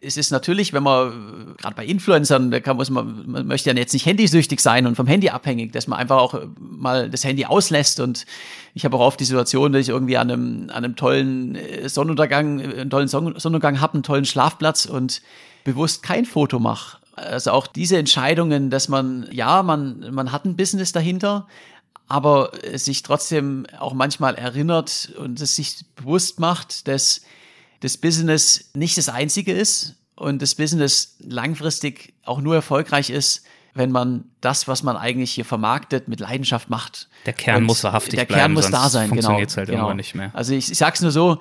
[0.00, 3.76] Es ist natürlich, wenn man, gerade bei Influencern, da kann, muss man, man möchte ja
[3.76, 7.46] jetzt nicht handysüchtig sein und vom Handy abhängig, dass man einfach auch mal das Handy
[7.46, 8.26] auslässt und
[8.74, 11.88] ich habe auch oft die Situation, dass ich irgendwie an einem, an einem tollen äh,
[11.88, 15.22] Sonnenuntergang, äh, einen tollen Son- Sonnenuntergang habe, einen tollen Schlafplatz und
[15.64, 16.98] bewusst kein Foto mache.
[17.16, 21.46] Also auch diese Entscheidungen, dass man, ja, man, man hat ein Business dahinter,
[22.08, 27.22] aber es sich trotzdem auch manchmal erinnert und es sich bewusst macht, dass
[27.80, 33.44] das Business nicht das einzige ist und das Business langfristig auch nur erfolgreich ist,
[33.74, 37.08] wenn man das, was man eigentlich hier vermarktet, mit Leidenschaft macht.
[37.26, 39.30] Der Kern Und muss wahrhaftig Der bleiben, Kern muss sonst da sein, genau.
[39.30, 39.92] halt genau.
[39.94, 40.30] nicht mehr.
[40.32, 41.40] Also ich, ich sag's nur so,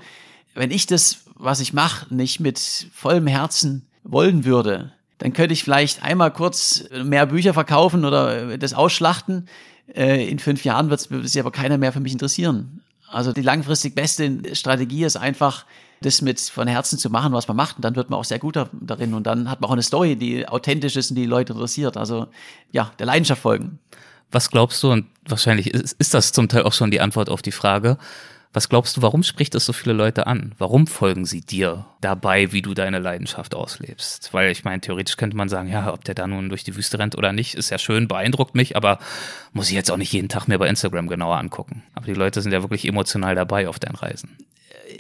[0.55, 5.63] wenn ich das, was ich mache, nicht mit vollem Herzen wollen würde, dann könnte ich
[5.63, 9.47] vielleicht einmal kurz mehr Bücher verkaufen oder das ausschlachten.
[9.87, 12.81] Äh, In fünf Jahren wird sich aber keiner mehr für mich interessieren.
[13.09, 15.65] Also die langfristig beste Strategie ist einfach,
[16.01, 17.77] das mit von Herzen zu machen, was man macht.
[17.77, 19.13] Und dann wird man auch sehr gut da- darin.
[19.13, 21.95] Und dann hat man auch eine Story, die authentisch ist und die Leute interessiert.
[21.95, 22.27] Also
[22.71, 23.79] ja, der Leidenschaft folgen.
[24.31, 27.41] Was glaubst du, und wahrscheinlich ist, ist das zum Teil auch schon die Antwort auf
[27.43, 27.97] die Frage,
[28.53, 30.53] was glaubst du, warum spricht das so viele Leute an?
[30.59, 34.31] Warum folgen sie dir dabei, wie du deine Leidenschaft auslebst?
[34.31, 36.99] Weil ich meine, theoretisch könnte man sagen, ja, ob der da nun durch die Wüste
[36.99, 38.99] rennt oder nicht, ist ja schön, beeindruckt mich, aber
[39.53, 41.83] muss ich jetzt auch nicht jeden Tag mir bei Instagram genauer angucken.
[41.95, 44.37] Aber die Leute sind ja wirklich emotional dabei auf deinen Reisen.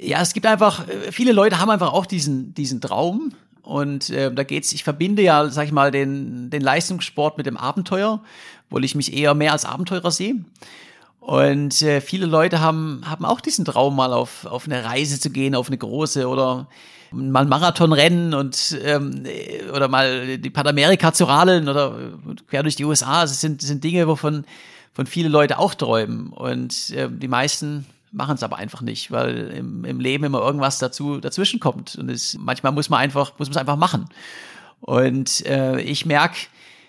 [0.01, 3.33] ja, es gibt einfach, viele Leute haben einfach auch diesen, diesen Traum.
[3.61, 7.55] Und äh, da geht's, ich verbinde ja, sag ich mal, den, den Leistungssport mit dem
[7.55, 8.21] Abenteuer,
[8.67, 10.35] obwohl ich mich eher mehr als Abenteurer sehe.
[11.25, 15.29] Und äh, viele Leute haben, haben auch diesen Traum, mal auf, auf eine Reise zu
[15.29, 16.67] gehen, auf eine große oder
[17.11, 22.63] mal Marathon rennen und ähm, äh, oder mal die Panamerika zu radeln oder äh, quer
[22.63, 23.23] durch die USA.
[23.23, 24.43] Es sind, das sind Dinge, wovon
[24.91, 26.33] von viele Leute auch träumen.
[26.33, 30.77] Und ähm, die meisten machen es aber einfach nicht, weil im, im Leben immer irgendwas
[30.77, 31.95] dazu dazwischen kommt.
[31.95, 34.09] Und es, manchmal muss man einfach, muss man es einfach machen.
[34.81, 36.35] Und äh, ich merke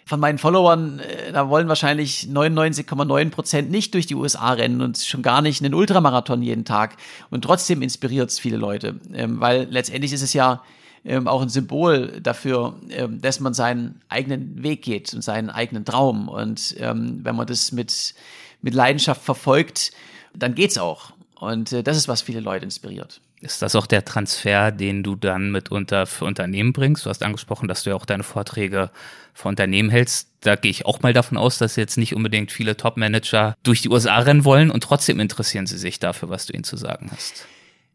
[0.07, 4.99] von meinen Followern, äh, da wollen wahrscheinlich 99,9 Prozent nicht durch die USA rennen und
[4.99, 6.97] schon gar nicht einen Ultramarathon jeden Tag.
[7.31, 10.63] Und trotzdem inspiriert es viele Leute, ähm, weil letztendlich ist es ja
[11.05, 15.85] ähm, auch ein Symbol dafür, ähm, dass man seinen eigenen Weg geht und seinen eigenen
[15.85, 16.29] Traum.
[16.29, 18.15] Und wenn man das mit,
[18.63, 19.93] mit Leidenschaft verfolgt,
[20.35, 21.13] dann geht's auch.
[21.39, 23.21] Und äh, das ist, was viele Leute inspiriert.
[23.45, 27.05] Ist das auch der Transfer, den du dann mitunter für Unternehmen bringst?
[27.05, 28.91] Du hast angesprochen, dass du ja auch deine Vorträge
[29.35, 30.31] für Unternehmen hältst.
[30.41, 33.91] Da gehe ich auch mal davon aus, dass jetzt nicht unbedingt viele Top-Manager durch die
[33.91, 37.47] USA rennen wollen und trotzdem interessieren sie sich dafür, was du ihnen zu sagen hast.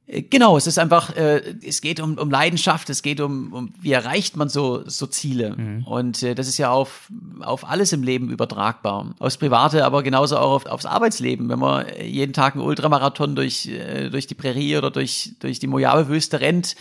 [0.09, 3.73] Äh, Genau, es ist einfach, äh, es geht um, um Leidenschaft, es geht um, um,
[3.79, 5.55] wie erreicht man so, so Ziele.
[5.85, 7.09] Und äh, das ist ja auf,
[7.41, 9.15] auf alles im Leben übertragbar.
[9.19, 11.49] Aufs Private, aber genauso auch auf, aufs Arbeitsleben.
[11.49, 15.67] Wenn man jeden Tag einen Ultramarathon durch, äh, durch die Prärie oder durch, durch die
[15.67, 16.75] Mojave-Wüste rennt,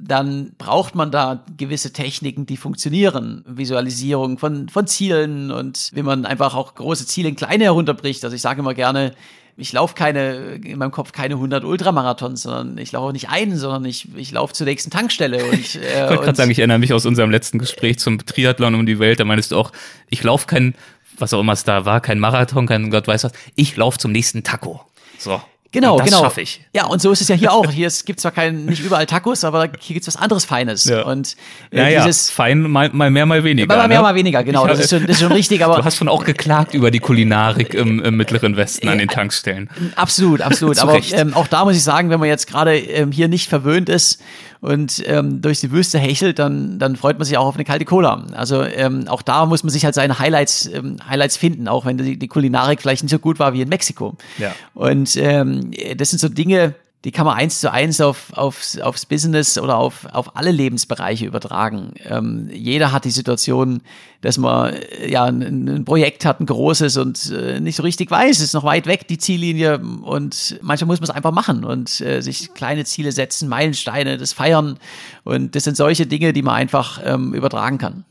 [0.00, 3.44] dann braucht man da gewisse Techniken, die funktionieren.
[3.46, 8.22] Visualisierung von, von Zielen und wie man einfach auch große Ziele in kleine herunterbricht.
[8.24, 9.12] Also ich sage immer gerne,
[9.58, 13.56] ich laufe keine, in meinem Kopf keine 100 Ultramarathons, sondern ich laufe auch nicht einen,
[13.56, 15.44] sondern ich, ich laufe zur nächsten Tankstelle.
[15.44, 18.76] Und, äh, Ich wollte gerade sagen, ich erinnere mich aus unserem letzten Gespräch zum Triathlon
[18.76, 19.18] um die Welt.
[19.18, 19.72] Da meinst du auch,
[20.08, 20.74] ich laufe kein,
[21.18, 23.32] was auch immer es da war, kein Marathon, kein Gott weiß was.
[23.56, 24.80] Ich laufe zum nächsten Taco.
[25.18, 25.42] So.
[25.70, 26.22] Genau, und das genau.
[26.22, 26.62] schaffe ich.
[26.72, 27.70] Ja, und so ist es ja hier auch.
[27.70, 30.86] Hier gibt's zwar kein, nicht überall Tacos, aber hier gibt's was anderes Feines.
[30.86, 31.02] Ja.
[31.02, 31.36] Und
[31.70, 33.66] äh, Naja, dieses fein, mal, mal mehr, mal weniger.
[33.76, 34.02] mal mehr, ne?
[34.02, 34.64] mal weniger, genau.
[34.64, 36.90] Ich- Das ist schon, das ist schon richtig, aber Du hast schon auch geklagt über
[36.90, 39.68] die Kulinarik im, im Mittleren Westen an den Tankstellen.
[39.94, 40.78] Absolut, absolut.
[40.82, 43.90] Aber ähm, auch da muss ich sagen, wenn man jetzt gerade ähm, hier nicht verwöhnt
[43.90, 44.22] ist
[44.60, 47.84] und ähm, durch die Wüste hechelt, dann, dann freut man sich auch auf eine kalte
[47.84, 48.26] Cola.
[48.32, 51.98] Also ähm, auch da muss man sich halt seine Highlights, ähm, Highlights finden, auch wenn
[51.98, 54.16] die, die Kulinarik vielleicht nicht so gut war wie in Mexiko.
[54.38, 54.54] Ja.
[54.74, 59.06] Und ähm, das sind so Dinge, die kann man eins zu eins auf, aufs, aufs
[59.06, 61.94] Business oder auf, auf alle Lebensbereiche übertragen.
[62.04, 63.82] Ähm, jeder hat die Situation,
[64.20, 68.10] dass man äh, ja ein, ein Projekt hat, ein großes und äh, nicht so richtig
[68.10, 72.00] weiß, ist noch weit weg, die Ziellinie und manchmal muss man es einfach machen und
[72.00, 74.78] äh, sich kleine Ziele setzen, Meilensteine, das feiern
[75.22, 78.04] und das sind solche Dinge, die man einfach ähm, übertragen kann.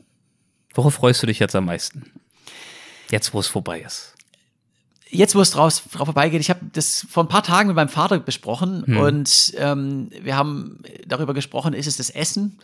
[0.72, 2.10] Worauf freust du dich jetzt am meisten?
[3.10, 4.14] Jetzt, wo es vorbei ist.
[5.10, 7.88] Jetzt, wo es draus, drauf vorbeigeht, ich habe das vor ein paar Tagen mit meinem
[7.88, 12.58] Vater besprochen und ähm, wir haben darüber gesprochen, ist es das Essen?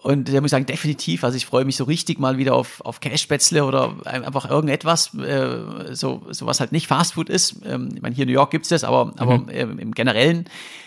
[0.00, 1.24] Und da muss ich sagen, definitiv.
[1.24, 5.92] Also ich freue mich so richtig mal wieder auf, auf Cashspätzle oder einfach irgendetwas, äh,
[5.92, 7.56] so, so was halt nicht Fastfood ist.
[7.64, 9.48] Ähm, ich meine, hier in New York gibt's das, aber, aber mhm.
[9.50, 10.44] ähm, im Generellen.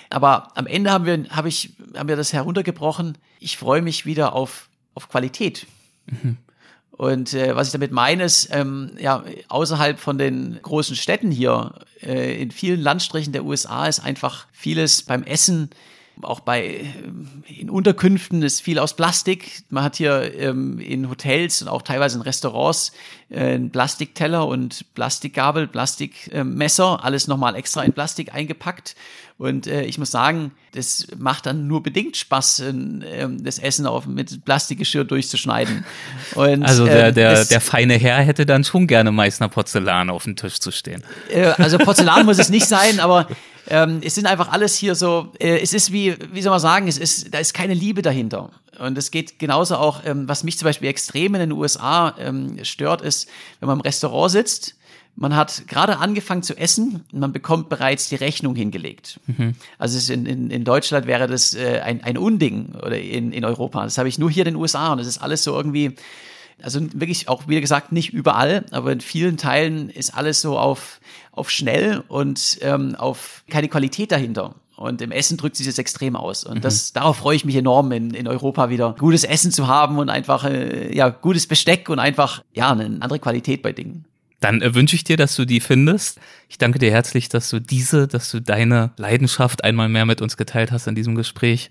[0.09, 3.17] Aber am Ende haben wir, hab ich, haben wir das heruntergebrochen.
[3.41, 5.67] Ich freue mich wieder auf, auf Qualität.
[6.05, 6.37] Mhm.
[7.01, 11.73] Und äh, was ich damit meine, ist, ähm, ja, außerhalb von den großen Städten hier,
[12.03, 15.71] äh, in vielen Landstrichen der USA ist einfach vieles beim Essen
[16.23, 16.85] auch bei äh,
[17.47, 19.63] in Unterkünften ist viel aus Plastik.
[19.69, 22.91] Man hat hier ähm, in Hotels und auch teilweise in Restaurants
[23.29, 28.95] äh, einen Plastikteller und Plastikgabel, Plastikmesser, äh, alles nochmal extra in Plastik eingepackt.
[29.41, 32.73] Und äh, ich muss sagen, das macht dann nur bedingt Spaß, äh,
[33.39, 35.83] das Essen auf, mit Plastikgeschirr durchzuschneiden.
[36.35, 40.25] Und, also der, äh, der, der feine Herr hätte dann schon gerne Meißner Porzellan auf
[40.25, 41.03] dem Tisch zu stehen.
[41.29, 43.27] Äh, also Porzellan muss es nicht sein, aber
[43.71, 46.89] ähm, es sind einfach alles hier so, äh, es ist wie, wie soll man sagen,
[46.89, 48.49] es ist, da ist keine Liebe dahinter.
[48.77, 52.63] Und es geht genauso auch, ähm, was mich zum Beispiel extrem in den USA ähm,
[52.63, 53.29] stört, ist,
[53.61, 54.75] wenn man im Restaurant sitzt,
[55.15, 59.21] man hat gerade angefangen zu essen und man bekommt bereits die Rechnung hingelegt.
[59.27, 59.53] Mhm.
[59.77, 63.83] Also in, in, in Deutschland wäre das äh, ein, ein Unding oder in, in Europa.
[63.83, 65.95] Das habe ich nur hier in den USA und es ist alles so irgendwie,
[66.61, 70.99] also wirklich auch, wie gesagt, nicht überall, aber in vielen Teilen ist alles so auf,
[71.31, 74.55] auf schnell und ähm, auf keine Qualität dahinter.
[74.75, 76.43] Und im Essen drückt sich das extrem aus.
[76.43, 76.93] Und das, mhm.
[76.95, 80.43] darauf freue ich mich enorm, in, in Europa wieder gutes Essen zu haben und einfach,
[80.43, 84.05] äh, ja, gutes Besteck und einfach, ja, eine andere Qualität bei Dingen.
[84.39, 86.19] Dann äh, wünsche ich dir, dass du die findest.
[86.49, 90.35] Ich danke dir herzlich, dass du diese, dass du deine Leidenschaft einmal mehr mit uns
[90.35, 91.69] geteilt hast in diesem Gespräch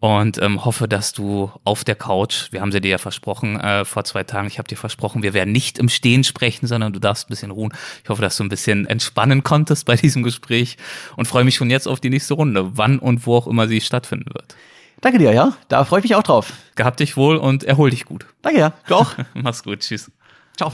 [0.00, 3.84] und ähm, hoffe, dass du auf der Couch, wir haben sie dir ja versprochen äh,
[3.84, 6.98] vor zwei Tagen, ich habe dir versprochen, wir werden nicht im Stehen sprechen, sondern du
[6.98, 7.72] darfst ein bisschen ruhen.
[8.02, 10.78] Ich hoffe, dass du ein bisschen entspannen konntest bei diesem Gespräch
[11.16, 13.80] und freue mich schon jetzt auf die nächste Runde, wann und wo auch immer sie
[13.80, 14.56] stattfinden wird.
[15.02, 15.52] Danke dir, ja.
[15.68, 16.52] Da freue ich mich auch drauf.
[16.76, 18.26] Gehabt dich wohl und erhol dich gut.
[18.42, 18.72] Danke, ja.
[18.86, 19.14] Du auch.
[19.34, 19.80] Mach's gut.
[19.80, 20.10] Tschüss.
[20.56, 20.72] Ciao.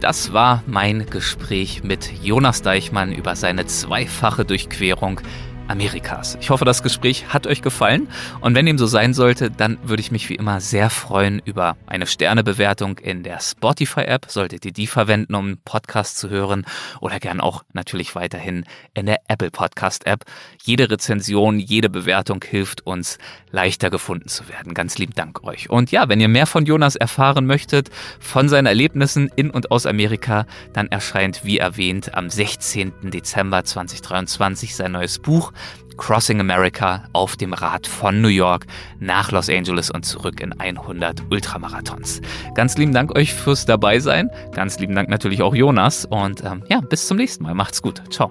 [0.00, 5.20] Das war mein Gespräch mit Jonas Deichmann über seine zweifache Durchquerung
[5.68, 6.36] Amerikas.
[6.40, 8.08] Ich hoffe, das Gespräch hat euch gefallen
[8.40, 11.76] und wenn dem so sein sollte, dann würde ich mich wie immer sehr freuen über
[11.86, 14.26] eine Sternebewertung in der Spotify-App.
[14.28, 16.64] Solltet ihr die verwenden, um einen Podcast zu hören
[17.00, 18.64] oder gern auch natürlich weiterhin
[18.94, 20.24] in der Apple Podcast-App.
[20.62, 23.18] Jede Rezension, jede Bewertung hilft uns,
[23.50, 24.74] leichter gefunden zu werden.
[24.74, 25.70] Ganz lieben Dank euch.
[25.70, 27.90] Und ja, wenn ihr mehr von Jonas erfahren möchtet,
[28.20, 32.92] von seinen Erlebnissen in und aus Amerika, dann erscheint, wie erwähnt, am 16.
[33.02, 35.52] Dezember 2023 sein neues Buch
[35.96, 38.66] Crossing America auf dem Rad von New York
[39.00, 42.20] nach Los Angeles und zurück in 100 Ultramarathons.
[42.54, 44.30] Ganz lieben Dank euch fürs Dabeisein.
[44.52, 46.04] Ganz lieben Dank natürlich auch Jonas.
[46.04, 47.54] Und ähm, ja, bis zum nächsten Mal.
[47.54, 48.02] Macht's gut.
[48.10, 48.30] Ciao.